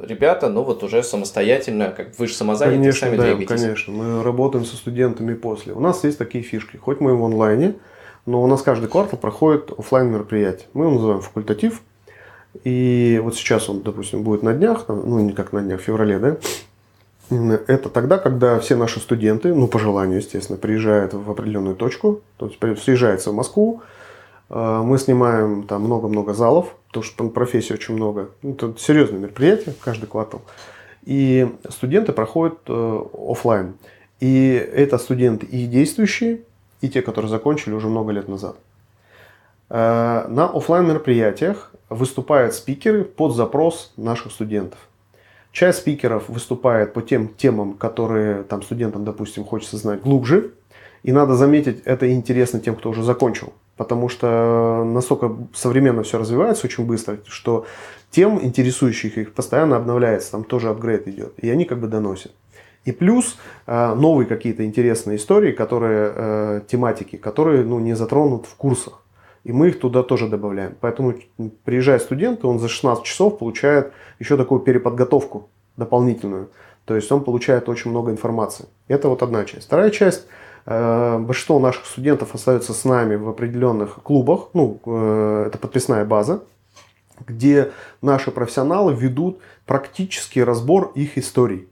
ребята, 0.00 0.48
ну 0.48 0.62
вот 0.62 0.84
уже 0.84 1.02
самостоятельно, 1.02 1.90
как 1.90 2.16
вы 2.20 2.28
же 2.28 2.34
самозанятые, 2.34 2.78
конечно, 2.78 3.08
сами 3.08 3.16
да, 3.16 3.34
двигаетесь. 3.34 3.64
Конечно, 3.64 3.92
мы 3.92 4.22
работаем 4.22 4.64
со 4.64 4.76
студентами 4.76 5.34
после. 5.34 5.72
У 5.72 5.80
нас 5.80 6.04
есть 6.04 6.18
такие 6.18 6.44
фишки. 6.44 6.76
Хоть 6.76 7.00
мы 7.00 7.16
в 7.16 7.24
онлайне, 7.24 7.74
но 8.26 8.42
у 8.42 8.46
нас 8.46 8.62
каждый 8.62 8.88
квартал 8.88 9.18
проходит 9.18 9.72
офлайн 9.76 10.10
мероприятие. 10.10 10.68
Мы 10.72 10.84
его 10.84 10.94
называем 10.94 11.20
факультатив. 11.20 11.82
И 12.62 13.20
вот 13.22 13.34
сейчас 13.34 13.68
он, 13.68 13.82
допустим, 13.82 14.22
будет 14.22 14.42
на 14.42 14.52
днях, 14.54 14.84
ну 14.88 15.18
не 15.20 15.32
как 15.32 15.52
на 15.52 15.60
днях, 15.60 15.80
в 15.80 15.84
феврале, 15.84 16.18
да, 16.18 16.36
это 17.30 17.88
тогда, 17.88 18.18
когда 18.18 18.58
все 18.60 18.76
наши 18.76 19.00
студенты, 19.00 19.54
ну 19.54 19.66
по 19.66 19.78
желанию, 19.78 20.18
естественно, 20.18 20.58
приезжают 20.58 21.14
в 21.14 21.30
определенную 21.30 21.74
точку, 21.74 22.20
то 22.36 22.46
есть 22.46 22.82
съезжаются 22.82 23.30
в 23.30 23.34
Москву, 23.34 23.82
э, 24.50 24.82
мы 24.84 24.98
снимаем 24.98 25.64
там 25.64 25.82
много-много 25.82 26.34
залов, 26.34 26.76
потому 26.88 27.02
что 27.02 27.28
профессий 27.30 27.74
очень 27.74 27.94
много. 27.94 28.30
Ну, 28.42 28.52
это 28.52 28.74
серьезное 28.78 29.18
мероприятие 29.18 29.74
каждый 29.80 30.06
квартал. 30.06 30.42
И 31.04 31.50
студенты 31.70 32.12
проходят 32.12 32.58
э, 32.68 33.00
офлайн. 33.28 33.74
И 34.20 34.52
это 34.52 34.98
студенты 34.98 35.46
и 35.46 35.66
действующие, 35.66 36.42
и 36.85 36.89
те, 36.89 37.01
которые 37.01 37.30
закончили 37.30 37.72
уже 37.72 37.89
много 37.89 38.12
лет 38.12 38.28
назад. 38.28 38.57
Э, 39.70 40.26
на 40.28 40.47
офлайн 40.47 40.87
мероприятиях 40.87 41.72
выступают 41.89 42.55
спикеры 42.55 43.05
под 43.05 43.35
запрос 43.35 43.93
наших 43.97 44.32
студентов. 44.32 44.78
Часть 45.51 45.78
спикеров 45.78 46.28
выступает 46.28 46.93
по 46.93 47.01
тем 47.01 47.28
темам, 47.28 47.74
которые 47.74 48.43
там 48.43 48.62
студентам, 48.62 49.05
допустим, 49.05 49.45
хочется 49.45 49.78
знать 49.78 50.03
глубже. 50.03 50.51
И 51.05 51.12
надо 51.12 51.37
заметить, 51.37 51.82
это 51.85 52.12
интересно 52.12 52.61
тем, 52.61 52.76
кто 52.76 52.91
уже 52.91 53.03
закончил. 53.03 53.53
Потому 53.76 54.09
что 54.09 54.85
настолько 54.85 55.35
современно 55.55 56.03
все 56.03 56.18
развивается 56.18 56.66
очень 56.66 56.85
быстро, 56.85 57.18
что 57.26 57.66
тем, 58.11 58.45
интересующих 58.45 59.16
их, 59.16 59.32
постоянно 59.32 59.76
обновляется, 59.76 60.32
там 60.32 60.45
тоже 60.45 60.68
апгрейд 60.68 61.09
идет. 61.09 61.32
И 61.39 61.49
они 61.49 61.64
как 61.64 61.80
бы 61.80 61.87
доносят. 61.87 62.32
И 62.85 62.93
плюс 62.93 63.39
э, 63.66 63.95
новые 63.95 64.26
какие-то 64.26 64.64
интересные 64.64 65.16
истории, 65.16 65.53
которые, 65.53 66.12
э, 66.14 66.61
тематики, 66.66 67.16
которые 67.16 67.64
ну, 67.64 67.78
не 67.80 67.95
затронут 67.95 68.47
в 68.47 68.55
курсах. 68.57 69.03
И 69.43 69.53
мы 69.53 69.68
их 69.68 69.80
туда 69.80 70.03
тоже 70.03 70.28
добавляем. 70.28 70.74
Поэтому 70.80 71.14
приезжает 71.64 72.03
студент, 72.03 72.45
и 72.45 72.47
он 72.47 72.59
за 72.59 72.68
16 72.68 73.05
часов 73.05 73.39
получает 73.39 73.93
еще 74.18 74.37
такую 74.37 74.61
переподготовку 74.61 75.49
дополнительную. 75.76 76.51
То 76.85 76.95
есть 76.95 77.11
он 77.11 77.24
получает 77.24 77.68
очень 77.68 77.91
много 77.91 78.11
информации. 78.11 78.66
Это 78.89 79.09
вот 79.09 79.22
одна 79.22 79.45
часть. 79.45 79.66
Вторая 79.66 79.91
часть 79.91 80.26
э, 80.66 81.18
большинство 81.18 81.59
наших 81.59 81.87
студентов 81.87 82.35
остаются 82.35 82.74
с 82.74 82.85
нами 82.85 83.16
в 83.16 83.28
определенных 83.28 84.03
клубах, 84.03 84.49
ну, 84.53 84.78
это 85.47 85.59
подписная 85.59 86.05
база, 86.05 86.43
где 87.26 87.70
наши 88.03 88.30
профессионалы 88.30 88.95
ведут 88.95 89.41
практический 89.66 90.43
разбор 90.43 90.93
их 90.95 91.16
историй. 91.16 91.68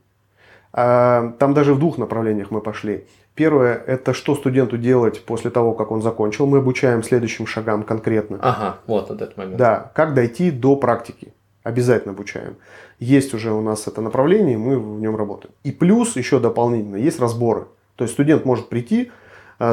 А, 0.72 1.32
там 1.38 1.54
даже 1.54 1.74
в 1.74 1.78
двух 1.78 1.98
направлениях 1.98 2.50
мы 2.50 2.60
пошли. 2.60 3.04
Первое– 3.34 3.74
это 3.86 4.12
что 4.12 4.34
студенту 4.34 4.76
делать 4.76 5.24
после 5.24 5.50
того, 5.50 5.72
как 5.72 5.90
он 5.90 6.02
закончил. 6.02 6.46
Мы 6.46 6.58
обучаем 6.58 7.02
следующим 7.02 7.46
шагам 7.46 7.82
конкретно. 7.82 8.38
Ага, 8.42 8.78
вот 8.86 9.10
этот 9.10 9.36
момент. 9.36 9.56
Да, 9.56 9.90
как 9.94 10.14
дойти 10.14 10.50
до 10.50 10.76
практики. 10.76 11.32
Обязательно 11.62 12.12
обучаем. 12.12 12.56
Есть 12.98 13.34
уже 13.34 13.52
у 13.52 13.60
нас 13.60 13.86
это 13.86 14.00
направление, 14.00 14.58
мы 14.58 14.78
в 14.78 15.00
нем 15.00 15.16
работаем. 15.16 15.54
И 15.62 15.70
плюс 15.70 16.16
еще 16.16 16.40
дополнительно 16.40 16.96
есть 16.96 17.20
разборы. 17.20 17.66
То 17.96 18.04
есть 18.04 18.14
студент 18.14 18.44
может 18.44 18.68
прийти, 18.68 19.12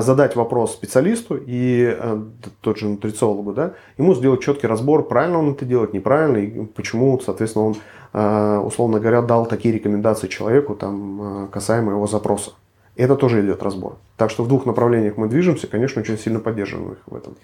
задать 0.02 0.36
вопрос 0.36 0.74
специалисту 0.74 1.36
и 1.36 1.84
а, 1.86 2.24
тот 2.62 2.78
же 2.78 2.88
нутрициологу, 2.88 3.54
да, 3.54 3.74
ему 3.98 4.14
сделать 4.14 4.42
четкий 4.42 4.68
разбор, 4.68 5.08
правильно 5.08 5.40
он 5.40 5.54
это 5.54 5.66
делает, 5.66 5.94
неправильно, 5.94 6.38
и 6.38 6.66
почему, 6.66 7.20
соответственно, 7.20 7.66
он, 7.66 7.76
а, 8.14 8.62
условно 8.62 9.00
говоря, 9.00 9.22
дал 9.22 9.48
такие 9.48 9.74
рекомендации 9.74 10.28
человеку 10.28 10.76
там, 10.76 11.50
касаемо 11.52 11.94
его 11.94 12.08
запроса. 12.08 12.52
Это 12.96 13.16
тоже 13.16 13.44
идет 13.44 13.64
разбор. 13.64 13.98
Так 14.18 14.30
что 14.30 14.44
в 14.44 14.48
двух 14.48 14.66
направлениях 14.66 15.18
мы 15.18 15.28
движемся, 15.28 15.68
конечно, 15.68 16.02
очень 16.02 16.18
сильно 16.18 16.40
поддерживаем 16.40 16.92
их 16.92 17.00
в 17.06 17.16
этом. 17.16 17.36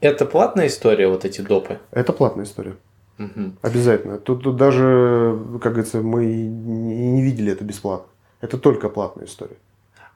Это 0.00 0.26
платная 0.26 0.66
история, 0.66 1.08
вот 1.08 1.24
эти 1.24 1.40
допы? 1.40 1.78
Это 1.90 2.12
платная 2.12 2.44
история. 2.44 2.74
Угу. 3.18 3.52
Обязательно. 3.62 4.18
Тут, 4.18 4.42
тут 4.42 4.56
даже, 4.56 5.38
как 5.62 5.72
говорится, 5.72 6.02
мы 6.02 6.24
и 6.24 6.46
не 6.46 7.22
видели 7.22 7.52
это 7.52 7.64
бесплатно. 7.64 8.08
Это 8.40 8.58
только 8.58 8.88
платная 8.88 9.26
история. 9.26 9.56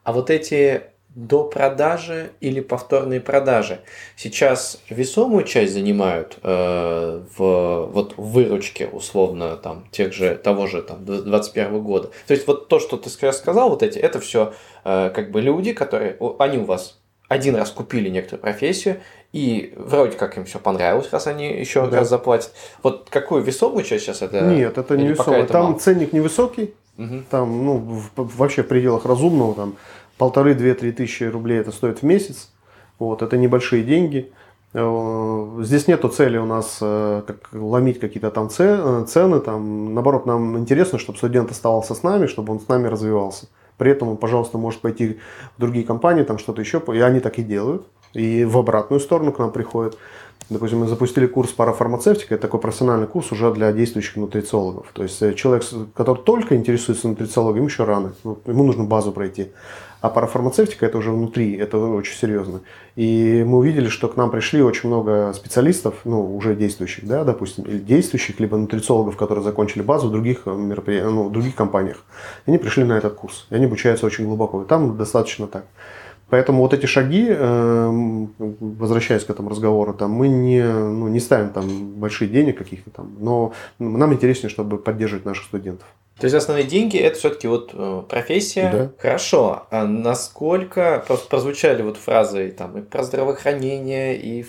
А 0.02 0.12
вот 0.12 0.30
эти 0.30 0.82
до 1.18 1.42
продажи 1.42 2.30
или 2.40 2.60
повторной 2.60 3.20
продажи. 3.20 3.80
Сейчас 4.14 4.80
весомую 4.88 5.42
часть 5.42 5.72
занимают 5.72 6.38
э, 6.44 7.22
в 7.36 7.86
вот 7.86 8.14
в 8.16 8.22
выручке 8.22 8.86
условно 8.86 9.56
там 9.56 9.84
тех 9.90 10.12
же 10.12 10.36
того 10.36 10.68
же 10.68 10.80
там 10.80 11.04
21 11.04 11.82
года. 11.82 12.10
То 12.28 12.34
есть 12.34 12.46
вот 12.46 12.68
то, 12.68 12.78
что 12.78 12.96
ты 12.96 13.10
сейчас 13.10 13.38
сказал, 13.38 13.70
вот 13.70 13.82
эти, 13.82 13.98
это 13.98 14.20
все 14.20 14.54
э, 14.84 15.10
как 15.12 15.32
бы 15.32 15.40
люди, 15.40 15.72
которые 15.72 16.16
они 16.38 16.58
у 16.58 16.64
вас 16.64 17.00
один 17.26 17.56
раз 17.56 17.72
купили 17.72 18.08
некоторую 18.08 18.40
профессию, 18.40 19.00
и 19.32 19.74
вроде 19.76 20.16
как 20.16 20.38
им 20.38 20.44
все 20.44 20.60
понравилось, 20.60 21.08
раз 21.10 21.26
они 21.26 21.52
еще 21.52 21.86
да. 21.88 21.98
раз 21.98 22.08
заплатят. 22.08 22.52
Вот 22.84 23.08
какую 23.10 23.42
весомую 23.42 23.82
часть 23.82 24.04
сейчас 24.04 24.22
это? 24.22 24.40
Нет, 24.42 24.78
это 24.78 24.96
не 24.96 25.08
весомая. 25.08 25.46
Там 25.46 25.64
мало? 25.64 25.78
ценник 25.80 26.12
невысокий, 26.12 26.74
угу. 26.96 27.22
там 27.28 27.64
ну 27.64 27.76
в, 27.76 28.10
вообще 28.36 28.62
в 28.62 28.68
пределах 28.68 29.04
разумного 29.04 29.54
там 29.54 29.76
полторы-две-три 30.18 30.92
тысячи 30.92 31.24
рублей 31.24 31.60
это 31.60 31.72
стоит 31.72 32.00
в 32.00 32.02
месяц. 32.02 32.50
Вот, 32.98 33.22
это 33.22 33.36
небольшие 33.36 33.84
деньги. 33.84 34.30
Э, 34.74 35.60
здесь 35.60 35.86
нету 35.86 36.08
цели 36.08 36.36
у 36.36 36.44
нас 36.44 36.78
э, 36.80 37.22
как, 37.26 37.48
ломить 37.52 38.00
какие-то 38.00 38.30
там 38.30 38.48
э, 38.58 39.04
цены. 39.08 39.40
Там, 39.40 39.94
наоборот, 39.94 40.26
нам 40.26 40.58
интересно, 40.58 40.98
чтобы 40.98 41.18
студент 41.18 41.50
оставался 41.50 41.94
с 41.94 42.02
нами, 42.02 42.26
чтобы 42.26 42.52
он 42.52 42.60
с 42.60 42.68
нами 42.68 42.88
развивался. 42.88 43.46
При 43.76 43.92
этом 43.92 44.08
он, 44.08 44.16
пожалуйста, 44.16 44.58
может 44.58 44.80
пойти 44.80 45.18
в 45.56 45.60
другие 45.60 45.86
компании, 45.86 46.24
там 46.24 46.38
что-то 46.38 46.60
еще, 46.60 46.82
и 46.92 47.00
они 47.00 47.20
так 47.20 47.38
и 47.38 47.42
делают. 47.42 47.86
И 48.12 48.44
в 48.44 48.58
обратную 48.58 49.00
сторону 49.00 49.32
к 49.32 49.38
нам 49.38 49.52
приходят. 49.52 49.96
Допустим, 50.50 50.78
мы 50.78 50.86
запустили 50.86 51.26
курс 51.26 51.50
парафармацевтика, 51.50 52.34
это 52.34 52.42
такой 52.42 52.58
профессиональный 52.58 53.06
курс 53.06 53.32
уже 53.32 53.52
для 53.52 53.70
действующих 53.70 54.16
нутрициологов. 54.16 54.86
То 54.94 55.02
есть 55.02 55.18
человек, 55.36 55.62
который 55.94 56.22
только 56.22 56.56
интересуется 56.56 57.06
нутрициологией, 57.06 57.58
ему 57.58 57.68
еще 57.68 57.84
рано, 57.84 58.14
ему 58.24 58.64
нужно 58.64 58.84
базу 58.84 59.12
пройти. 59.12 59.52
А 60.00 60.10
парафармацевтика 60.10 60.86
это 60.86 60.98
уже 60.98 61.10
внутри, 61.10 61.56
это 61.56 61.76
очень 61.78 62.16
серьезно. 62.16 62.60
И 62.94 63.44
мы 63.44 63.58
увидели, 63.58 63.88
что 63.88 64.08
к 64.08 64.16
нам 64.16 64.30
пришли 64.30 64.62
очень 64.62 64.88
много 64.88 65.32
специалистов, 65.34 65.96
ну, 66.04 66.36
уже 66.36 66.54
действующих, 66.54 67.04
да, 67.04 67.24
допустим, 67.24 67.64
или 67.64 67.78
действующих, 67.78 68.38
либо 68.38 68.56
нутрициологов, 68.56 69.16
которые 69.16 69.42
закончили 69.42 69.82
базу 69.82 70.08
в 70.08 70.12
других, 70.12 70.42
э, 70.46 70.54
меропри... 70.54 71.00
ну, 71.00 71.24
в 71.28 71.32
других 71.32 71.56
компаниях. 71.56 72.04
И 72.46 72.50
они 72.50 72.58
пришли 72.58 72.84
на 72.84 72.96
этот 72.96 73.14
курс. 73.14 73.46
И 73.50 73.56
они 73.56 73.64
обучаются 73.64 74.06
очень 74.06 74.26
глубоко. 74.26 74.62
И 74.62 74.66
там 74.66 74.96
достаточно 74.96 75.48
так. 75.48 75.64
Поэтому 76.30 76.62
вот 76.62 76.74
эти 76.74 76.86
шаги, 76.86 77.26
эм, 77.28 78.34
возвращаясь 78.38 79.24
к 79.24 79.30
этому 79.30 79.48
разговору, 79.48 79.94
там, 79.94 80.10
мы 80.10 80.28
не, 80.28 80.62
ну, 80.62 81.08
не 81.08 81.20
ставим 81.20 81.50
там 81.50 81.94
большие 81.94 82.28
денег 82.28 82.58
каких-то 82.58 82.90
там, 82.90 83.16
но 83.18 83.52
нам 83.78 84.12
интереснее, 84.12 84.50
чтобы 84.50 84.78
поддерживать 84.78 85.24
наших 85.24 85.44
студентов. 85.44 85.86
То 86.18 86.24
есть 86.24 86.34
основные 86.34 86.66
деньги 86.66 86.98
это 86.98 87.16
все-таки 87.16 87.46
вот 87.46 87.70
э, 87.72 88.02
профессия. 88.08 88.70
Да. 88.72 88.90
Хорошо. 88.98 89.66
А 89.70 89.86
насколько 89.86 91.04
прозвучали 91.30 91.82
вот 91.82 91.96
фразы 91.96 92.50
там 92.50 92.76
и 92.76 92.82
про 92.82 93.04
здравоохранение, 93.04 94.18
и 94.18 94.44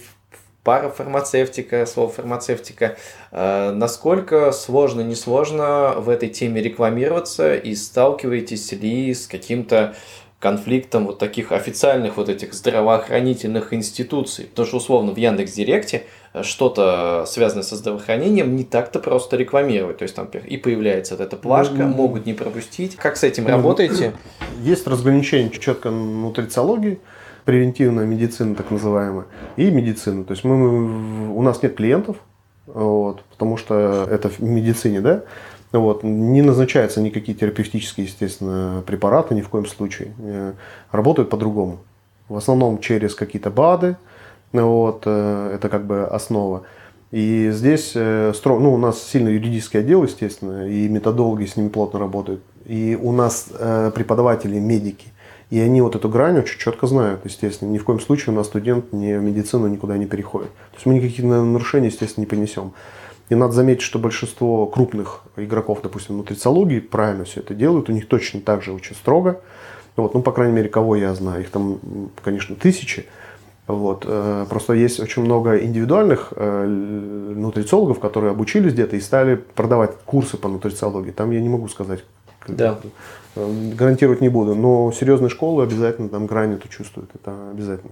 парафармацевтика, 0.64 1.86
слово 1.86 2.10
фармацевтика, 2.10 2.98
э, 3.32 3.72
насколько 3.72 4.52
сложно, 4.52 5.02
несложно 5.02 5.96
в 5.98 6.10
этой 6.10 6.30
теме 6.30 6.62
рекламироваться 6.62 7.56
и 7.56 7.76
сталкиваетесь 7.76 8.72
ли 8.72 9.14
с 9.14 9.28
каким-то 9.28 9.96
конфликтом 10.40 11.06
вот 11.06 11.20
таких 11.20 11.52
официальных 11.52 12.18
вот 12.18 12.30
этих 12.30 12.54
здравоохранительных 12.54 13.74
институций. 13.74 14.46
Потому 14.46 14.68
что 14.68 14.78
условно 14.78 15.12
в 15.12 15.18
Яндекс 15.18 15.52
Директе 15.52 16.04
э, 16.34 16.44
что-то 16.44 17.26
связанное 17.28 17.64
со 17.64 17.76
здравоохранением 17.76 18.56
не 18.56 18.64
так-то 18.64 19.00
просто 19.00 19.36
рекламировать. 19.36 19.98
То 19.98 20.04
есть 20.04 20.16
там 20.16 20.28
и 20.28 20.58
появляется 20.58 21.16
вот 21.16 21.24
эта 21.26 21.36
плашка, 21.36 21.76
mm-hmm. 21.76 21.96
могут 21.96 22.26
не 22.26 22.34
пропустить. 22.34 22.96
Как 22.96 23.18
с 23.18 23.24
этим 23.24 23.46
mm-hmm. 23.46 23.52
работаете? 23.52 24.14
Есть 24.62 24.88
разграничение 24.88 25.52
четко 25.52 25.90
нутрициологии, 25.90 27.00
превентивная 27.44 28.06
медицина 28.06 28.56
так 28.56 28.72
называемая, 28.72 29.26
и 29.58 29.70
медицина. 29.70 30.24
То 30.24 30.32
есть 30.32 30.46
мы, 30.46 30.58
мы, 30.58 31.36
у 31.36 31.42
нас 31.42 31.62
нет 31.62 31.76
клиентов, 31.76 32.16
вот, 32.66 33.24
потому 33.24 33.58
что 33.58 34.08
это 34.10 34.30
в 34.30 34.40
медицине, 34.40 35.02
да, 35.02 35.24
вот. 35.72 36.04
Не 36.04 36.42
назначаются 36.42 37.02
никакие 37.02 37.38
терапевтические, 37.38 38.08
естественно, 38.08 38.84
препараты 38.86 39.36
ни 39.36 39.42
в 39.42 39.50
коем 39.50 39.66
случае. 39.66 40.14
Э, 40.20 40.54
работают 40.92 41.30
по-другому. 41.30 41.80
В 42.28 42.38
основном 42.38 42.80
через 42.80 43.14
какие-то 43.14 43.52
БАДы. 43.52 43.96
Вот, 44.52 45.04
э, 45.06 45.52
это 45.56 45.70
как 45.70 45.86
бы 45.86 46.06
основа. 46.06 46.64
И 47.12 47.50
здесь 47.52 47.92
э, 47.96 48.34
ну, 48.46 48.74
у 48.74 48.78
нас 48.78 49.02
сильный 49.02 49.34
юридический 49.34 49.80
отдел, 49.80 50.04
естественно, 50.04 50.68
и 50.68 50.88
методологи 50.88 51.46
с 51.46 51.56
ними 51.56 51.70
плотно 51.70 52.00
работают. 52.00 52.42
И 52.66 52.98
у 53.00 53.12
нас 53.12 53.48
преподаватели, 53.96 54.60
медики. 54.60 55.08
И 55.50 55.60
они 55.60 55.82
вот 55.82 55.96
эту 55.96 56.08
грань 56.08 56.38
очень 56.38 56.60
четко 56.60 56.86
знают, 56.86 57.22
естественно. 57.26 57.70
Ни 57.70 57.80
в 57.80 57.84
коем 57.84 58.00
случае 58.00 58.34
у 58.34 58.38
нас 58.38 58.46
студент 58.46 58.94
ни 58.94 59.14
в 59.14 59.24
медицину 59.24 59.66
никуда 59.68 59.98
не 59.98 60.06
переходит. 60.06 60.50
То 60.50 60.76
есть 60.76 60.86
мы 60.86 60.94
никаких 60.96 61.26
нарушений, 61.26 61.88
естественно, 61.88 62.26
не 62.26 62.30
понесем. 62.30 62.74
И 63.30 63.36
надо 63.36 63.54
заметить, 63.54 63.84
что 63.84 64.00
большинство 64.00 64.66
крупных 64.66 65.22
игроков, 65.36 65.80
допустим, 65.84 66.18
нутрициологии, 66.18 66.80
правильно 66.80 67.26
все 67.26 67.42
это 67.42 67.54
делают. 67.54 67.90
У 67.90 67.92
них 67.92 68.08
точно 68.08 68.42
так 68.42 68.64
же 68.64 68.74
очень 68.74 68.96
строго. 68.96 69.42
Вот, 69.96 70.14
ну, 70.14 70.22
по 70.22 70.32
крайней 70.32 70.54
мере, 70.54 70.70
кого 70.70 70.96
я 70.96 71.14
знаю. 71.14 71.42
Их 71.42 71.50
там, 71.50 71.80
конечно, 72.24 72.56
тысячи. 72.56 73.06
Вот. 73.68 74.04
Э, 74.08 74.48
просто 74.50 74.74
есть 74.74 75.00
очень 75.00 75.24
много 75.24 75.64
индивидуальных 75.64 76.34
э, 76.36 76.66
нутрициологов, 76.66 78.00
которые 78.00 78.32
обучились 78.32 78.74
где-то 78.74 78.96
и 78.96 79.00
стали 79.00 79.36
продавать 79.36 79.92
курсы 80.06 80.38
по 80.38 80.48
нутрициологии. 80.48 81.12
Там 81.12 81.30
я 81.30 81.40
не 81.40 81.50
могу 81.50 81.68
сказать, 81.68 82.04
да. 82.48 82.80
Э, 83.36 83.74
гарантировать 83.76 84.22
не 84.22 84.30
буду. 84.30 84.56
Но 84.56 84.92
серьезные 84.92 85.30
школы 85.30 85.62
обязательно 85.62 86.10
там 86.10 86.26
грань 86.26 86.54
эту 86.54 86.68
чувствуют. 86.68 87.12
Это 87.14 87.52
обязательно. 87.52 87.92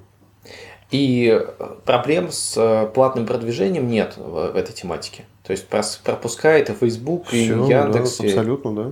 И 0.90 1.46
проблем 1.84 2.32
с 2.32 2.56
э, 2.56 2.88
платным 2.94 3.26
продвижением 3.26 3.90
нет 3.90 4.14
в 4.16 4.56
этой 4.56 4.74
тематике. 4.74 5.26
То 5.44 5.52
есть 5.52 5.68
пропускает 5.68 6.70
и 6.70 6.74
Facebook, 6.74 7.34
и 7.34 7.44
Все, 7.44 7.66
Яндекс. 7.68 8.18
Да, 8.18 8.26
абсолютно, 8.26 8.76
да. 8.76 8.92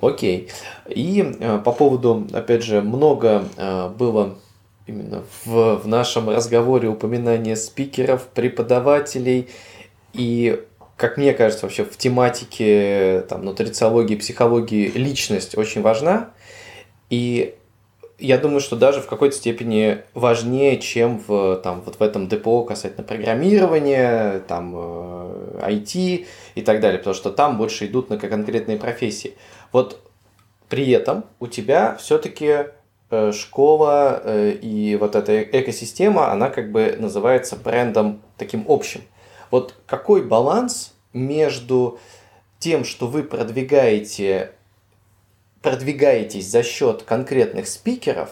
Окей. 0.00 0.48
И 0.88 1.36
э, 1.40 1.58
по 1.64 1.72
поводу, 1.72 2.26
опять 2.32 2.62
же, 2.62 2.82
много 2.82 3.44
э, 3.56 3.88
было 3.88 4.36
именно 4.86 5.24
в, 5.44 5.76
в 5.76 5.88
нашем 5.88 6.28
разговоре 6.28 6.88
упоминания 6.88 7.56
спикеров, 7.56 8.26
преподавателей 8.28 9.48
и 10.12 10.64
как 11.00 11.16
мне 11.16 11.32
кажется, 11.32 11.64
вообще 11.64 11.84
в 11.84 11.96
тематике 11.96 13.24
там, 13.26 13.42
нутрициологии, 13.42 14.16
психологии 14.16 14.86
личность 14.88 15.56
очень 15.56 15.80
важна. 15.80 16.28
И 17.08 17.54
я 18.20 18.38
думаю, 18.38 18.60
что 18.60 18.76
даже 18.76 19.00
в 19.00 19.06
какой-то 19.06 19.34
степени 19.34 19.98
важнее, 20.14 20.78
чем 20.78 21.22
в, 21.26 21.56
там, 21.56 21.82
вот 21.82 21.96
в 21.96 22.02
этом 22.02 22.28
ДПО 22.28 22.64
касательно 22.64 23.02
программирования, 23.02 24.40
там, 24.46 24.74
IT 24.74 26.22
э, 26.22 26.24
и 26.54 26.62
так 26.62 26.80
далее, 26.80 26.98
потому 26.98 27.14
что 27.14 27.30
там 27.30 27.56
больше 27.58 27.86
идут 27.86 28.10
на 28.10 28.18
конкретные 28.18 28.76
профессии. 28.76 29.34
Вот 29.72 30.00
при 30.68 30.90
этом 30.90 31.24
у 31.40 31.46
тебя 31.46 31.96
все-таки 31.96 32.66
э, 33.10 33.32
школа 33.32 34.20
э, 34.22 34.52
и 34.52 34.96
вот 34.96 35.16
эта 35.16 35.42
экосистема, 35.42 36.30
она 36.30 36.50
как 36.50 36.70
бы 36.70 36.96
называется 36.98 37.56
брендом 37.56 38.22
таким 38.36 38.64
общим. 38.68 39.00
Вот 39.50 39.74
какой 39.86 40.22
баланс 40.22 40.94
между 41.12 41.98
тем, 42.58 42.84
что 42.84 43.06
вы 43.06 43.24
продвигаете, 43.24 44.52
продвигаетесь 45.62 46.50
за 46.50 46.62
счет 46.62 47.02
конкретных 47.02 47.68
спикеров, 47.68 48.30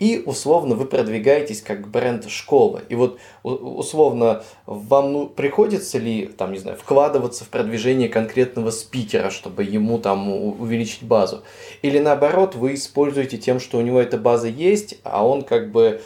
и 0.00 0.22
условно 0.26 0.74
вы 0.74 0.86
продвигаетесь 0.86 1.62
как 1.62 1.88
бренд 1.88 2.28
школы. 2.28 2.82
И 2.88 2.96
вот 2.96 3.18
условно 3.44 4.42
вам 4.66 5.12
ну, 5.12 5.26
приходится 5.28 5.98
ли, 5.98 6.26
там, 6.26 6.52
не 6.52 6.58
знаю, 6.58 6.76
вкладываться 6.76 7.44
в 7.44 7.48
продвижение 7.48 8.08
конкретного 8.08 8.70
спикера, 8.70 9.30
чтобы 9.30 9.62
ему 9.62 9.98
там 9.98 10.28
увеличить 10.28 11.04
базу? 11.04 11.44
Или 11.82 12.00
наоборот, 12.00 12.56
вы 12.56 12.74
используете 12.74 13.38
тем, 13.38 13.60
что 13.60 13.78
у 13.78 13.82
него 13.82 14.00
эта 14.00 14.18
база 14.18 14.48
есть, 14.48 14.98
а 15.04 15.24
он 15.26 15.42
как 15.42 15.70
бы 15.70 16.02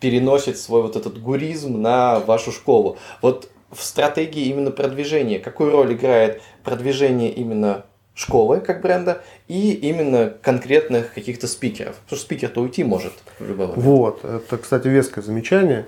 переносит 0.00 0.58
свой 0.58 0.82
вот 0.82 0.96
этот 0.96 1.22
гуризм 1.22 1.80
на 1.80 2.18
вашу 2.18 2.50
школу. 2.50 2.98
Вот 3.22 3.50
в 3.70 3.82
стратегии 3.82 4.46
именно 4.46 4.70
продвижения, 4.72 5.38
какую 5.38 5.70
роль 5.70 5.92
играет 5.92 6.42
продвижение 6.64 7.30
именно 7.30 7.84
школы 8.18 8.60
как 8.60 8.82
бренда 8.82 9.22
и 9.46 9.72
именно 9.72 10.32
конкретных 10.42 11.14
каких-то 11.14 11.46
спикеров. 11.46 11.94
Потому 12.04 12.16
что 12.16 12.26
спикер-то 12.26 12.60
уйти 12.60 12.82
может 12.82 13.12
в 13.38 13.46
любой 13.46 13.68
момент. 13.68 13.84
Вот, 13.84 14.24
это, 14.24 14.58
кстати, 14.58 14.88
веское 14.88 15.22
замечание. 15.22 15.86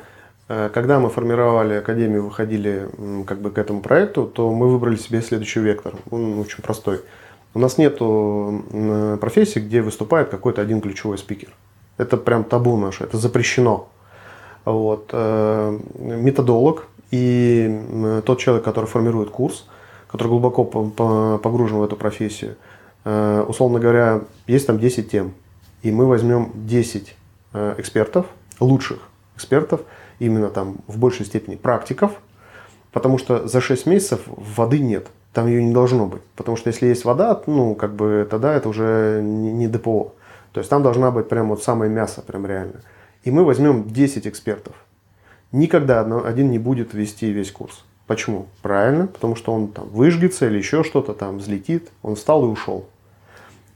Э, 0.49 0.71
когда 0.73 1.01
мы 1.01 1.11
формировали 1.11 1.75
Академию, 1.75 2.23
выходили 2.23 2.89
как 3.27 3.41
бы 3.41 3.51
к 3.51 3.59
этому 3.59 3.81
проекту, 3.81 4.27
то 4.27 4.53
мы 4.53 4.69
выбрали 4.69 4.97
себе 4.97 5.23
следующий 5.23 5.59
вектор. 5.61 5.95
Он 6.11 6.39
очень 6.39 6.63
простой. 6.63 7.01
У 7.53 7.59
нас 7.59 7.79
нет 7.79 7.99
профессии, 7.99 9.59
где 9.59 9.83
выступает 9.83 10.29
какой-то 10.29 10.63
один 10.63 10.81
ключевой 10.81 11.19
спикер. 11.19 11.49
Это 11.99 12.17
прям 12.17 12.45
табу 12.45 12.77
наше, 12.77 13.03
это 13.03 13.19
запрещено. 13.19 13.89
Вот. 14.65 15.11
Э, 15.13 15.77
методолог 15.99 16.87
и 17.11 18.23
тот 18.25 18.39
человек, 18.39 18.65
который 18.65 18.87
формирует 18.87 19.31
курс, 19.31 19.67
который 20.11 20.29
глубоко 20.29 20.65
погружен 20.65 21.79
в 21.79 21.85
эту 21.85 21.97
профессию, 21.97 22.57
э, 23.05 23.45
условно 23.47 23.79
говоря, 23.79 24.23
есть 24.47 24.67
там 24.67 24.79
10 24.79 25.11
тем, 25.11 25.33
и 25.83 25.91
мы 25.91 26.07
возьмем 26.07 26.51
10 26.55 27.15
э, 27.53 27.75
экспертов, 27.79 28.27
лучших 28.59 28.99
экспертов, 29.37 29.83
именно 30.19 30.49
там 30.49 30.79
в 30.87 30.99
большей 30.99 31.27
степени 31.27 31.57
практиков, 31.57 32.13
потому 32.93 33.19
что 33.19 33.47
за 33.47 33.61
6 33.61 33.87
месяцев 33.87 34.21
воды 34.27 34.79
нет, 34.79 35.07
там 35.33 35.47
ее 35.47 35.63
не 35.63 35.73
должно 35.73 36.07
быть, 36.07 36.23
потому 36.37 36.57
что 36.57 36.69
если 36.69 36.87
есть 36.87 37.05
вода, 37.05 37.41
ну, 37.47 37.75
как 37.75 37.95
бы 37.95 38.27
тогда 38.29 38.55
это 38.55 38.69
уже 38.69 39.21
не 39.23 39.69
ДПО, 39.69 40.15
то 40.53 40.59
есть 40.59 40.69
там 40.69 40.83
должна 40.83 41.11
быть 41.11 41.29
прям 41.29 41.49
вот 41.51 41.63
самое 41.63 41.91
мясо, 41.91 42.21
прям 42.23 42.47
реально. 42.47 42.81
И 43.23 43.31
мы 43.31 43.45
возьмем 43.45 43.89
10 43.89 44.27
экспертов– 44.27 44.75
никогда 45.53 46.01
один 46.01 46.51
не 46.51 46.59
будет 46.59 46.95
вести 46.95 47.31
весь 47.31 47.51
курс. 47.51 47.85
Почему? 48.11 48.49
Правильно, 48.61 49.07
потому 49.07 49.37
что 49.37 49.53
он 49.53 49.69
там 49.69 49.89
выжгется 49.89 50.49
или 50.49 50.59
еще 50.59 50.83
что-то 50.83 51.13
там 51.13 51.39
взлетит, 51.39 51.93
он 52.03 52.17
встал 52.17 52.45
и 52.45 52.49
ушел. 52.49 52.87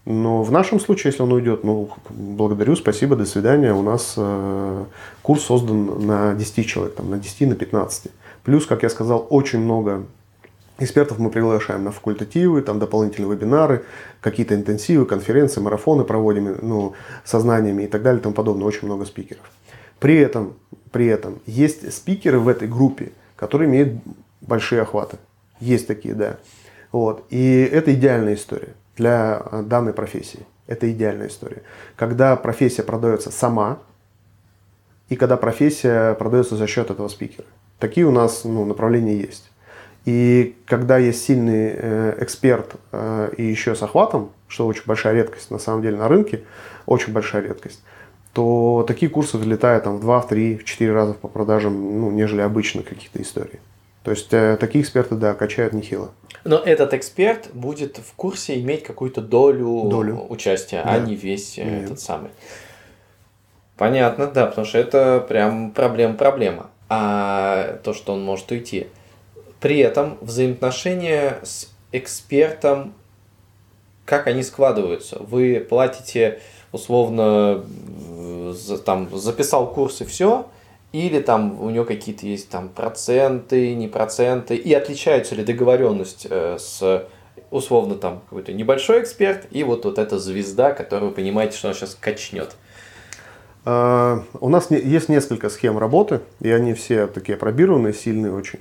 Но 0.06 0.42
в 0.42 0.50
нашем 0.50 0.80
случае, 0.80 1.12
если 1.12 1.22
он 1.22 1.30
уйдет, 1.30 1.62
ну, 1.62 1.88
благодарю, 2.10 2.74
спасибо, 2.74 3.14
до 3.14 3.26
свидания. 3.26 3.72
У 3.72 3.82
нас 3.82 4.14
э, 4.16 4.84
курс 5.22 5.44
создан 5.44 6.04
на 6.04 6.34
10 6.34 6.66
человек, 6.66 6.96
там, 6.96 7.10
на 7.10 7.18
10, 7.18 7.48
на 7.50 7.54
15. 7.54 8.10
Плюс, 8.42 8.66
как 8.66 8.82
я 8.82 8.90
сказал, 8.90 9.24
очень 9.30 9.60
много 9.60 10.04
экспертов 10.80 11.20
мы 11.20 11.30
приглашаем 11.30 11.84
на 11.84 11.92
факультативы, 11.92 12.60
там 12.62 12.80
дополнительные 12.80 13.30
вебинары, 13.30 13.84
какие-то 14.20 14.56
интенсивы, 14.56 15.06
конференции, 15.06 15.60
марафоны 15.60 16.02
проводим, 16.02 16.56
ну, 16.60 16.94
со 17.24 17.38
знаниями 17.38 17.84
и 17.84 17.86
так 17.86 18.02
далее 18.02 18.18
и 18.18 18.22
тому 18.24 18.34
подобное. 18.34 18.66
Очень 18.66 18.88
много 18.88 19.04
спикеров. 19.04 19.48
При 20.00 20.16
этом, 20.16 20.54
при 20.90 21.06
этом 21.06 21.38
есть 21.46 21.94
спикеры 21.94 22.40
в 22.40 22.48
этой 22.48 22.66
группе, 22.66 23.12
которые 23.36 23.70
имеют 23.70 24.02
большие 24.46 24.82
охваты. 24.82 25.18
Есть 25.60 25.86
такие, 25.86 26.14
да. 26.14 26.36
Вот. 26.92 27.24
И 27.30 27.68
это 27.72 27.92
идеальная 27.94 28.34
история 28.34 28.74
для 28.96 29.42
э, 29.50 29.62
данной 29.62 29.92
профессии. 29.92 30.46
Это 30.66 30.90
идеальная 30.90 31.28
история. 31.28 31.62
Когда 31.96 32.36
профессия 32.36 32.82
продается 32.82 33.30
сама, 33.30 33.78
и 35.08 35.16
когда 35.16 35.36
профессия 35.36 36.14
продается 36.14 36.56
за 36.56 36.66
счет 36.66 36.90
этого 36.90 37.08
спикера. 37.08 37.46
Такие 37.78 38.06
у 38.06 38.10
нас 38.10 38.44
ну, 38.44 38.64
направления 38.64 39.16
есть. 39.16 39.50
И 40.04 40.56
когда 40.66 40.98
есть 40.98 41.24
сильный 41.24 41.72
э, 41.74 42.16
эксперт 42.20 42.76
э, 42.92 43.30
и 43.36 43.42
еще 43.42 43.74
с 43.74 43.82
охватом, 43.82 44.30
что 44.48 44.66
очень 44.66 44.84
большая 44.86 45.14
редкость 45.14 45.50
на 45.50 45.58
самом 45.58 45.82
деле 45.82 45.96
на 45.96 46.08
рынке, 46.08 46.44
очень 46.86 47.12
большая 47.12 47.42
редкость, 47.42 47.82
то 48.32 48.84
такие 48.86 49.10
курсы 49.10 49.38
взлетают 49.38 49.84
там, 49.84 49.96
в 49.96 50.00
2, 50.00 50.20
в 50.20 50.28
3, 50.28 50.58
в 50.58 50.64
4 50.64 50.92
раза 50.92 51.14
по 51.14 51.28
продажам, 51.28 52.00
ну, 52.00 52.10
нежели 52.10 52.40
обычных 52.40 52.86
каких-то 52.86 53.22
историй. 53.22 53.60
То 54.04 54.10
есть 54.10 54.32
э, 54.32 54.58
такие 54.60 54.84
эксперты, 54.84 55.14
да, 55.14 55.32
качают 55.32 55.72
нехило. 55.72 56.12
Но 56.44 56.58
этот 56.58 56.92
эксперт 56.92 57.48
будет 57.54 57.96
в 57.96 58.12
курсе 58.14 58.60
иметь 58.60 58.82
какую-то 58.82 59.22
долю, 59.22 59.88
долю. 59.88 60.26
участия, 60.28 60.80
а 60.82 60.84
да. 60.84 60.92
а 60.92 60.98
не 60.98 61.16
весь 61.16 61.58
э, 61.58 61.64
Нет. 61.64 61.84
этот 61.84 62.00
самый. 62.00 62.30
Понятно, 63.78 64.26
да, 64.26 64.46
потому 64.46 64.66
что 64.66 64.78
это 64.78 65.24
прям 65.26 65.70
проблема-проблема. 65.70 66.70
А 66.90 67.78
то, 67.82 67.94
что 67.94 68.12
он 68.12 68.22
может 68.22 68.50
уйти. 68.50 68.88
При 69.58 69.78
этом 69.78 70.18
взаимоотношения 70.20 71.38
с 71.42 71.70
экспертом, 71.90 72.92
как 74.04 74.26
они 74.26 74.42
складываются? 74.42 75.16
Вы 75.18 75.66
платите 75.66 76.40
условно 76.72 77.64
там 78.84 79.16
записал 79.16 79.72
курс 79.72 80.02
и 80.02 80.04
все, 80.04 80.46
или 80.94 81.18
там 81.18 81.60
у 81.60 81.70
него 81.70 81.84
какие-то 81.84 82.24
есть 82.24 82.48
там 82.50 82.68
проценты, 82.68 83.74
не 83.74 83.88
проценты, 83.88 84.54
и 84.54 84.72
отличаются 84.72 85.34
ли 85.34 85.42
договоренность 85.42 86.28
э, 86.30 86.56
с 86.56 87.08
условно 87.50 87.96
там 87.96 88.20
какой-то 88.28 88.52
небольшой 88.52 89.02
эксперт 89.02 89.48
и 89.50 89.64
вот, 89.64 89.84
вот 89.84 89.98
эта 89.98 90.20
звезда, 90.20 90.70
которую 90.70 91.10
вы 91.10 91.16
понимаете, 91.16 91.56
что 91.56 91.68
она 91.68 91.74
сейчас 91.74 91.96
качнет. 92.00 92.54
Uh, 93.64 94.22
у 94.38 94.48
нас 94.50 94.70
есть 94.70 95.08
несколько 95.08 95.50
схем 95.50 95.78
работы, 95.78 96.20
и 96.40 96.50
они 96.50 96.74
все 96.74 97.08
такие 97.08 97.36
пробированные, 97.36 97.92
сильные 97.92 98.32
очень. 98.32 98.60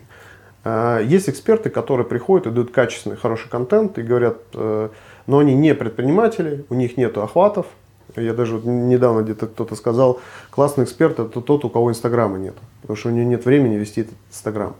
Uh, 0.63 1.05
есть 1.05 1.29
эксперты, 1.29 1.69
которые 1.69 2.07
приходят 2.07 2.47
и 2.47 2.49
дают 2.49 2.71
качественный, 2.71 3.17
хороший 3.17 3.49
контент 3.49 3.99
и 3.99 4.01
говорят, 4.01 4.37
uh, 4.53 4.89
но 5.27 5.37
они 5.37 5.53
не 5.53 5.75
предприниматели, 5.75 6.65
у 6.69 6.73
них 6.73 6.97
нет 6.97 7.15
охватов, 7.17 7.67
я 8.15 8.33
даже 8.33 8.55
вот 8.55 8.65
недавно 8.65 9.21
где-то 9.21 9.47
кто-то 9.47 9.75
сказал, 9.75 10.19
классный 10.49 10.83
эксперт 10.83 11.19
это 11.19 11.41
тот, 11.41 11.65
у 11.65 11.69
кого 11.69 11.91
инстаграма 11.91 12.37
нет, 12.37 12.55
потому 12.81 12.97
что 12.97 13.09
у 13.09 13.11
него 13.11 13.27
нет 13.27 13.45
времени 13.45 13.75
вести 13.75 14.01
этот 14.01 14.15
инстаграм. 14.29 14.75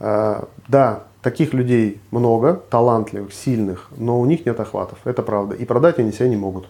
А, 0.00 0.48
да, 0.68 1.04
таких 1.22 1.54
людей 1.54 2.00
много, 2.10 2.60
талантливых, 2.70 3.32
сильных, 3.32 3.88
но 3.96 4.20
у 4.20 4.26
них 4.26 4.44
нет 4.46 4.58
охватов, 4.60 4.98
это 5.04 5.22
правда. 5.22 5.54
И 5.54 5.64
продать 5.64 5.98
они 5.98 6.12
себя 6.12 6.28
не 6.28 6.36
могут. 6.36 6.66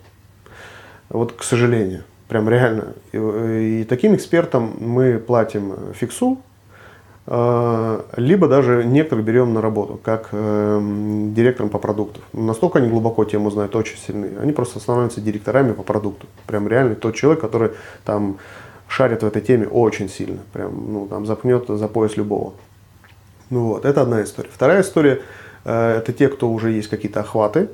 Вот, 1.09 1.33
к 1.33 1.43
сожалению, 1.43 2.05
прям 2.29 2.49
реально. 2.49 2.95
И, 3.13 3.81
и 3.81 3.85
таким 3.85 4.15
экспертам 4.15 4.75
мы 4.79 5.19
платим 5.19 5.75
фиксу, 5.95 6.39
либо 7.27 8.49
даже 8.49 8.85
некоторых 8.85 9.25
берем 9.25 9.55
на 9.55 9.63
работу, 9.63 9.99
как 10.03 10.29
э, 10.33 10.79
директором 11.35 11.71
по 11.71 11.79
продукту. 11.79 12.21
Настолько 12.35 12.81
они 12.81 12.91
глубоко 12.91 13.25
тему 13.25 13.51
знают, 13.51 13.75
очень 13.77 13.97
сильные. 13.97 14.39
Они 14.39 14.53
просто 14.53 14.79
становятся 14.79 15.23
директорами 15.23 15.73
по 15.73 15.83
продукту. 15.83 16.27
Прям 16.47 16.69
реально 16.69 16.97
тот 16.97 17.15
человек, 17.15 17.41
который 17.41 17.71
там 18.05 18.37
шарит 18.89 19.23
в 19.23 19.27
этой 19.27 19.41
теме 19.41 19.67
очень 19.67 20.11
сильно. 20.11 20.41
Прям, 20.53 20.93
ну, 20.93 21.07
там 21.07 21.25
запнет 21.25 21.67
за 21.67 21.89
пояс 21.89 22.19
любого. 22.19 22.53
Ну 23.49 23.69
вот, 23.69 23.87
это 23.87 24.03
одна 24.03 24.23
история. 24.23 24.51
Вторая 24.53 24.83
история, 24.83 25.23
э, 25.65 25.97
это 25.97 26.13
те, 26.13 26.29
кто 26.29 26.51
уже 26.51 26.73
есть 26.73 26.89
какие-то 26.89 27.21
охваты. 27.21 27.71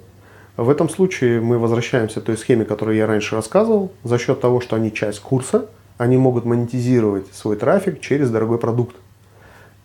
В 0.57 0.71
этом 0.71 0.89
случае 0.89 1.41
мы 1.41 1.59
возвращаемся 1.59 2.21
к 2.21 2.25
той 2.25 2.37
схеме, 2.37 2.65
которую 2.65 2.97
я 2.97 3.09
раньше 3.09 3.35
рассказывал. 3.35 3.91
За 4.05 4.17
счет 4.17 4.41
того, 4.41 4.61
что 4.61 4.77
они 4.77 4.93
часть 4.93 5.19
курса, 5.19 5.67
они 5.99 6.17
могут 6.19 6.45
монетизировать 6.45 7.27
свой 7.33 7.57
трафик 7.57 8.01
через 8.01 8.31
дорогой 8.31 8.59
продукт 8.59 8.95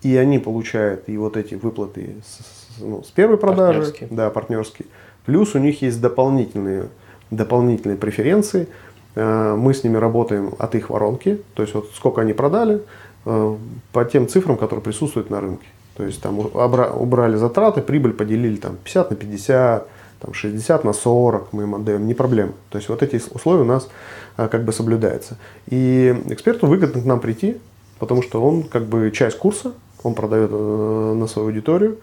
и 0.06 0.16
они 0.16 0.38
получают 0.38 1.08
и 1.08 1.18
вот 1.18 1.36
эти 1.36 1.54
выплаты 1.54 2.16
с, 2.24 2.80
ну, 2.80 3.02
с 3.02 3.08
первой 3.08 3.38
продажи, 3.38 3.80
партнерские. 3.80 4.08
да, 4.12 4.30
партнерские, 4.30 4.86
Плюс 5.24 5.56
у 5.56 5.58
них 5.58 5.82
есть 5.82 6.00
дополнительные, 6.00 6.88
дополнительные 7.32 7.98
преференции. 7.98 8.68
Э, 9.16 9.56
мы 9.58 9.74
с 9.74 9.82
ними 9.82 9.96
работаем 9.96 10.54
от 10.60 10.76
их 10.76 10.90
воронки, 10.90 11.42
то 11.54 11.62
есть 11.62 11.74
вот 11.74 11.90
сколько 11.96 12.20
они 12.20 12.32
продали, 12.32 12.82
э, 13.24 13.56
по 13.92 14.04
тем 14.04 14.28
цифрам, 14.28 14.56
которые 14.56 14.84
присутствуют 14.84 15.28
на 15.28 15.40
рынке. 15.40 15.66
То 15.96 16.04
есть 16.04 16.22
там 16.22 16.38
убрали 16.38 17.34
затраты, 17.34 17.80
прибыль 17.80 18.12
поделили 18.12 18.56
там 18.56 18.76
50 18.76 19.10
на 19.10 19.16
50, 19.16 19.88
там 20.20 20.34
60 20.34 20.84
на 20.84 20.92
40 20.92 21.52
мы 21.52 21.64
им 21.64 21.74
отдаем, 21.74 22.06
не 22.06 22.14
проблема. 22.14 22.52
То 22.70 22.78
есть 22.78 22.88
вот 22.88 23.02
эти 23.02 23.20
условия 23.34 23.62
у 23.62 23.66
нас 23.66 23.88
а, 24.36 24.46
как 24.46 24.64
бы 24.64 24.72
соблюдаются. 24.72 25.38
И 25.68 26.14
эксперту 26.26 26.66
выгодно 26.66 27.00
к 27.00 27.04
нам 27.06 27.18
прийти, 27.18 27.56
потому 27.98 28.22
что 28.22 28.42
он 28.42 28.62
как 28.62 28.84
бы 28.84 29.10
часть 29.10 29.38
курса, 29.38 29.72
он 30.06 30.14
продает 30.14 30.50
э, 30.52 31.14
на 31.16 31.26
свою 31.26 31.48
аудиторию. 31.48 31.98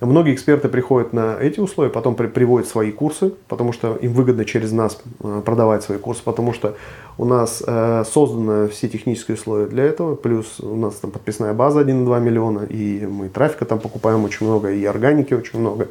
Многие 0.00 0.32
эксперты 0.32 0.68
приходят 0.68 1.12
на 1.12 1.36
эти 1.40 1.58
условия, 1.58 1.90
потом 1.90 2.14
при, 2.14 2.28
приводят 2.28 2.68
свои 2.68 2.92
курсы, 2.92 3.32
потому 3.48 3.72
что 3.72 3.96
им 3.96 4.12
выгодно 4.12 4.44
через 4.44 4.70
нас 4.70 5.00
э, 5.20 5.42
продавать 5.44 5.82
свои 5.82 5.98
курсы, 5.98 6.22
потому 6.22 6.52
что 6.52 6.76
у 7.18 7.24
нас 7.24 7.64
э, 7.66 8.04
созданы 8.06 8.68
все 8.68 8.88
технические 8.88 9.36
условия 9.36 9.66
для 9.66 9.84
этого, 9.84 10.14
плюс 10.14 10.60
у 10.60 10.76
нас 10.76 10.94
там 10.94 11.10
подписная 11.10 11.52
база 11.52 11.80
1,2 11.80 12.20
миллиона, 12.20 12.60
и 12.60 13.06
мы 13.06 13.28
трафика 13.28 13.64
там 13.64 13.80
покупаем 13.80 14.22
очень 14.24 14.46
много, 14.46 14.70
и 14.70 14.84
органики 14.84 15.34
очень 15.34 15.58
много. 15.58 15.88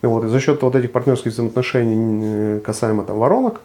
Вот, 0.00 0.24
и 0.24 0.28
за 0.28 0.40
счет 0.40 0.62
вот 0.62 0.74
этих 0.74 0.90
партнерских 0.90 1.32
взаимоотношений 1.32 2.58
касаемо 2.60 3.04
там 3.04 3.18
воронок, 3.18 3.60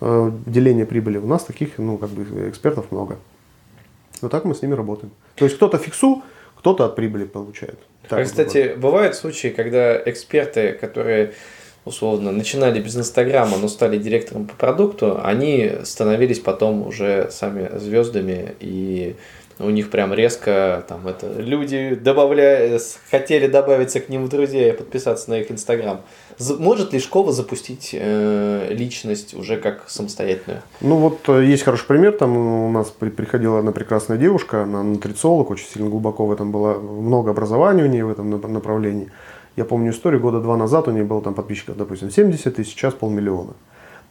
э, 0.00 0.30
деления 0.46 0.86
прибыли, 0.86 1.18
у 1.18 1.26
нас 1.26 1.42
таких 1.42 1.78
ну, 1.78 1.98
как 1.98 2.10
бы 2.10 2.48
экспертов 2.48 2.92
много. 2.92 3.16
Вот 4.20 4.30
так 4.30 4.44
мы 4.44 4.54
с 4.54 4.62
ними 4.62 4.74
работаем. 4.74 5.10
То 5.34 5.44
есть 5.44 5.56
кто-то 5.56 5.78
фиксу, 5.78 6.22
кто-то 6.62 6.84
от 6.84 6.94
прибыли 6.94 7.24
получает. 7.24 7.76
Так 8.08 8.20
а, 8.20 8.24
кстати, 8.24 8.58
бывает. 8.58 8.78
бывают 8.78 9.14
случаи, 9.16 9.48
когда 9.48 10.00
эксперты, 10.08 10.72
которые 10.74 11.32
условно 11.84 12.30
начинали 12.30 12.80
без 12.80 12.96
Инстаграма, 12.96 13.56
но 13.58 13.66
стали 13.66 13.98
директором 13.98 14.46
по 14.46 14.54
продукту, 14.54 15.20
они 15.24 15.72
становились 15.82 16.38
потом 16.38 16.86
уже 16.86 17.28
сами 17.32 17.68
звездами 17.78 18.54
и 18.60 19.16
у 19.58 19.70
них 19.70 19.90
прям 19.90 20.14
резко 20.14 20.84
там 20.88 21.08
это 21.08 21.32
люди 21.36 21.96
добавляя, 22.00 22.80
хотели 23.10 23.48
добавиться 23.48 23.98
к 23.98 24.08
ним 24.08 24.26
в 24.26 24.28
друзья 24.28 24.68
и 24.68 24.72
подписаться 24.72 25.30
на 25.30 25.40
их 25.40 25.50
инстаграм. 25.50 26.02
Может 26.58 26.92
ли 26.92 26.98
школа 26.98 27.32
запустить 27.32 27.90
э, 27.92 28.68
личность 28.70 29.34
уже 29.34 29.56
как 29.56 29.84
самостоятельную? 29.88 30.62
Ну 30.80 30.96
вот 30.96 31.28
э, 31.28 31.44
есть 31.44 31.62
хороший 31.62 31.86
пример, 31.86 32.12
там 32.12 32.36
у 32.36 32.70
нас 32.70 32.90
при, 32.90 33.10
приходила 33.10 33.58
одна 33.58 33.72
прекрасная 33.72 34.18
девушка, 34.18 34.64
она 34.64 34.82
нутрициолог, 34.82 35.50
очень 35.50 35.66
сильно 35.66 35.88
глубоко 35.88 36.26
в 36.26 36.32
этом 36.32 36.52
было, 36.52 36.78
много 36.78 37.30
образования 37.30 37.84
у 37.84 37.88
нее 37.88 38.04
в 38.04 38.10
этом 38.10 38.30
направлении. 38.30 39.10
Я 39.56 39.64
помню 39.64 39.90
историю, 39.90 40.20
года 40.20 40.40
два 40.40 40.56
назад 40.56 40.88
у 40.88 40.90
нее 40.90 41.04
было 41.04 41.20
там 41.20 41.34
подписчиков, 41.34 41.76
допустим, 41.76 42.10
70 42.10 42.56
тысяч, 42.56 42.72
сейчас 42.72 42.94
полмиллиона. 42.94 43.52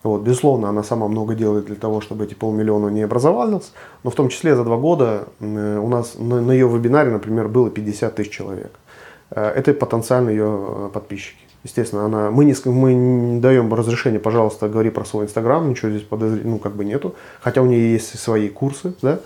Вот, 0.04 0.22
безусловно, 0.22 0.70
она 0.70 0.84
сама 0.84 1.08
много 1.08 1.36
делает 1.36 1.66
для 1.66 1.76
того, 1.76 2.02
чтобы 2.02 2.26
эти 2.26 2.34
полмиллиона 2.34 2.90
не 2.90 3.04
образовались, 3.04 3.72
но 4.04 4.10
в 4.10 4.16
том 4.16 4.30
числе 4.30 4.56
за 4.56 4.64
два 4.64 4.78
года 4.78 5.28
э, 5.40 5.78
у 5.78 5.88
нас 5.88 6.16
на, 6.18 6.42
на 6.42 6.52
ее 6.52 6.68
вебинаре, 6.68 7.12
например, 7.12 7.48
было 7.48 7.70
50 7.70 8.16
тысяч 8.16 8.32
человек. 8.32 8.72
Э, 9.30 9.50
это 9.50 9.74
потенциально 9.74 10.30
ее 10.30 10.90
подписчики. 10.92 11.51
Естественно, 11.64 12.06
она, 12.06 12.32
мы, 12.32 12.46
не, 12.46 12.56
мы 12.66 12.94
не 12.94 13.40
даем 13.40 13.72
разрешения, 13.74 14.20
пожалуйста, 14.20 14.68
говори 14.68 14.90
про 14.90 15.06
свой 15.06 15.26
инстаграм, 15.26 15.70
ничего 15.70 15.92
здесь 15.92 16.04
подозр... 16.04 16.42
ну, 16.44 16.58
как 16.58 16.76
бы 16.76 16.84
нету. 16.84 17.16
Хотя 17.40 17.62
у 17.62 17.68
нее 17.68 17.94
есть 17.94 18.18
свои 18.18 18.50
курсы, 18.50 18.96
да, 19.02 19.20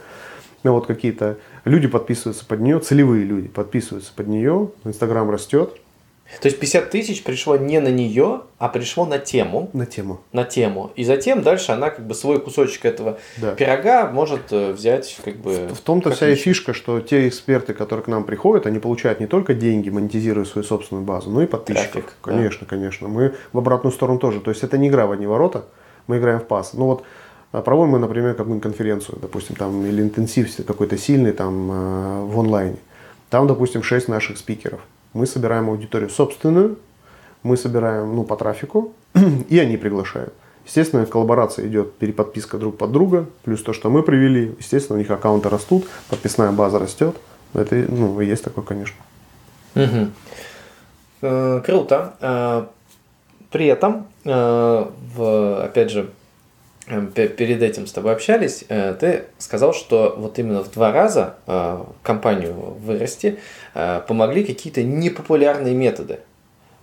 ну, 0.63 0.73
вот 0.73 0.87
какие-то 0.87 1.37
люди 1.63 1.87
подписываются 1.87 2.45
под 2.45 2.59
нее, 2.59 2.79
целевые 2.79 3.23
люди 3.23 3.47
подписываются 3.47 4.11
под 4.13 4.27
нее, 4.27 4.71
инстаграм 4.83 5.29
растет, 5.29 5.79
то 6.41 6.47
есть 6.47 6.59
50 6.59 6.89
тысяч 6.89 7.23
пришло 7.23 7.55
не 7.55 7.79
на 7.79 7.89
нее, 7.89 8.41
а 8.57 8.67
пришло 8.67 9.05
на 9.05 9.19
тему. 9.19 9.69
На 9.73 9.85
тему. 9.85 10.21
На 10.31 10.43
тему. 10.43 10.91
И 10.95 11.03
затем 11.03 11.43
дальше 11.43 11.71
она 11.71 11.91
как 11.91 12.05
бы 12.05 12.15
свой 12.15 12.39
кусочек 12.39 12.85
этого 12.85 13.19
да. 13.37 13.53
пирога 13.53 14.09
может 14.09 14.51
э, 14.51 14.71
взять 14.71 15.19
как 15.23 15.35
бы... 15.37 15.67
В, 15.67 15.75
в 15.75 15.81
том-то 15.81 16.11
вся 16.11 16.29
и 16.29 16.35
фишка, 16.35 16.73
что 16.73 16.99
те 16.99 17.27
эксперты, 17.27 17.73
которые 17.73 18.03
к 18.03 18.07
нам 18.07 18.23
приходят, 18.23 18.65
они 18.65 18.79
получают 18.79 19.19
не 19.19 19.27
только 19.27 19.53
деньги, 19.53 19.89
монетизируя 19.89 20.45
свою 20.45 20.65
собственную 20.65 21.05
базу, 21.05 21.29
но 21.29 21.43
и 21.43 21.45
подписчиков. 21.45 21.91
Трафик, 21.91 22.13
конечно, 22.21 22.61
да. 22.61 22.69
конечно. 22.69 23.07
Мы 23.07 23.35
в 23.53 23.57
обратную 23.59 23.93
сторону 23.93 24.17
тоже. 24.17 24.41
То 24.41 24.49
есть 24.49 24.63
это 24.63 24.79
не 24.79 24.87
игра 24.87 25.05
в 25.05 25.11
одни 25.11 25.27
ворота, 25.27 25.65
мы 26.07 26.17
играем 26.17 26.39
в 26.39 26.45
пас. 26.45 26.73
Ну 26.73 26.85
вот 26.85 27.03
а 27.51 27.61
проводим 27.61 27.91
мы, 27.93 27.99
например, 27.99 28.33
какую-нибудь 28.33 28.63
конференцию, 28.63 29.19
допустим, 29.21 29.55
там, 29.55 29.85
или 29.85 30.01
интенсив 30.01 30.53
какой-то 30.65 30.97
сильный 30.97 31.31
там 31.31 31.71
э, 31.71 32.25
в 32.25 32.39
онлайне. 32.39 32.77
Там, 33.29 33.47
допустим, 33.47 33.83
6 33.83 34.07
наших 34.07 34.37
спикеров– 34.37 34.81
мы 35.15 35.25
собираем 35.25 35.69
аудиторию 35.69 36.09
собственную, 36.09 36.77
мы 37.41 37.55
собираем 37.55 38.13
ну, 38.15 38.23
по 38.25 38.35
трафику, 38.35 38.93
и 39.49 39.57
они 39.57 39.77
приглашают. 39.77 40.33
Естественно, 40.65 41.05
коллаборация 41.05 41.67
идет, 41.67 41.93
переподписка 41.93 42.57
друг 42.57 42.77
под 42.77 42.91
друга, 42.91 43.25
плюс 43.43 43.63
то, 43.63 43.71
что 43.71 43.89
мы 43.89 44.03
привели. 44.03 44.55
Естественно, 44.59 44.97
у 44.97 44.99
них 44.99 45.09
аккаунты 45.09 45.47
растут, 45.47 45.85
подписная 46.09 46.51
база 46.51 46.79
растет. 46.79 47.15
Это, 47.53 47.75
ну, 47.75 48.19
есть 48.19 48.43
такое, 48.43 48.65
конечно. 48.65 48.97
Угу. 49.75 50.11
Э, 51.21 51.61
круто. 51.65 52.13
Э, 52.19 52.65
при 53.51 53.67
этом, 53.67 54.07
э, 54.25 54.85
в, 55.15 55.63
опять 55.63 55.91
же, 55.91 56.09
перед 56.87 57.61
этим 57.63 57.87
с 57.87 57.91
тобой 57.91 58.13
общались, 58.13 58.63
э, 58.69 58.95
ты 58.99 59.23
сказал, 59.39 59.73
что 59.73 60.15
вот 60.17 60.37
именно 60.37 60.63
в 60.63 60.71
два 60.71 60.91
раза 60.91 61.35
э, 61.47 61.83
компанию 62.03 62.53
вырасти 62.53 63.39
э, 63.73 64.01
помогли 64.07 64.43
какие-то 64.43 64.83
непопулярные 64.83 65.73
методы. 65.73 66.19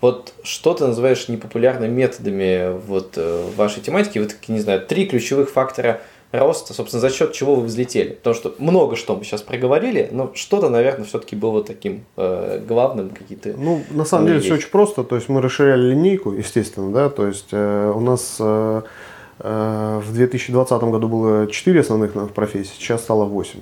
Вот 0.00 0.34
что 0.42 0.74
ты 0.74 0.86
называешь 0.88 1.28
непопулярными 1.28 1.92
методами 1.92 2.76
вот 2.88 3.16
вашей 3.57 3.80
тематике? 3.80 4.20
Вот, 4.20 4.34
не 4.48 4.59
знаю, 4.59 4.84
три 4.84 5.07
ключевых 5.07 5.48
фактора 5.48 6.00
роста, 6.32 6.74
собственно, 6.74 7.00
за 7.00 7.11
счет 7.11 7.32
чего 7.34 7.55
вы 7.55 7.66
взлетели? 7.66 8.14
Потому 8.14 8.34
что 8.34 8.55
много 8.59 8.96
что 8.96 9.14
мы 9.14 9.22
сейчас 9.22 9.42
проговорили, 9.42 10.09
но 10.11 10.32
что-то, 10.34 10.70
наверное, 10.70 11.05
все-таки 11.05 11.36
было 11.36 11.62
таким 11.62 12.05
э, 12.16 12.61
главным 12.66 13.11
какие-то. 13.11 13.55
Ну, 13.57 13.84
на 13.90 14.05
самом 14.05 14.26
деле, 14.26 14.40
все 14.40 14.55
очень 14.55 14.70
просто. 14.70 15.05
То 15.05 15.14
есть 15.14 15.28
мы 15.28 15.40
расширяли 15.40 15.90
линейку, 15.90 16.32
естественно, 16.32 16.92
да. 16.92 17.09
То 17.09 17.28
есть 17.28 17.50
э, 17.53 17.92
у 17.94 18.00
нас 18.00 18.38
э, 18.40 18.82
Э, 18.82 18.82
в 19.43 20.12
2020 20.12 20.82
году 20.84 21.09
было 21.09 21.47
4 21.47 21.80
основных 21.80 22.32
профессий, 22.32 22.72
сейчас 22.78 23.03
стало 23.03 23.24
8. 23.24 23.61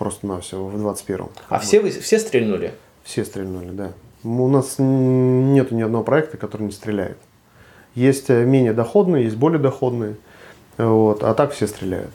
Просто 0.00 0.26
на 0.26 0.40
все 0.40 0.56
в 0.56 0.70
2021. 0.70 1.26
А 1.50 1.58
все, 1.58 1.78
вы, 1.80 1.90
все 1.90 2.18
стрельнули? 2.18 2.72
Все 3.04 3.22
стрельнули, 3.22 3.70
да. 3.70 3.92
У 4.24 4.48
нас 4.48 4.76
нет 4.78 5.70
ни 5.70 5.82
одного 5.82 6.02
проекта, 6.04 6.38
который 6.38 6.62
не 6.62 6.72
стреляет. 6.72 7.18
Есть 7.94 8.30
э, 8.30 8.44
менее 8.44 8.72
доходные, 8.72 9.24
есть 9.24 9.36
более 9.36 9.60
доходные. 9.60 10.16
Вот, 10.78 11.22
а 11.22 11.34
так 11.34 11.52
все 11.52 11.66
стреляют. 11.66 12.10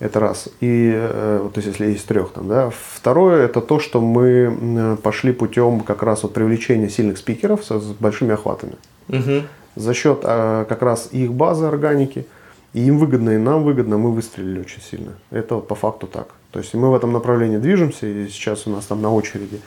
Это 0.00 0.18
раз. 0.18 0.48
И 0.60 0.92
э, 0.94 1.40
вот 1.44 1.56
если 1.64 1.86
есть 1.86 2.06
трех 2.06 2.32
там, 2.32 2.48
да. 2.48 2.70
Второе 2.70 3.44
это 3.44 3.60
то, 3.60 3.78
что 3.78 4.00
мы 4.00 4.98
пошли 5.02 5.32
путем 5.32 5.80
как 5.80 6.02
раз 6.02 6.24
вот 6.24 6.34
привлечения 6.34 6.88
сильных 6.88 7.18
спикеров 7.18 7.64
с 7.64 7.70
большими 8.00 8.34
охватами. 8.34 8.74
Угу. 9.08 9.42
За 9.76 9.94
счет 9.94 10.22
как 10.22 10.82
раз 10.82 11.08
их 11.12 11.32
базы 11.32 11.66
органики– 11.66 12.26
и 12.72 12.80
им 12.86 12.98
выгодно, 12.98 13.30
и 13.30 13.38
нам 13.38 13.64
выгодно, 13.64 13.98
мы 13.98 14.12
выстрелили 14.12 14.60
очень 14.60 14.80
сильно. 14.80 15.12
Это 15.30 15.56
вот 15.56 15.68
по 15.68 15.74
факту 15.74 16.06
так. 16.06 16.28
То 16.50 16.58
есть 16.58 16.74
мы 16.74 16.90
в 16.90 16.94
этом 16.94 17.12
направлении 17.12 17.58
движемся, 17.58 18.06
и 18.06 18.28
сейчас 18.28 18.66
у 18.66 18.70
нас 18.70 18.86
там 18.86 19.02
на 19.02 19.12
очереди 19.12 19.60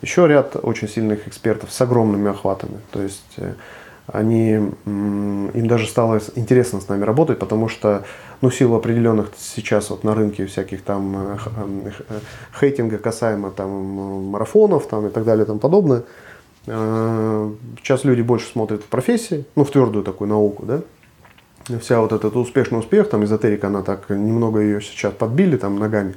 еще 0.00 0.26
ряд 0.26 0.56
очень 0.60 0.88
сильных 0.88 1.28
экспертов 1.28 1.72
с 1.72 1.80
огромными 1.80 2.30
охватами. 2.30 2.78
То 2.90 3.02
есть 3.02 3.34
э, 3.36 3.54
они, 4.06 4.50
им 4.84 5.66
даже 5.68 5.86
стало 5.86 6.20
интересно 6.34 6.80
с 6.80 6.88
нами 6.88 7.04
работать, 7.04 7.38
потому 7.38 7.68
что, 7.68 8.04
ну, 8.40 8.50
в 8.50 8.54
силу 8.54 8.76
определенных 8.76 9.30
сейчас 9.38 9.90
вот 9.90 10.02
на 10.04 10.14
рынке 10.14 10.46
всяких 10.46 10.82
там 10.82 11.16
э, 11.16 11.38
э, 12.08 12.20
хейтинга 12.58 12.98
касаемо 12.98 13.50
там 13.50 13.70
марафонов 14.30 14.86
там 14.88 15.06
и 15.06 15.10
так 15.10 15.24
далее 15.24 15.44
и 15.44 15.46
тому 15.46 15.58
подобное, 15.58 16.02
сейчас 16.64 18.04
люди 18.04 18.22
больше 18.22 18.46
смотрят 18.46 18.82
в 18.82 18.86
профессии, 18.86 19.44
ну, 19.56 19.64
в 19.64 19.70
твердую 19.72 20.04
такую 20.04 20.28
науку, 20.28 20.64
да, 20.64 20.82
вся 21.80 22.00
вот 22.00 22.12
этот 22.12 22.36
успешный 22.36 22.78
успех, 22.78 23.08
там 23.08 23.24
эзотерика, 23.24 23.68
она 23.68 23.82
так 23.82 24.10
немного 24.10 24.60
ее 24.60 24.80
сейчас 24.80 25.12
подбили 25.12 25.56
там 25.56 25.78
ногами. 25.78 26.14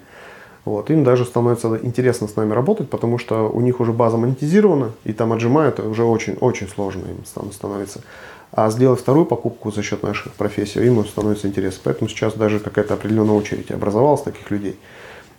Вот, 0.66 0.89
им 0.89 1.04
даже 1.04 1.26
становится 1.26 1.80
интересно 1.84 2.28
с 2.28 2.36
нами 2.36 2.52
работать, 2.54 2.89
потому 2.89 3.20
что 3.20 3.50
у 3.50 3.62
них 3.62 3.80
уже 3.80 3.93
база 3.93 4.18
монетизирована, 4.18 4.91
и 5.04 5.14
там 5.14 5.32
отжимают, 5.32 5.80
уже 5.80 6.04
очень-очень 6.04 6.68
сложно 6.68 7.02
им 7.02 7.52
становится. 7.52 8.02
А 8.52 8.70
сделать 8.72 9.00
вторую 9.00 9.26
покупку 9.26 9.72
за 9.72 9.84
счет 9.84 10.02
наших 10.02 10.34
профессий, 10.34 10.80
им 10.84 11.06
становится 11.06 11.48
интересно. 11.48 11.82
Поэтому 11.84 12.10
сейчас 12.10 12.34
даже 12.34 12.60
какая-то 12.60 12.96
определенная 12.96 13.36
очередь 13.36 13.70
образовалась 13.70 14.22
таких 14.22 14.50
людей. 14.50 14.80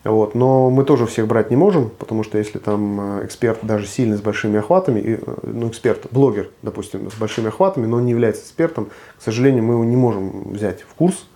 Вот. 0.07 0.35
Но 0.35 0.71
мы 0.71 0.85
тоже 0.85 1.07
всех 1.07 1.27
брать 1.27 1.51
не 1.51 1.57
можем, 1.57 1.91
потому 1.91 2.23
что 2.23 2.39
если 2.39 2.59
там 2.59 3.21
э, 3.21 3.27
эксперт 3.27 3.59
даже 3.63 3.87
сильный 3.87 4.17
с 4.17 4.21
большими 4.21 4.59
охватами, 4.59 5.01
э, 5.05 5.19
ну 5.43 5.69
эксперт, 5.69 6.07
блогер, 6.13 6.51
допустим, 6.63 7.11
с 7.11 7.15
большими 7.15 7.49
охватами, 7.49 7.87
но 7.87 7.97
он 7.97 8.05
не 8.05 8.13
является 8.13 8.43
экспертом, 8.43 8.87
к 9.19 9.23
сожалению, 9.23 9.65
мы 9.65 9.75
его 9.75 9.85
не 9.85 9.97
можем 9.97 10.53
взять 10.53 10.83
в 10.83 10.95
курс 10.95 11.27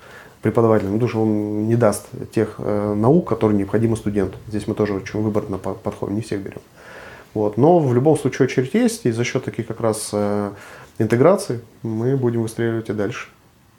преподавателем, 0.43 0.93
потому 0.93 1.09
что 1.09 1.23
он 1.23 1.67
не 1.67 1.75
даст 1.75 2.07
тех 2.33 2.55
э, 2.59 2.95
наук, 2.95 3.29
которые 3.29 3.59
необходимы 3.59 3.97
студенту. 3.97 4.39
Здесь 4.47 4.69
мы 4.69 4.75
тоже 4.75 4.95
очень 4.95 5.21
выборно 5.21 5.59
подходим, 5.59 6.15
не 6.15 6.23
всех 6.23 6.41
берем. 6.41 6.61
Вот. 7.35 7.57
Но 7.57 7.81
в 7.81 7.93
любом 7.93 8.17
случае 8.17 8.47
очередь 8.47 8.75
есть, 8.75 9.05
и 9.05 9.11
за 9.11 9.25
счет 9.25 9.45
таких 9.45 9.67
как 9.67 9.81
раз 9.81 10.11
э, 10.13 10.53
интеграции 10.99 11.61
мы 11.83 12.17
будем 12.17 12.43
выстреливать 12.43 12.89
и 12.89 12.93
дальше. 12.93 13.29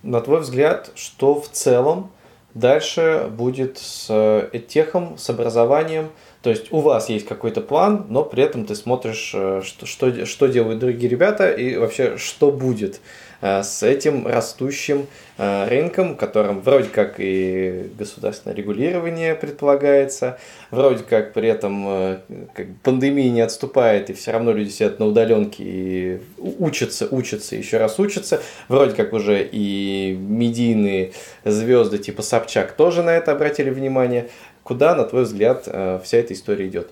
На 0.04 0.20
твой 0.20 0.42
взгляд, 0.42 0.92
что 0.96 1.39
в 1.39 1.48
целом 1.50 2.10
дальше 2.54 3.30
будет 3.30 3.78
с 3.78 4.49
этехом, 4.52 5.18
с 5.18 5.30
образованием? 5.30 6.10
То 6.41 6.49
есть 6.49 6.72
у 6.72 6.80
вас 6.80 7.10
есть 7.10 7.28
какой-то 7.28 7.62
план, 7.62 8.08
но 8.10 8.24
при 8.24 8.43
этом 8.43 8.66
ты 8.66 8.76
смотришь, 8.76 9.32
э, 9.34 9.62
что, 9.64 9.86
что, 9.86 10.26
что 10.26 10.47
делают 10.47 10.80
другие 10.80 11.10
ребята 11.10 11.52
и 11.52 11.78
вообще 11.78 12.18
что 12.18 12.52
будет. 12.52 12.99
Э, 13.42 13.64
с 13.64 13.82
этим 13.82 14.28
растущим 14.28 15.08
э, 15.38 15.68
рынком, 15.68 16.16
которым 16.16 16.62
вроде 16.62 16.89
как 16.89 17.16
и 17.18 17.89
государственное 17.98 18.56
регулирование 18.56 19.34
предполагается, 19.34 20.38
вроде 20.70 21.04
как 21.04 21.34
при 21.34 21.50
этом 21.50 21.86
э, 21.88 22.20
как 22.54 22.68
пандемия 22.84 23.32
не 23.32 23.42
отступает, 23.42 24.12
и 24.12 24.14
все 24.14 24.32
равно 24.32 24.54
люди 24.54 24.70
сидят 24.70 25.00
на 25.00 25.08
удаленке 25.08 25.64
и 25.66 26.22
учатся, 26.38 27.08
учатся, 27.10 27.56
еще 27.56 27.78
раз 27.78 28.00
учатся. 28.00 28.42
Вроде 28.68 28.96
как 28.96 29.12
уже 29.12 29.48
и 29.52 30.16
медийные 30.20 31.14
звезды 31.44 31.98
типа 31.98 32.22
Собчак 32.22 32.74
тоже 32.74 33.02
на 33.02 33.10
это 33.10 33.32
обратили 33.32 33.72
внимание. 33.72 34.30
Куда, 34.64 34.94
на 34.94 35.06
твой 35.06 35.24
взгляд, 35.24 35.64
вся 36.04 36.18
эта 36.18 36.34
история 36.34 36.68
идет? 36.68 36.92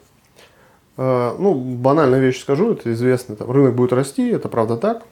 Ну, 0.97 1.53
банальная 1.53 2.19
вещь 2.19 2.41
скажу, 2.41 2.73
это 2.73 2.91
известно, 2.91 3.35
там, 3.35 3.51
рынок 3.51 3.75
будет 3.75 3.93
расти, 3.93 4.27
это 4.31 4.49
правда 4.49 4.75
так. 4.75 5.03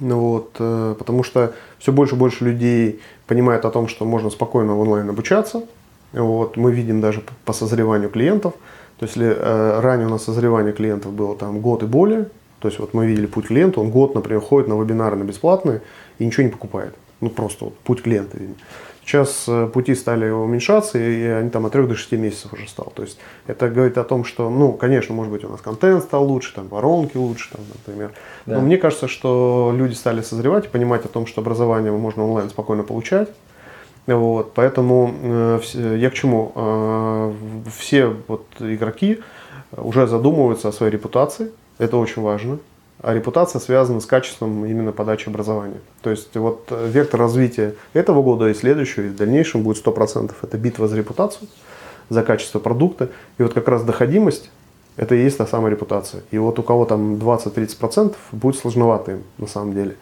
Ну 0.00 0.18
вот, 0.18 0.56
э, 0.58 0.94
потому 0.98 1.22
что 1.22 1.52
все 1.78 1.92
больше 1.92 2.14
и 2.14 2.18
больше 2.18 2.44
людей 2.44 3.00
понимают 3.26 3.64
о 3.64 3.70
том, 3.70 3.86
что 3.86 4.04
можно 4.04 4.30
спокойно 4.30 4.78
онлайн 4.78 5.08
обучаться. 5.08 5.62
Вот, 6.12 6.56
мы 6.56 6.72
видим 6.72 7.00
даже 7.00 7.22
по 7.44 7.52
созреванию 7.52 8.10
клиентов. 8.10 8.54
То 8.98 9.04
есть, 9.04 9.16
если 9.16 9.34
э, 9.36 9.80
ранее 9.80 10.06
у 10.06 10.10
нас 10.10 10.24
созревание 10.24 10.72
клиентов 10.72 11.12
было 11.12 11.36
там 11.36 11.60
год 11.60 11.82
и 11.82 11.86
более, 11.86 12.28
то 12.60 12.68
есть 12.68 12.78
вот 12.78 12.92
мы 12.94 13.06
видели 13.06 13.26
путь 13.26 13.46
клиента, 13.46 13.80
он 13.80 13.90
год, 13.90 14.14
например, 14.14 14.40
ходит 14.40 14.68
на 14.68 14.80
вебинары 14.80 15.16
на 15.16 15.24
бесплатные 15.24 15.80
и 16.18 16.26
ничего 16.26 16.42
не 16.44 16.50
покупает. 16.50 16.94
Ну 17.20 17.30
просто 17.30 17.66
вот 17.66 17.78
путь 17.78 18.02
клиента 18.02 18.36
видим. 18.38 18.56
Сейчас 19.10 19.46
э, 19.48 19.66
пути 19.66 19.96
стали 19.96 20.30
уменьшаться, 20.30 20.96
и 20.96 21.24
они 21.24 21.50
там 21.50 21.66
от 21.66 21.72
3 21.72 21.88
до 21.88 21.96
6 21.96 22.12
месяцев 22.12 22.52
уже 22.52 22.68
стал. 22.68 22.92
То 22.94 23.02
есть 23.02 23.18
это 23.48 23.68
говорит 23.68 23.98
о 23.98 24.04
том, 24.04 24.24
что, 24.24 24.48
ну, 24.50 24.72
конечно, 24.72 25.12
может 25.16 25.32
быть, 25.32 25.42
у 25.44 25.48
нас 25.48 25.60
контент 25.60 26.04
стал 26.04 26.24
лучше, 26.24 26.54
там, 26.54 26.68
воронки 26.68 27.16
лучше, 27.16 27.50
там, 27.50 27.60
например. 27.74 28.12
Да. 28.46 28.54
Но 28.54 28.60
мне 28.60 28.76
кажется, 28.76 29.08
что 29.08 29.74
люди 29.74 29.94
стали 29.94 30.22
созревать 30.22 30.66
и 30.66 30.68
понимать 30.68 31.04
о 31.06 31.08
том, 31.08 31.26
что 31.26 31.40
образование 31.40 31.90
можно 31.90 32.24
онлайн 32.24 32.50
спокойно 32.50 32.84
получать. 32.84 33.28
Вот, 34.06 34.54
поэтому 34.54 35.12
э, 35.22 35.60
я 35.96 36.10
к 36.10 36.14
чему? 36.14 36.52
Э, 36.54 37.32
все 37.76 38.14
вот 38.28 38.46
игроки 38.60 39.18
уже 39.76 40.06
задумываются 40.06 40.68
о 40.68 40.72
своей 40.72 40.92
репутации. 40.92 41.50
Это 41.78 41.96
очень 41.96 42.22
важно 42.22 42.60
а 43.02 43.14
репутация 43.14 43.60
связана 43.60 44.00
с 44.00 44.06
качеством 44.06 44.64
именно 44.66 44.92
подачи 44.92 45.28
образования. 45.28 45.80
То 46.02 46.10
есть 46.10 46.34
вот 46.36 46.66
э, 46.70 46.88
вектор 46.88 47.20
развития 47.20 47.74
этого 47.94 48.22
года 48.22 48.48
и 48.48 48.54
следующего, 48.54 49.04
и 49.04 49.08
в 49.08 49.16
дальнейшем 49.16 49.62
будет 49.62 49.84
100%. 49.84 50.32
Это 50.42 50.58
битва 50.58 50.86
за 50.86 50.96
репутацию, 50.96 51.48
за 52.10 52.22
качество 52.22 52.58
продукта. 52.58 53.08
И 53.38 53.42
вот 53.42 53.54
как 53.54 53.68
раз 53.68 53.84
доходимость, 53.84 54.50
это 54.96 55.14
и 55.14 55.22
есть 55.22 55.38
та 55.38 55.46
самая 55.46 55.70
репутация. 55.70 56.22
И 56.30 56.38
вот 56.38 56.58
у 56.58 56.62
кого 56.62 56.84
там 56.84 57.14
20-30% 57.14 58.14
будет 58.32 58.56
сложновато 58.56 59.12
им 59.12 59.22
на 59.38 59.46
самом 59.46 59.72
деле. 59.72 59.96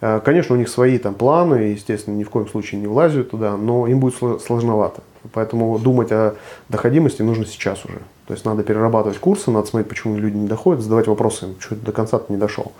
Э, 0.00 0.20
конечно, 0.24 0.54
у 0.54 0.58
них 0.58 0.68
свои 0.68 0.98
там 0.98 1.14
планы, 1.14 1.72
естественно, 1.74 2.16
ни 2.16 2.24
в 2.24 2.30
коем 2.30 2.48
случае 2.48 2.80
не 2.80 2.86
влазят 2.86 3.30
туда, 3.30 3.56
но 3.56 3.86
им 3.86 4.00
будет 4.00 4.16
сложновато. 4.42 5.02
Поэтому 5.32 5.78
думать 5.78 6.10
о 6.12 6.34
доходимости 6.68 7.22
нужно 7.22 7.44
сейчас 7.44 7.84
уже. 7.84 7.98
То 8.26 8.34
есть 8.34 8.44
надо 8.44 8.62
перерабатывать 8.62 9.18
курсы, 9.18 9.50
надо 9.50 9.66
смотреть, 9.66 9.88
почему 9.88 10.16
люди 10.16 10.36
не 10.36 10.48
доходят, 10.48 10.82
задавать 10.82 11.06
вопросы, 11.06 11.54
что 11.58 11.74
до 11.74 11.92
конца 11.92 12.18
ты 12.18 12.32
не 12.32 12.38
дошел. 12.38 12.72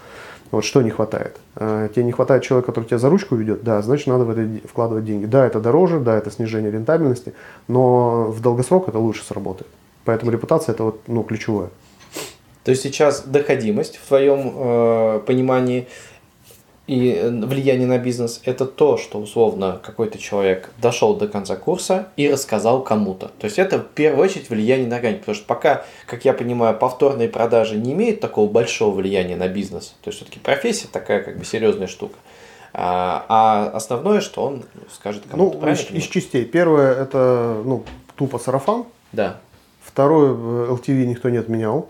Вот 0.51 0.65
что 0.65 0.83
не 0.83 0.91
хватает. 0.91 1.37
А, 1.57 1.89
тебе 1.89 2.05
не 2.05 2.13
хватает 2.13 2.43
человека, 2.43 2.73
который 2.73 2.87
тебя 2.87 2.99
за 2.99 3.09
ручку 3.09 3.37
ведет, 3.37 3.63
да, 3.63 3.83
значит, 3.83 4.07
надо 4.09 4.25
в 4.25 4.31
это 4.31 4.67
вкладывать 4.67 5.05
деньги. 5.05 5.27
Да, 5.27 5.47
это 5.47 5.61
дороже, 5.61 6.01
да, 6.01 6.17
это 6.17 6.31
снижение 6.31 6.71
рентабельности, 6.71 7.35
но 7.69 8.25
в 8.31 8.41
долгосрок 8.41 8.89
это 8.89 8.99
лучше 8.99 9.25
сработает. 9.25 9.71
Поэтому 10.05 10.33
репутация 10.33 10.73
это 10.73 10.85
вот, 10.85 11.03
ну, 11.07 11.23
ключевое. 11.23 11.69
То 12.65 12.73
есть 12.73 12.83
сейчас 12.83 13.23
доходимость 13.23 13.97
в 13.97 14.09
твоем 14.09 14.53
э, 14.55 15.21
понимании 15.27 15.89
и 16.91 17.13
э, 17.13 17.31
влияние 17.31 17.87
на 17.87 17.99
бизнес– 17.99 18.41
это 18.45 18.67
то, 18.67 18.97
что 18.97 19.21
условно 19.21 19.79
какой-то 19.81 20.19
человек 20.19 20.73
дошел 20.83 21.15
до 21.15 21.29
конца 21.29 21.55
курса 21.55 22.09
и 22.17 22.29
рассказал 22.29 22.83
кому-то. 22.83 23.31
То 23.39 23.45
есть 23.45 23.61
это 23.61 23.79
в 23.79 23.87
первую 23.87 24.25
очередь 24.25 24.51
влияние 24.51 24.89
на 24.89 24.97
органику, 24.97 25.21
потому 25.21 25.37
что 25.37 25.47
пока, 25.47 25.85
как 26.07 26.25
я 26.25 26.33
понимаю, 26.33 26.77
повторные 26.77 27.29
продажи 27.29 27.77
не 27.77 27.93
имеют 27.93 28.19
такого 28.19 28.51
большого 28.51 28.97
влияния 28.97 29.37
на 29.37 29.47
бизнес. 29.47 29.95
То 30.03 30.09
есть 30.09 30.19
все-таки 30.19 30.41
профессия 30.41 30.89
такая 30.91 31.23
как 31.23 31.39
бы 31.39 31.45
серьезная 31.45 31.87
штука. 31.87 32.17
А, 32.73 33.25
а 33.29 33.71
основное, 33.77 34.21
что 34.21 34.43
он 34.43 34.65
скажет 34.93 35.23
кому-то. 35.31 35.59
Ну, 35.65 35.73
из, 35.73 35.91
из 35.93 36.09
частей. 36.09 36.45
Первое– 36.45 36.93
это 37.03 37.63
ну, 37.65 37.85
тупо 38.17 38.41
сарафан. 38.41 38.85
Да. 39.13 39.39
Второе– 39.81 40.31
LTV 40.71 41.07
никто 41.07 41.29
не 41.29 41.37
отменял. 41.37 41.89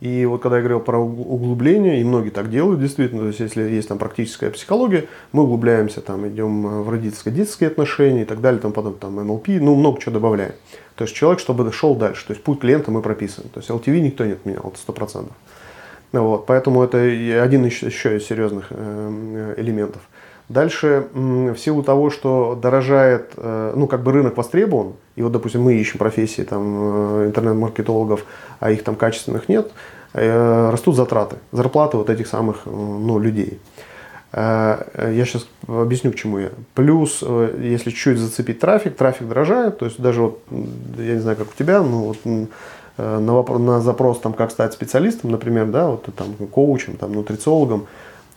И 0.00 0.26
вот 0.26 0.42
когда 0.42 0.56
я 0.56 0.62
говорил 0.62 0.80
про 0.80 0.98
углубление, 0.98 2.00
и 2.00 2.04
многие 2.04 2.28
так 2.28 2.50
делают, 2.50 2.80
действительно, 2.80 3.22
то 3.22 3.28
есть 3.28 3.40
если 3.40 3.62
есть 3.62 3.88
там 3.88 3.98
практическая 3.98 4.50
психология, 4.50 5.06
мы 5.32 5.44
углубляемся, 5.44 6.02
там 6.02 6.28
идем 6.28 6.66
э, 6.66 6.82
в 6.82 6.90
родительско-детские 6.90 7.68
отношения 7.68 8.22
и 8.22 8.24
так 8.26 8.42
далее, 8.42 8.60
там 8.60 8.72
потом 8.72 8.94
там 8.94 9.16
НЛП, 9.16 9.48
ну 9.48 9.74
много 9.74 9.98
чего 10.00 10.12
добавляем. 10.12 10.52
То 10.96 11.04
есть 11.04 11.14
человек, 11.14 11.40
чтобы 11.40 11.64
дошел 11.64 11.94
дальше, 11.94 12.26
то 12.26 12.34
есть 12.34 12.44
путь 12.44 12.60
клиента 12.60 12.90
мы 12.90 13.00
прописываем. 13.00 13.50
То 13.50 13.60
есть 13.60 13.70
LTV 13.70 14.00
никто 14.00 14.26
не 14.26 14.32
отменял, 14.32 14.64
это 14.74 14.92
100%. 14.92 15.30
Ну 16.12 16.24
вот, 16.24 16.46
поэтому 16.46 16.82
это 16.82 16.98
один 16.98 17.64
еще, 17.64 17.88
из 17.88 18.26
серьезных 18.26 18.66
э, 18.70 19.54
элементов. 19.56 20.02
Дальше, 20.48 21.08
в 21.12 21.56
силу 21.56 21.82
того, 21.82 22.08
что 22.10 22.56
дорожает, 22.60 23.32
э, 23.36 23.72
ну, 23.74 23.88
как 23.88 24.04
бы 24.04 24.12
рынок 24.12 24.36
востребован, 24.36 24.92
и 25.16 25.22
вот, 25.22 25.32
допустим, 25.32 25.62
мы 25.62 25.74
ищем 25.74 25.98
профессии 25.98 26.42
там, 26.42 27.26
интернет-маркетологов, 27.26 28.24
а 28.60 28.70
их 28.70 28.84
там 28.84 28.94
качественных 28.94 29.48
нет, 29.48 29.72
э, 30.14 30.70
растут 30.70 30.94
затраты, 30.94 31.36
зарплаты 31.50 31.96
вот 31.96 32.10
этих 32.10 32.28
самых 32.28 32.60
ну, 32.64 33.18
людей. 33.18 33.58
Э, 34.32 35.10
я 35.12 35.24
сейчас 35.24 35.48
объясню, 35.66 36.12
к 36.12 36.14
чему 36.14 36.38
я. 36.38 36.50
Плюс, 36.74 37.24
если 37.58 37.90
чуть-чуть 37.90 38.18
зацепить 38.18 38.60
трафик, 38.60 38.94
трафик 38.94 39.26
дорожает, 39.26 39.78
то 39.78 39.86
есть 39.86 40.00
даже 40.00 40.22
вот, 40.22 40.42
я 40.96 41.14
не 41.14 41.20
знаю, 41.20 41.36
как 41.36 41.48
у 41.48 41.58
тебя, 41.58 41.82
ну 41.82 42.14
вот 42.14 42.48
на, 42.98 43.34
вопрос, 43.34 43.60
на 43.60 43.80
запрос, 43.80 44.20
там, 44.20 44.32
как 44.32 44.52
стать 44.52 44.72
специалистом, 44.72 45.32
например, 45.32 45.66
да, 45.66 45.88
вот 45.88 46.06
там, 46.16 46.34
коучем, 46.46 46.96
там, 46.96 47.12
нутрициологом, 47.14 47.88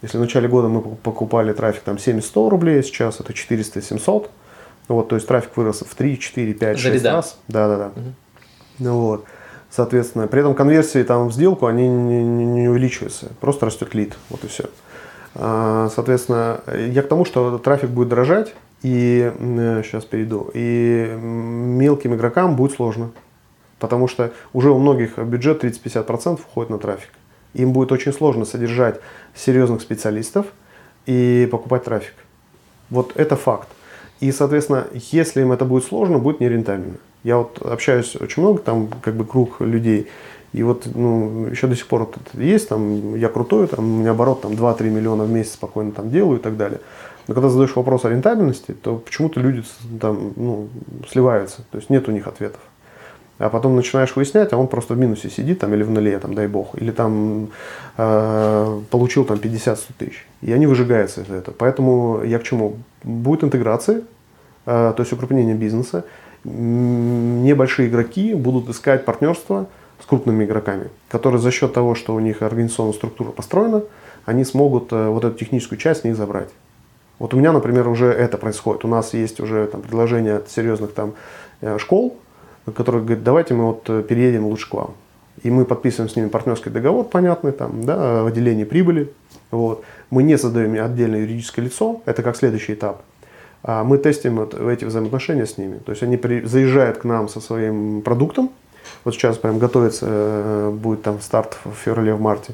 если 0.02 0.18
в 0.18 0.22
начале 0.22 0.48
года 0.48 0.68
мы 0.68 0.82
покупали 0.82 1.54
трафик 1.54 1.84
там 1.84 1.96
70-100 1.96 2.50
рублей, 2.50 2.84
сейчас 2.84 3.20
это 3.20 3.34
400-700. 3.34 4.30
Вот, 4.88 5.08
то 5.08 5.16
есть 5.16 5.28
трафик 5.28 5.56
вырос 5.56 5.82
в 5.82 5.94
3, 5.94 6.20
4, 6.20 6.54
5, 6.54 6.78
6 6.78 6.84
Залида. 6.84 7.12
раз. 7.12 7.38
Да, 7.48 7.68
да, 7.68 7.78
да. 7.78 7.86
Угу. 7.88 8.14
Ну, 8.80 9.00
вот. 9.00 9.26
Соответственно, 9.70 10.28
при 10.28 10.40
этом 10.40 10.56
конверсии 10.56 11.04
там 11.04 11.28
в 11.28 11.34
сделку 11.34 11.68
они 11.68 11.88
не, 11.88 12.24
не, 12.24 12.44
не 12.44 12.68
увеличиваются, 12.70 13.28
просто 13.40 13.68
растет 13.68 13.94
лид, 13.94 14.16
вот 14.30 14.44
и 14.44 14.48
все. 14.48 14.66
А, 15.36 15.90
соответственно, 15.94 16.62
я 16.74 17.04
к 17.04 17.08
тому, 17.08 17.24
что 17.24 17.60
трафик 17.60 17.92
будет 17.92 18.10
дорожать, 18.10 18.56
и 18.82 19.32
сейчас 19.38 20.06
перейду, 20.06 20.50
и 20.54 21.16
мелким 21.22 22.16
игрокам 22.16 22.56
будет 22.56 22.72
сложно, 22.72 23.12
потому 23.78 24.08
что 24.08 24.32
уже 24.54 24.72
у 24.72 24.80
многих 24.80 25.20
бюджет 25.20 25.64
30-50% 25.64 26.40
уходит 26.40 26.72
на 26.72 26.80
трафик. 26.80 27.12
Им 27.54 27.74
будет 27.74 27.92
очень 27.92 28.14
сложно 28.14 28.46
содержать 28.46 29.00
серьезных 29.36 29.82
специалистов 29.82 30.46
и 31.06 31.48
покупать 31.52 31.84
трафик. 31.84 32.14
Вот 32.90 33.14
это 33.16 33.36
факт. 33.36 33.68
И, 34.20 34.32
соответственно, 34.32 34.88
если 34.94 35.42
им 35.42 35.52
это 35.52 35.66
будет 35.66 35.86
сложно, 35.86 36.20
будет 36.20 36.40
нерентабельно. 36.40 36.98
Я 37.24 37.38
вот 37.38 37.62
общаюсь 37.62 38.16
очень 38.16 38.44
много, 38.44 38.60
там 38.60 38.88
как 39.02 39.16
бы 39.16 39.26
круг 39.26 39.62
людей, 39.62 40.08
и 40.54 40.64
вот 40.64 40.88
ну, 40.94 41.48
еще 41.48 41.68
до 41.68 41.76
сих 41.76 41.88
пор 41.88 42.02
вот 42.02 42.18
это 42.18 42.42
есть, 42.42 42.70
там, 42.70 43.16
я 43.16 43.30
крутой, 43.30 43.68
там, 43.68 43.86
у 43.86 43.98
меня 44.00 44.12
оборот 44.12 44.42
там 44.42 44.54
2-3 44.54 44.90
миллиона 44.90 45.24
в 45.26 45.30
месяц 45.30 45.54
спокойно 45.54 45.92
там 45.92 46.10
делаю 46.10 46.40
и 46.40 46.42
так 46.42 46.58
далее. 46.58 46.80
Но 47.28 47.34
когда 47.34 47.50
задаешь 47.50 47.76
вопрос 47.76 48.06
о 48.06 48.10
рентабельности, 48.10 48.72
то 48.72 48.98
почему-то 48.98 49.40
люди 49.40 49.64
там, 50.00 50.34
ну, 50.36 50.70
сливаются, 51.10 51.64
то 51.72 51.78
есть 51.78 51.90
нет 51.90 52.08
у 52.08 52.12
них 52.12 52.26
ответов 52.26 52.62
а 53.40 53.50
потом 53.50 53.76
начинаешь 53.76 54.16
выяснять, 54.16 54.54
а 54.54 54.58
он 54.58 54.68
просто 54.68 54.94
в 54.94 54.98
минусе 54.98 55.30
сидит 55.30 55.60
там 55.60 55.74
или 55.74 55.84
в 55.84 55.90
нуле, 55.90 56.20
там, 56.20 56.36
дай 56.36 56.48
бог, 56.48 56.80
или 56.80 56.92
там 56.92 57.50
э, 57.98 58.82
получил 58.92 59.26
там 59.26 59.38
50-100 59.38 59.78
тысяч, 59.98 60.28
и 60.42 60.52
они 60.52 60.68
выжигаются 60.68 61.22
из 61.22 61.30
этого. 61.30 61.56
Поэтому 61.58 62.22
я 62.24 62.38
к 62.38 62.44
чему? 62.44 62.76
Будет 63.04 63.44
интеграция, 63.46 64.02
э, 64.66 64.94
то 64.96 65.00
есть 65.00 65.14
укрепление 65.14 65.56
бизнеса, 65.56 66.04
небольшие 66.44 67.90
игроки 67.90 68.34
будут 68.34 68.70
искать 68.70 69.06
партнерство 69.06 69.68
с 70.02 70.06
крупными 70.06 70.44
игроками, 70.46 70.90
которые 71.10 71.42
за 71.42 71.52
счет 71.52 71.74
того, 71.74 71.96
что 71.96 72.16
у 72.16 72.20
них 72.20 72.42
организационная 72.42 72.94
структура 72.94 73.32
построена, 73.32 73.84
они 74.26 74.44
смогут 74.44 74.92
э, 74.92 75.08
вот 75.08 75.24
эту 75.24 75.38
техническую 75.38 75.80
часть 75.80 76.04
них 76.04 76.16
забрать. 76.16 76.50
Вот 77.20 77.34
у 77.34 77.38
меня, 77.38 77.52
например, 77.52 77.88
уже 77.88 78.08
это 78.08 78.38
происходит. 78.38 78.86
У 78.86 78.88
нас 78.88 79.14
есть 79.14 79.40
уже 79.40 79.68
там, 79.68 79.82
предложения 79.82 80.36
от 80.36 80.50
серьезных 80.50 80.94
там, 80.94 81.14
э, 81.62 81.78
школ, 81.78 82.18
который 82.76 83.02
говорит, 83.02 83.24
давайте 83.24 83.54
мы 83.54 83.66
вот 83.68 83.90
э, 83.90 84.04
переедем 84.08 84.46
лучше 84.46 84.70
к 84.70 84.74
вам. 84.74 84.94
и 85.44 85.50
мы 85.50 85.66
подписываем 85.66 86.10
с 86.10 86.16
ними 86.16 86.28
партнерский 86.28 86.70
договор, 86.70 87.06
понятный, 87.06 87.52
там, 87.52 87.84
да, 87.84 88.26
о 88.26 88.32
делении 88.32 88.66
прибыли. 88.66 89.12
Вот. 89.52 89.84
Мы 90.10 90.24
не 90.24 90.38
создаем 90.38 90.84
отдельное 90.84 91.22
юридическое 91.22 91.66
лицо, 91.66 92.02
это 92.06 92.24
как 92.24 92.36
следующий 92.36 92.74
этап. 92.74 93.02
А 93.64 93.84
мы 93.84 93.98
тестим 93.98 94.38
вот 94.38 94.54
эти 94.54 94.86
взаимоотношения 94.86 95.46
с 95.46 95.58
ними. 95.58 95.78
То 95.78 95.92
есть 95.92 96.04
они 96.04 96.18
при, 96.18 96.42
заезжают 96.42 96.98
к 96.98 97.04
нам 97.04 97.28
со 97.28 97.42
своим 97.42 98.02
продуктом. 98.02 98.52
Вот 99.04 99.14
сейчас 99.14 99.38
прям 99.38 99.60
готовится, 99.60 100.06
э, 100.08 100.72
будет 100.72 101.04
там 101.04 101.20
старт 101.22 101.58
в 101.64 101.74
феврале, 101.74 102.14
в 102.14 102.22
марте. 102.22 102.54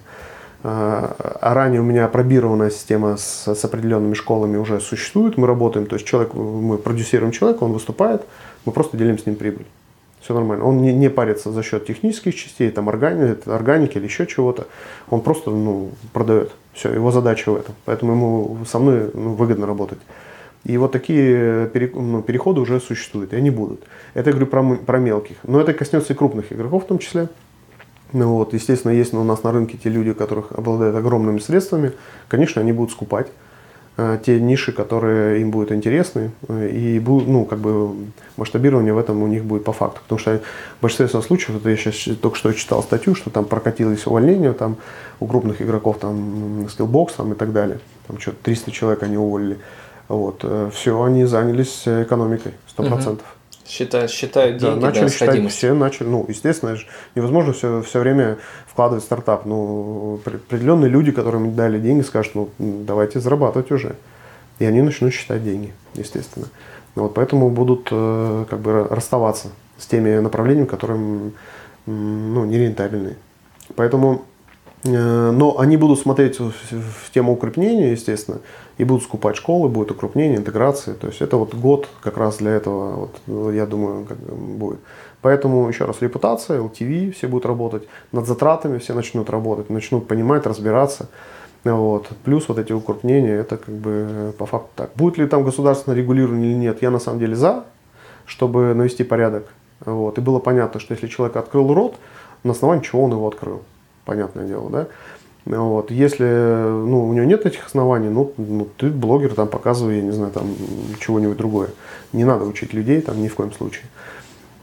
А, 0.68 1.16
а 1.42 1.54
ранее 1.54 1.80
у 1.82 1.84
меня 1.84 2.08
пробированная 2.08 2.72
система 2.72 3.18
с, 3.18 3.54
с 3.54 3.66
определенными 3.66 4.16
школами 4.16 4.58
уже 4.58 4.80
существует. 4.80 5.38
Мы 5.38 5.46
работаем, 5.46 5.86
то 5.86 5.96
есть 5.96 6.08
человек, 6.08 6.34
мы 6.34 6.80
продюсируем 6.80 7.32
человека, 7.32 7.64
он 7.64 7.74
выступает, 7.74 8.24
мы 8.66 8.72
просто 8.72 8.98
делим 8.98 9.20
с 9.20 9.28
ним 9.28 9.36
прибыль. 9.36 9.68
Все 10.26 10.34
нормально. 10.34 10.66
Он 10.66 10.82
не, 10.82 10.92
не 10.92 11.12
парится 11.12 11.52
за 11.52 11.62
счет 11.62 11.86
технических 11.86 12.34
частей, 12.34 12.72
там 12.72 12.90
органики, 12.90 13.48
органики 13.48 14.00
или 14.00 14.06
еще 14.06 14.26
чего-то. 14.26 14.66
Он 15.12 15.22
просто 15.22 15.52
ну, 15.52 15.92
продает. 16.14 16.52
Все, 16.74 16.92
его 16.92 17.12
задача 17.12 17.52
в 17.52 17.56
этом. 17.56 17.76
Поэтому 17.86 18.14
ему 18.14 18.66
со 18.66 18.80
мной 18.80 19.12
ну, 19.14 19.34
выгодно 19.34 19.68
работать. 19.68 20.00
И 20.64 20.78
вот 20.78 20.94
такие 20.94 21.70
ну, 21.94 22.24
переходы 22.24 22.60
уже 22.60 22.80
существуют, 22.80 23.34
и 23.34 23.36
они 23.36 23.52
будут. 23.52 23.84
Это 24.16 24.32
я 24.32 24.36
говорю 24.36 24.48
про, 24.48 24.76
про 24.78 24.98
мелких. 24.98 25.38
Но 25.44 25.62
это 25.62 25.76
коснется 25.76 26.14
и 26.14 26.16
крупных 26.16 26.52
игроков 26.52 26.86
в 26.86 26.88
том 26.88 26.98
числе. 26.98 27.30
Ну, 28.12 28.30
вот, 28.30 28.54
естественно, 28.54 28.94
есть 28.94 29.14
у 29.14 29.24
нас 29.24 29.44
на 29.44 29.52
рынке 29.52 29.78
те 29.78 29.90
люди, 29.90 30.14
которых 30.14 30.54
обладают 30.54 30.96
огромными 30.96 31.38
средствами. 31.38 31.92
Конечно, 32.30 32.64
они 32.64 32.72
будут 32.72 32.92
скупать 32.92 33.28
э, 33.28 33.32
те 34.26 34.42
ниши, 34.42 34.74
которые 34.74 35.42
им 35.42 35.52
будут 35.52 35.72
интересны. 35.72 36.32
Э, 36.48 36.68
и 36.68 37.00
будут, 37.00 37.28
ну, 37.28 37.46
как 37.46 37.60
бы 37.60 37.96
масштабирование 38.36 38.94
в 38.94 38.98
этом 38.98 39.22
у 39.24 39.28
них 39.28 39.46
будет 39.46 39.64
по 39.64 39.72
факту. 39.72 40.02
Потому 40.04 40.20
что 40.20 40.42
в 40.80 40.82
большинстве 40.82 41.22
случаев, 41.22 41.52
вот 41.52 41.66
я 41.70 41.78
сейчас 41.78 42.18
только 42.18 42.38
что 42.38 42.52
читал 42.54 42.84
статью, 42.84 43.16
что 43.16 43.30
там 43.30 43.46
прокатилось 43.46 44.06
увольнение 44.06 44.52
там, 44.54 44.78
у 45.20 45.28
крупных 45.28 45.62
игроков, 45.62 46.00
там, 46.00 46.66
Skillbox 46.66 47.12
там, 47.18 47.34
и 47.34 47.36
так 47.36 47.54
далее. 47.54 47.80
Там 48.08 48.20
что-то 48.20 48.38
300 48.44 48.72
человек 48.72 49.04
они 49.04 49.18
уволили. 49.18 49.58
Вот. 50.10 50.42
Э, 50.44 50.70
все, 50.74 51.02
они 51.02 51.26
занялись 51.26 51.84
экономикой, 51.86 52.52
100%. 52.78 53.14
Угу. 53.14 53.20
Считают, 53.68 54.12
считают 54.12 54.58
деньги, 54.58 54.80
да, 54.80 54.88
начали 54.88 55.04
да, 55.06 55.10
считать, 55.10 55.52
все 55.52 55.74
начали, 55.74 56.08
ну, 56.08 56.26
естественно, 56.28 56.78
невозможно 57.16 57.54
все, 57.54 57.82
все 57.82 58.00
время 58.00 58.38
вкладывать 58.68 59.04
в 59.04 59.08
стартап. 59.08 59.46
Ну, 59.46 60.20
определенные 60.24 60.90
люди, 60.90 61.12
которым 61.12 61.56
дали 61.56 61.80
деньги, 61.80 62.04
скажут, 62.04 62.36
ну, 62.36 62.50
давайте 62.60 63.20
зарабатывать 63.20 63.72
уже. 63.72 63.96
И 64.60 64.66
они 64.66 64.82
начнут 64.82 65.14
считать 65.14 65.44
деньги, 65.44 65.74
естественно. 65.96 66.46
Вот 66.94 67.14
поэтому 67.14 67.50
будут 67.50 67.90
э, 67.92 68.46
как 68.50 68.60
бы 68.60 68.88
расставаться 68.90 69.50
с 69.78 69.86
теми 69.88 70.20
направлениями, 70.20 70.68
которые 70.68 71.32
ну, 71.86 72.46
нерентабельные. 72.46 73.18
Поэтому 73.76 74.26
Э, 74.86 75.32
но 75.32 75.60
они 75.60 75.78
будут 75.78 76.00
смотреть 76.00 76.40
в 76.40 77.12
тему 77.14 77.34
укрепления, 77.34 77.92
естественно, 77.92 78.40
и 78.78 78.84
будут 78.84 79.04
скупать 79.04 79.36
школы, 79.38 79.70
будет 79.70 79.92
укрупнение, 79.92 80.38
интеграции. 80.38 80.94
То 80.94 81.08
есть 81.08 81.22
это 81.22 81.38
вот 81.38 81.54
год 81.54 81.88
как 82.02 82.18
раз 82.18 82.38
для 82.38 82.52
этого, 82.52 83.10
вот, 83.28 83.54
я 83.54 83.66
думаю, 83.66 84.06
как 84.06 84.18
будет. 84.18 84.80
Поэтому, 85.22 85.68
еще 85.68 85.86
раз, 85.86 86.02
репутация, 86.02 86.60
LTV, 86.60 87.12
все 87.12 87.28
будут 87.28 87.46
работать, 87.46 87.88
над 88.12 88.28
затратами 88.28 88.78
все 88.78 88.94
начнут 88.94 89.30
работать, 89.30 89.70
начнут 89.70 90.08
понимать, 90.08 90.46
разбираться. 90.46 91.08
Вот. 91.64 92.10
Плюс 92.24 92.48
вот 92.48 92.60
эти 92.60 92.74
укрупнения, 92.74 93.34
это 93.34 93.58
как 93.58 93.74
бы 93.74 94.34
по 94.38 94.46
факту 94.46 94.70
так. 94.76 94.92
Будет 94.96 95.18
ли 95.18 95.26
там 95.26 95.44
государственное 95.44 95.98
регулирование 95.98 96.52
или 96.52 96.58
нет, 96.58 96.82
я 96.84 96.92
на 96.92 97.00
самом 97.00 97.20
деле 97.20 97.36
за, 97.36 97.64
чтобы 98.26 98.76
навести 98.76 99.04
порядок. 99.04 99.48
Вот. 99.84 100.20
И 100.20 100.22
было 100.22 100.38
понятно, 100.38 100.80
что 100.80 100.94
если 100.94 101.08
человек 101.08 101.38
открыл 101.38 101.74
рот, 101.74 101.96
на 102.44 102.52
основании 102.52 102.84
чего 102.84 103.04
он 103.04 103.12
его 103.12 103.28
открыл 103.28 103.64
понятное 104.06 104.46
дело, 104.46 104.70
да. 104.70 104.88
Вот. 105.46 105.92
Если 105.92 106.26
ну, 106.26 107.08
у 107.08 107.14
него 107.14 107.26
нет 107.26 107.46
этих 107.46 107.68
оснований, 107.68 108.10
ну, 108.10 108.34
ну 108.38 108.68
ты 108.78 108.90
блогер, 108.90 109.36
там 109.36 109.48
показывай, 109.48 109.98
я 109.98 110.02
не 110.02 110.12
знаю, 110.12 110.32
там 110.32 110.56
чего-нибудь 111.00 111.38
другое. 111.38 111.70
Не 112.14 112.24
надо 112.24 112.46
учить 112.46 112.74
людей 112.74 113.02
там 113.02 113.22
ни 113.22 113.28
в 113.28 113.36
коем 113.36 113.54
случае. 113.54 113.86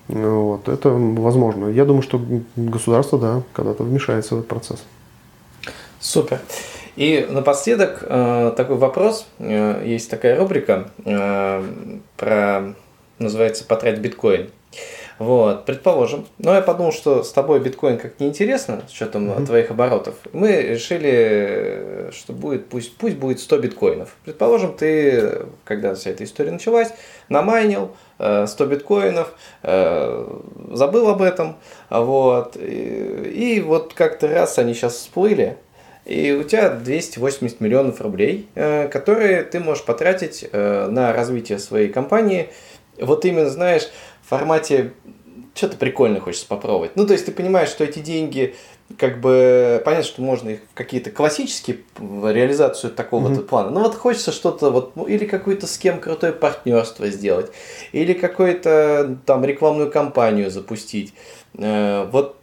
Вот. 0.08 0.68
Это 0.68 0.90
возможно. 0.90 1.68
Я 1.68 1.84
думаю, 1.84 2.02
что 2.02 2.20
государство, 2.56 3.18
да, 3.18 3.42
когда-то 3.52 3.84
вмешается 3.84 4.34
в 4.34 4.38
этот 4.38 4.48
процесс. 4.48 4.82
Супер. 6.00 6.40
И 6.96 7.26
напоследок 7.30 8.02
э, 8.02 8.52
такой 8.56 8.76
вопрос. 8.76 9.26
Э, 9.38 9.82
есть 9.86 10.10
такая 10.10 10.36
рубрика 10.36 10.90
э, 11.04 11.64
про, 12.16 12.74
называется 13.18 13.64
«Потрать 13.64 13.98
биткоин». 14.00 14.50
Вот, 15.22 15.66
предположим. 15.66 16.26
Но 16.38 16.52
я 16.52 16.62
подумал, 16.62 16.90
что 16.90 17.22
с 17.22 17.30
тобой 17.30 17.60
биткоин 17.60 17.96
как 17.96 18.18
неинтересно, 18.18 18.82
с 18.88 18.92
учетом 18.92 19.30
mm-hmm. 19.30 19.46
твоих 19.46 19.70
оборотов. 19.70 20.16
Мы 20.32 20.50
решили, 20.50 22.10
что 22.10 22.32
будет, 22.32 22.68
пусть, 22.68 22.96
пусть 22.96 23.16
будет 23.16 23.38
100 23.38 23.58
биткоинов. 23.58 24.16
Предположим, 24.24 24.74
ты, 24.74 25.46
когда 25.62 25.94
вся 25.94 26.10
эта 26.10 26.24
история 26.24 26.50
началась, 26.50 26.88
намайнил 27.28 27.92
100 28.16 28.46
э, 28.48 28.66
биткоинов, 28.66 29.32
э, 29.62 30.38
забыл 30.72 31.08
об 31.08 31.22
этом, 31.22 31.56
вот, 31.88 32.56
и, 32.56 33.56
и 33.56 33.60
вот 33.60 33.94
как-то 33.94 34.26
раз 34.26 34.58
они 34.58 34.74
сейчас 34.74 34.94
всплыли, 34.94 35.56
и 36.04 36.32
у 36.32 36.42
тебя 36.42 36.70
280 36.70 37.60
миллионов 37.60 38.00
рублей, 38.00 38.48
э, 38.56 38.88
которые 38.88 39.44
ты 39.44 39.60
можешь 39.60 39.84
потратить 39.84 40.48
на 40.52 41.12
развитие 41.12 41.60
своей 41.60 41.90
компании. 41.90 42.48
Вот 42.98 43.24
именно, 43.24 43.48
знаешь, 43.48 43.88
в 44.22 44.28
формате 44.28 44.92
что-то 45.54 45.76
прикольное 45.76 46.20
хочется 46.20 46.46
попробовать. 46.46 46.96
Ну, 46.96 47.06
то 47.06 47.12
есть 47.12 47.26
ты 47.26 47.32
понимаешь, 47.32 47.68
что 47.68 47.84
эти 47.84 47.98
деньги, 47.98 48.54
как 48.96 49.20
бы, 49.20 49.82
понятно, 49.84 50.06
что 50.06 50.22
можно 50.22 50.50
их 50.50 50.60
какие-то 50.74 51.10
классические, 51.10 51.78
реализацию 51.98 52.92
такого 52.92 53.28
mm-hmm. 53.28 53.42
плана. 53.42 53.70
Но 53.70 53.80
вот 53.80 53.94
хочется 53.94 54.32
что-то, 54.32 54.70
вот, 54.70 54.96
ну, 54.96 55.04
или 55.04 55.26
какую-то 55.26 55.66
с 55.66 55.76
кем 55.76 56.00
крутое 56.00 56.32
партнерство 56.32 57.08
сделать, 57.08 57.52
или 57.92 58.14
какую-то 58.14 59.18
там 59.26 59.44
рекламную 59.44 59.90
кампанию 59.90 60.50
запустить. 60.50 61.12
Э, 61.54 62.08
вот 62.10 62.36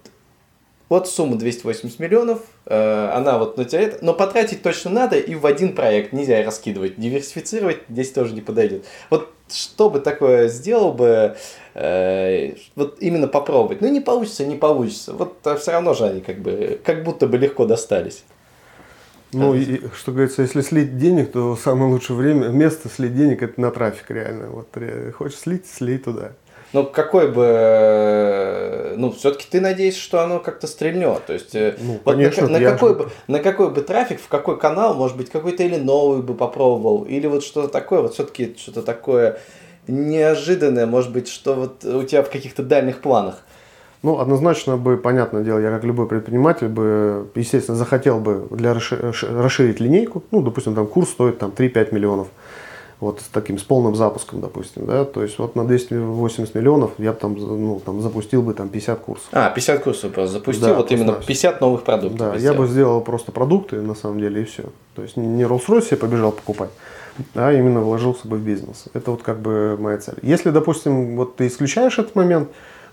вот 0.90 1.08
сумма 1.08 1.36
280 1.38 2.00
миллионов, 2.00 2.42
э, 2.66 3.12
она 3.14 3.38
вот 3.38 3.58
на 3.58 3.66
тебя 3.66 3.82
это, 3.82 4.04
но 4.04 4.16
потратить 4.16 4.64
точно 4.64 4.90
надо 4.90 5.20
и 5.20 5.36
в 5.36 5.46
один 5.46 5.76
проект 5.76 6.14
нельзя 6.14 6.44
раскидывать, 6.44 6.96
диверсифицировать 6.98 7.82
здесь 7.90 8.12
тоже 8.12 8.34
не 8.34 8.42
подойдет. 8.42 8.86
Вот 9.12 9.32
что 9.52 9.89
бы 9.89 10.00
такое 10.00 10.47
сделал 10.47 10.93
бы, 10.93 11.36
э, 11.74 12.54
вот 12.76 12.97
именно 13.00 13.28
попробовать. 13.28 13.82
Ну 13.82 13.89
не 13.89 14.02
получится, 14.02 14.45
не 14.45 14.56
получится. 14.56 15.14
Вот 15.14 15.45
а 15.45 15.56
все 15.56 15.72
равно 15.72 15.93
же 15.93 16.06
они 16.06 16.22
как 16.22 16.39
бы, 16.39 16.80
как 16.84 17.04
будто 17.04 17.28
бы 17.28 17.38
легко 17.38 17.66
достались. 17.66 18.24
Ну, 19.32 19.54
и, 19.54 19.82
что 19.95 20.12
говорится, 20.12 20.41
если 20.41 20.62
слить 20.62 20.97
денег, 20.97 21.32
то 21.32 21.56
самое 21.56 21.91
лучшее 21.91 22.18
время, 22.18 22.47
место 22.47 22.89
слить 22.89 23.16
денег 23.16 23.43
это 23.43 23.62
на 23.62 23.70
трафик 23.70 24.10
реально. 24.10 24.50
Вот 24.50 24.70
хочешь 25.14 25.38
слить, 25.38 25.68
слей 25.68 26.00
туда. 26.00 26.32
Ну, 26.72 26.86
какой 26.86 27.32
бы, 27.32 28.93
ну, 28.95 29.11
все-таки 29.11 29.47
ты 29.49 29.59
надеешься, 29.59 30.01
что 30.01 30.22
оно 30.22 30.39
как-то 30.39 30.67
стрельнет. 30.67 31.26
То 31.26 31.34
есть, 31.34 31.55
э, 31.55 31.76
ну, 31.80 31.99
вот 32.05 32.13
конечно, 32.13 32.47
на, 32.47 32.59
на, 32.59 32.72
какой 32.72 32.89
же... 32.89 32.95
бы, 32.95 33.09
на 33.28 33.39
какой 33.39 33.72
бы 33.72 33.82
трафик, 33.82 34.22
в 34.22 34.28
какой 34.28 34.59
канал, 34.59 34.93
может 34.93 35.17
быть, 35.17 35.32
какой-то 35.32 35.63
или 35.63 35.78
новый 35.78 36.22
бы 36.22 36.36
попробовал, 36.36 37.05
или 37.05 37.26
вот 37.26 37.43
что-то 37.43 37.70
такое, 37.70 38.01
вот 38.01 38.13
все-таки 38.13 38.55
что-то 38.57 38.84
такое 38.84 39.39
неожиданное, 39.88 40.86
может 40.86 41.11
быть, 41.11 41.28
что 41.28 41.55
вот 41.55 41.84
у 41.84 42.03
тебя 42.03 42.22
в 42.22 42.30
каких-то 42.30 42.61
дальних 42.61 43.01
планах. 43.01 43.43
Ну, 44.01 44.20
однозначно 44.20 44.78
бы, 44.78 44.95
понятное 44.95 45.43
дело, 45.43 45.59
я 45.59 45.72
как 45.72 45.84
любой 45.84 46.07
предприниматель 46.07 46.67
бы, 46.67 47.30
естественно, 47.36 47.76
захотел 47.76 48.20
бы 48.20 48.47
для 48.51 48.74
расширить 48.74 49.82
линейку. 49.82 50.24
Ну, 50.32 50.41
допустим, 50.41 50.74
там 50.74 50.88
курс 50.88 51.09
стоит 51.09 51.39
там 51.39 51.51
3-5 51.55 51.93
миллионов 51.93 52.28
вот 53.00 53.22
с 53.22 53.28
таким, 53.28 53.58
с 53.58 53.64
полным 53.64 53.95
запуском, 53.95 54.41
допустим, 54.41 54.86
да, 54.86 55.06
то 55.06 55.24
есть 55.24 55.39
вот 55.39 55.56
на 55.56 55.66
280 55.66 56.54
миллионов 56.54 56.91
я 56.97 57.14
бы 57.14 57.18
там, 57.18 57.36
ну, 57.36 57.82
там 57.84 58.02
запустил 58.02 58.41
бы 58.41 58.54
там 58.54 58.68
50 58.68 59.00
курсов. 59.00 59.28
А, 59.32 59.50
50 59.50 59.84
курсов 59.84 60.12
просто 60.12 60.34
запустил, 60.34 60.68
да, 60.68 60.74
вот 60.76 60.91
именно 60.91 61.14
50 61.14 61.62
новых 61.62 61.84
продуктов. 61.84 62.20
Да, 62.20 62.36
я 62.36 62.54
бы 62.54 62.68
сделал 62.68 63.00
просто 63.02 63.32
продукты, 63.32 63.78
на 63.82 63.95
самом 63.95 64.20
деле, 64.20 64.41
и 64.41 64.45
все. 64.45 64.64
То 64.95 65.04
есть 65.04 65.16
не 65.16 65.43
Rolls-Royce 65.43 65.88
я 65.91 65.97
побежал 65.97 66.34
покупать, 66.34 66.72
а 67.36 67.54
именно 67.54 67.80
вложился 67.80 68.28
бы 68.28 68.38
в 68.38 68.41
бизнес. 68.41 68.86
Это 68.93 69.12
вот 69.12 69.24
как 69.24 69.39
бы 69.39 69.78
моя 69.80 69.97
цель. 69.97 70.18
Если, 70.22 70.50
допустим, 70.50 71.16
вот 71.16 71.38
ты 71.38 71.47
исключаешь 71.47 72.00
этот 72.00 72.16
момент, 72.16 72.50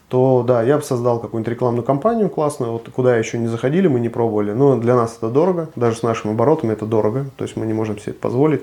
то 0.08 0.44
да, 0.46 0.62
я 0.62 0.76
бы 0.76 0.84
создал 0.84 1.18
какую-нибудь 1.18 1.52
рекламную 1.52 1.84
кампанию 1.84 2.30
классную, 2.30 2.70
вот 2.70 2.88
куда 2.94 3.16
еще 3.16 3.38
не 3.38 3.48
заходили, 3.48 3.88
мы 3.88 3.98
не 3.98 4.08
пробовали, 4.08 4.52
но 4.52 4.76
для 4.76 4.94
нас 4.94 5.16
это 5.18 5.30
дорого, 5.30 5.68
даже 5.74 5.96
с 5.96 6.02
нашими 6.04 6.32
оборотами 6.32 6.74
это 6.74 6.86
дорого, 6.86 7.26
то 7.36 7.42
есть 7.42 7.56
мы 7.56 7.66
не 7.66 7.72
можем 7.72 7.98
себе 7.98 8.12
это 8.12 8.20
позволить. 8.20 8.62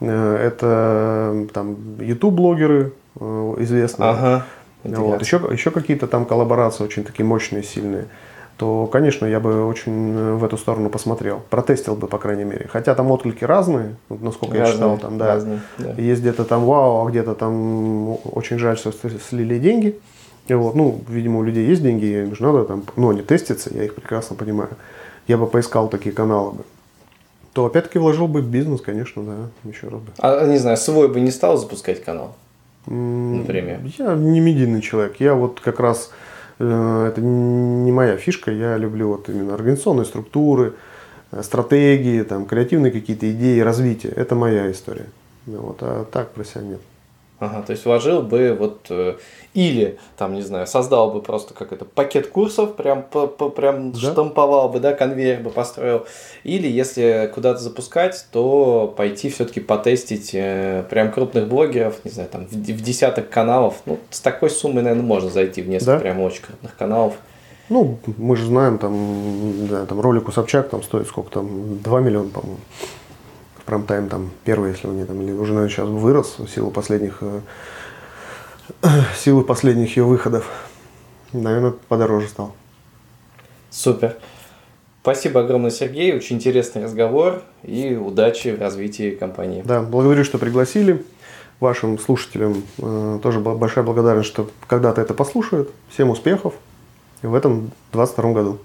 Э, 0.00 0.36
это 0.36 1.46
там 1.52 1.76
YouTube-блогеры 2.00 2.92
э, 3.18 3.54
известные. 3.58 4.10
Ага. 4.10 4.46
Вот. 4.84 5.20
Еще, 5.20 5.40
еще 5.52 5.70
какие-то 5.70 6.06
там 6.06 6.24
коллаборации 6.24 6.84
очень 6.84 7.04
такие 7.04 7.24
мощные, 7.24 7.62
сильные 7.62 8.06
то, 8.60 8.86
конечно, 8.86 9.24
я 9.24 9.40
бы 9.40 9.64
очень 9.64 10.14
э, 10.14 10.34
в 10.34 10.44
эту 10.44 10.58
сторону 10.58 10.90
посмотрел, 10.90 11.40
протестил 11.48 11.96
бы, 11.96 12.08
по 12.08 12.18
крайней 12.18 12.44
мере. 12.44 12.68
Хотя 12.70 12.94
там 12.94 13.10
отклики 13.10 13.42
разные, 13.42 13.96
насколько 14.10 14.58
разные, 14.58 14.66
я 14.66 14.72
читал, 14.74 14.98
там, 14.98 15.16
да. 15.16 15.26
Разные, 15.28 15.60
да. 15.78 15.92
Есть 15.92 16.20
где-то 16.20 16.44
там 16.44 16.66
вау, 16.66 17.06
а 17.06 17.10
где-то 17.10 17.34
там 17.34 18.18
очень 18.36 18.58
жаль, 18.58 18.76
что 18.76 18.92
слили 19.30 19.58
деньги. 19.58 19.98
И 20.46 20.52
вот, 20.52 20.74
ну, 20.74 21.00
видимо, 21.08 21.38
у 21.38 21.42
людей 21.42 21.66
есть 21.66 21.80
деньги, 21.80 22.04
им 22.04 22.36
же 22.36 22.42
надо 22.42 22.64
там, 22.64 22.84
ну, 22.96 23.08
они 23.08 23.22
тестятся, 23.22 23.70
я 23.72 23.84
их 23.84 23.94
прекрасно 23.94 24.36
понимаю. 24.36 24.68
Я 25.26 25.38
бы 25.38 25.46
поискал 25.46 25.88
такие 25.88 26.14
каналы 26.14 26.52
бы. 26.52 26.64
То 27.52 27.66
опять-таки 27.66 27.98
вложил 27.98 28.28
бы 28.28 28.42
в 28.42 28.48
бизнес, 28.48 28.80
конечно, 28.80 29.22
да, 29.22 29.68
еще 29.68 29.88
раз 29.88 30.00
бы. 30.00 30.12
А, 30.18 30.46
не 30.46 30.58
знаю, 30.58 30.76
свой 30.76 31.08
бы 31.08 31.20
не 31.20 31.30
стал 31.30 31.56
запускать 31.56 32.02
канал? 32.02 32.36
Например. 32.86 33.80
Я 33.98 34.14
не 34.14 34.40
медийный 34.40 34.80
человек. 34.80 35.16
Я 35.18 35.34
вот 35.34 35.60
как 35.60 35.80
раз 35.80 36.10
э, 36.58 37.06
это 37.08 37.20
не 37.20 37.92
моя 37.92 38.16
фишка. 38.16 38.50
Я 38.50 38.76
люблю 38.76 39.08
вот 39.08 39.28
именно 39.28 39.54
организационные 39.54 40.06
структуры, 40.06 40.74
э, 41.32 41.42
стратегии, 41.42 42.22
там, 42.22 42.46
креативные 42.46 42.92
какие-то 42.92 43.30
идеи, 43.30 43.60
развития. 43.60 44.08
Это 44.08 44.34
моя 44.34 44.70
история. 44.70 45.06
Вот, 45.46 45.78
а 45.80 46.04
так 46.04 46.30
про 46.32 46.44
себя 46.44 46.62
нет. 46.62 46.80
Ага, 47.40 47.62
то 47.62 47.70
есть 47.72 47.86
вложил 47.86 48.20
бы 48.20 48.54
вот 48.58 48.86
э, 48.90 49.16
или 49.54 49.98
там 50.18 50.34
не 50.34 50.42
знаю 50.42 50.66
создал 50.66 51.10
бы 51.10 51.22
просто 51.22 51.54
как 51.54 51.72
это 51.72 51.86
пакет 51.86 52.26
курсов 52.28 52.76
прям 52.76 53.02
по, 53.02 53.26
по, 53.26 53.48
прям 53.48 53.92
да? 53.92 53.98
штамповал 53.98 54.68
бы 54.68 54.78
да 54.78 54.92
конвейер 54.92 55.40
бы 55.40 55.48
построил 55.48 56.06
или 56.44 56.68
если 56.68 57.30
куда-то 57.34 57.60
запускать 57.60 58.26
то 58.30 58.92
пойти 58.94 59.30
все-таки 59.30 59.60
потестить 59.60 60.34
э, 60.34 60.84
прям 60.90 61.10
крупных 61.10 61.48
блогеров 61.48 62.04
не 62.04 62.10
знаю 62.10 62.28
там 62.28 62.46
в, 62.46 62.52
в 62.52 62.82
десяток 62.82 63.30
каналов 63.30 63.76
ну 63.86 63.98
с 64.10 64.20
такой 64.20 64.50
суммой 64.50 64.82
наверное 64.82 65.06
можно 65.06 65.30
зайти 65.30 65.62
в 65.62 65.68
несколько 65.68 65.92
да? 65.92 65.98
прям 65.98 66.20
очень 66.20 66.42
крупных 66.42 66.76
каналов. 66.76 67.14
Ну, 67.70 68.00
мы 68.18 68.34
же 68.34 68.46
знаем, 68.46 68.78
там, 68.78 69.68
да, 69.68 69.86
там 69.86 70.00
ролик 70.00 70.28
у 70.28 70.32
Собчак 70.32 70.70
там 70.70 70.82
стоит 70.82 71.06
сколько 71.06 71.30
там, 71.30 71.78
2 71.78 72.00
миллиона, 72.00 72.28
по-моему 72.28 72.58
прайм-тайм 73.70 74.08
там 74.08 74.30
первый, 74.44 74.72
если 74.72 74.88
он 74.88 74.96
не 74.96 75.04
там, 75.04 75.20
или 75.22 75.30
уже, 75.30 75.52
наверное, 75.52 75.72
сейчас 75.72 75.88
вырос 75.88 76.38
в 76.38 76.48
силу 76.48 76.72
последних, 76.72 77.18
э, 77.20 77.40
силы 79.16 79.44
последних 79.44 79.96
ее 79.96 80.02
выходов. 80.02 80.50
Наверное, 81.32 81.74
подороже 81.88 82.26
стал. 82.26 82.52
Супер. 83.70 84.16
Спасибо 85.02 85.40
огромное, 85.40 85.70
Сергей. 85.70 86.14
Очень 86.14 86.36
интересный 86.36 86.82
разговор 86.82 87.42
и 87.62 87.94
удачи 87.94 88.48
в 88.48 88.60
развитии 88.60 89.12
компании. 89.12 89.62
Да, 89.64 89.82
благодарю, 89.82 90.24
что 90.24 90.38
пригласили. 90.38 91.04
Вашим 91.60 91.98
слушателям 91.98 92.64
э, 92.78 93.20
тоже 93.22 93.38
большая 93.38 93.84
благодарность, 93.84 94.28
что 94.28 94.50
когда-то 94.66 95.00
это 95.00 95.14
послушают. 95.14 95.70
Всем 95.90 96.10
успехов 96.10 96.54
в 97.22 97.34
этом 97.34 97.70
2022 97.92 98.32
году. 98.32 98.58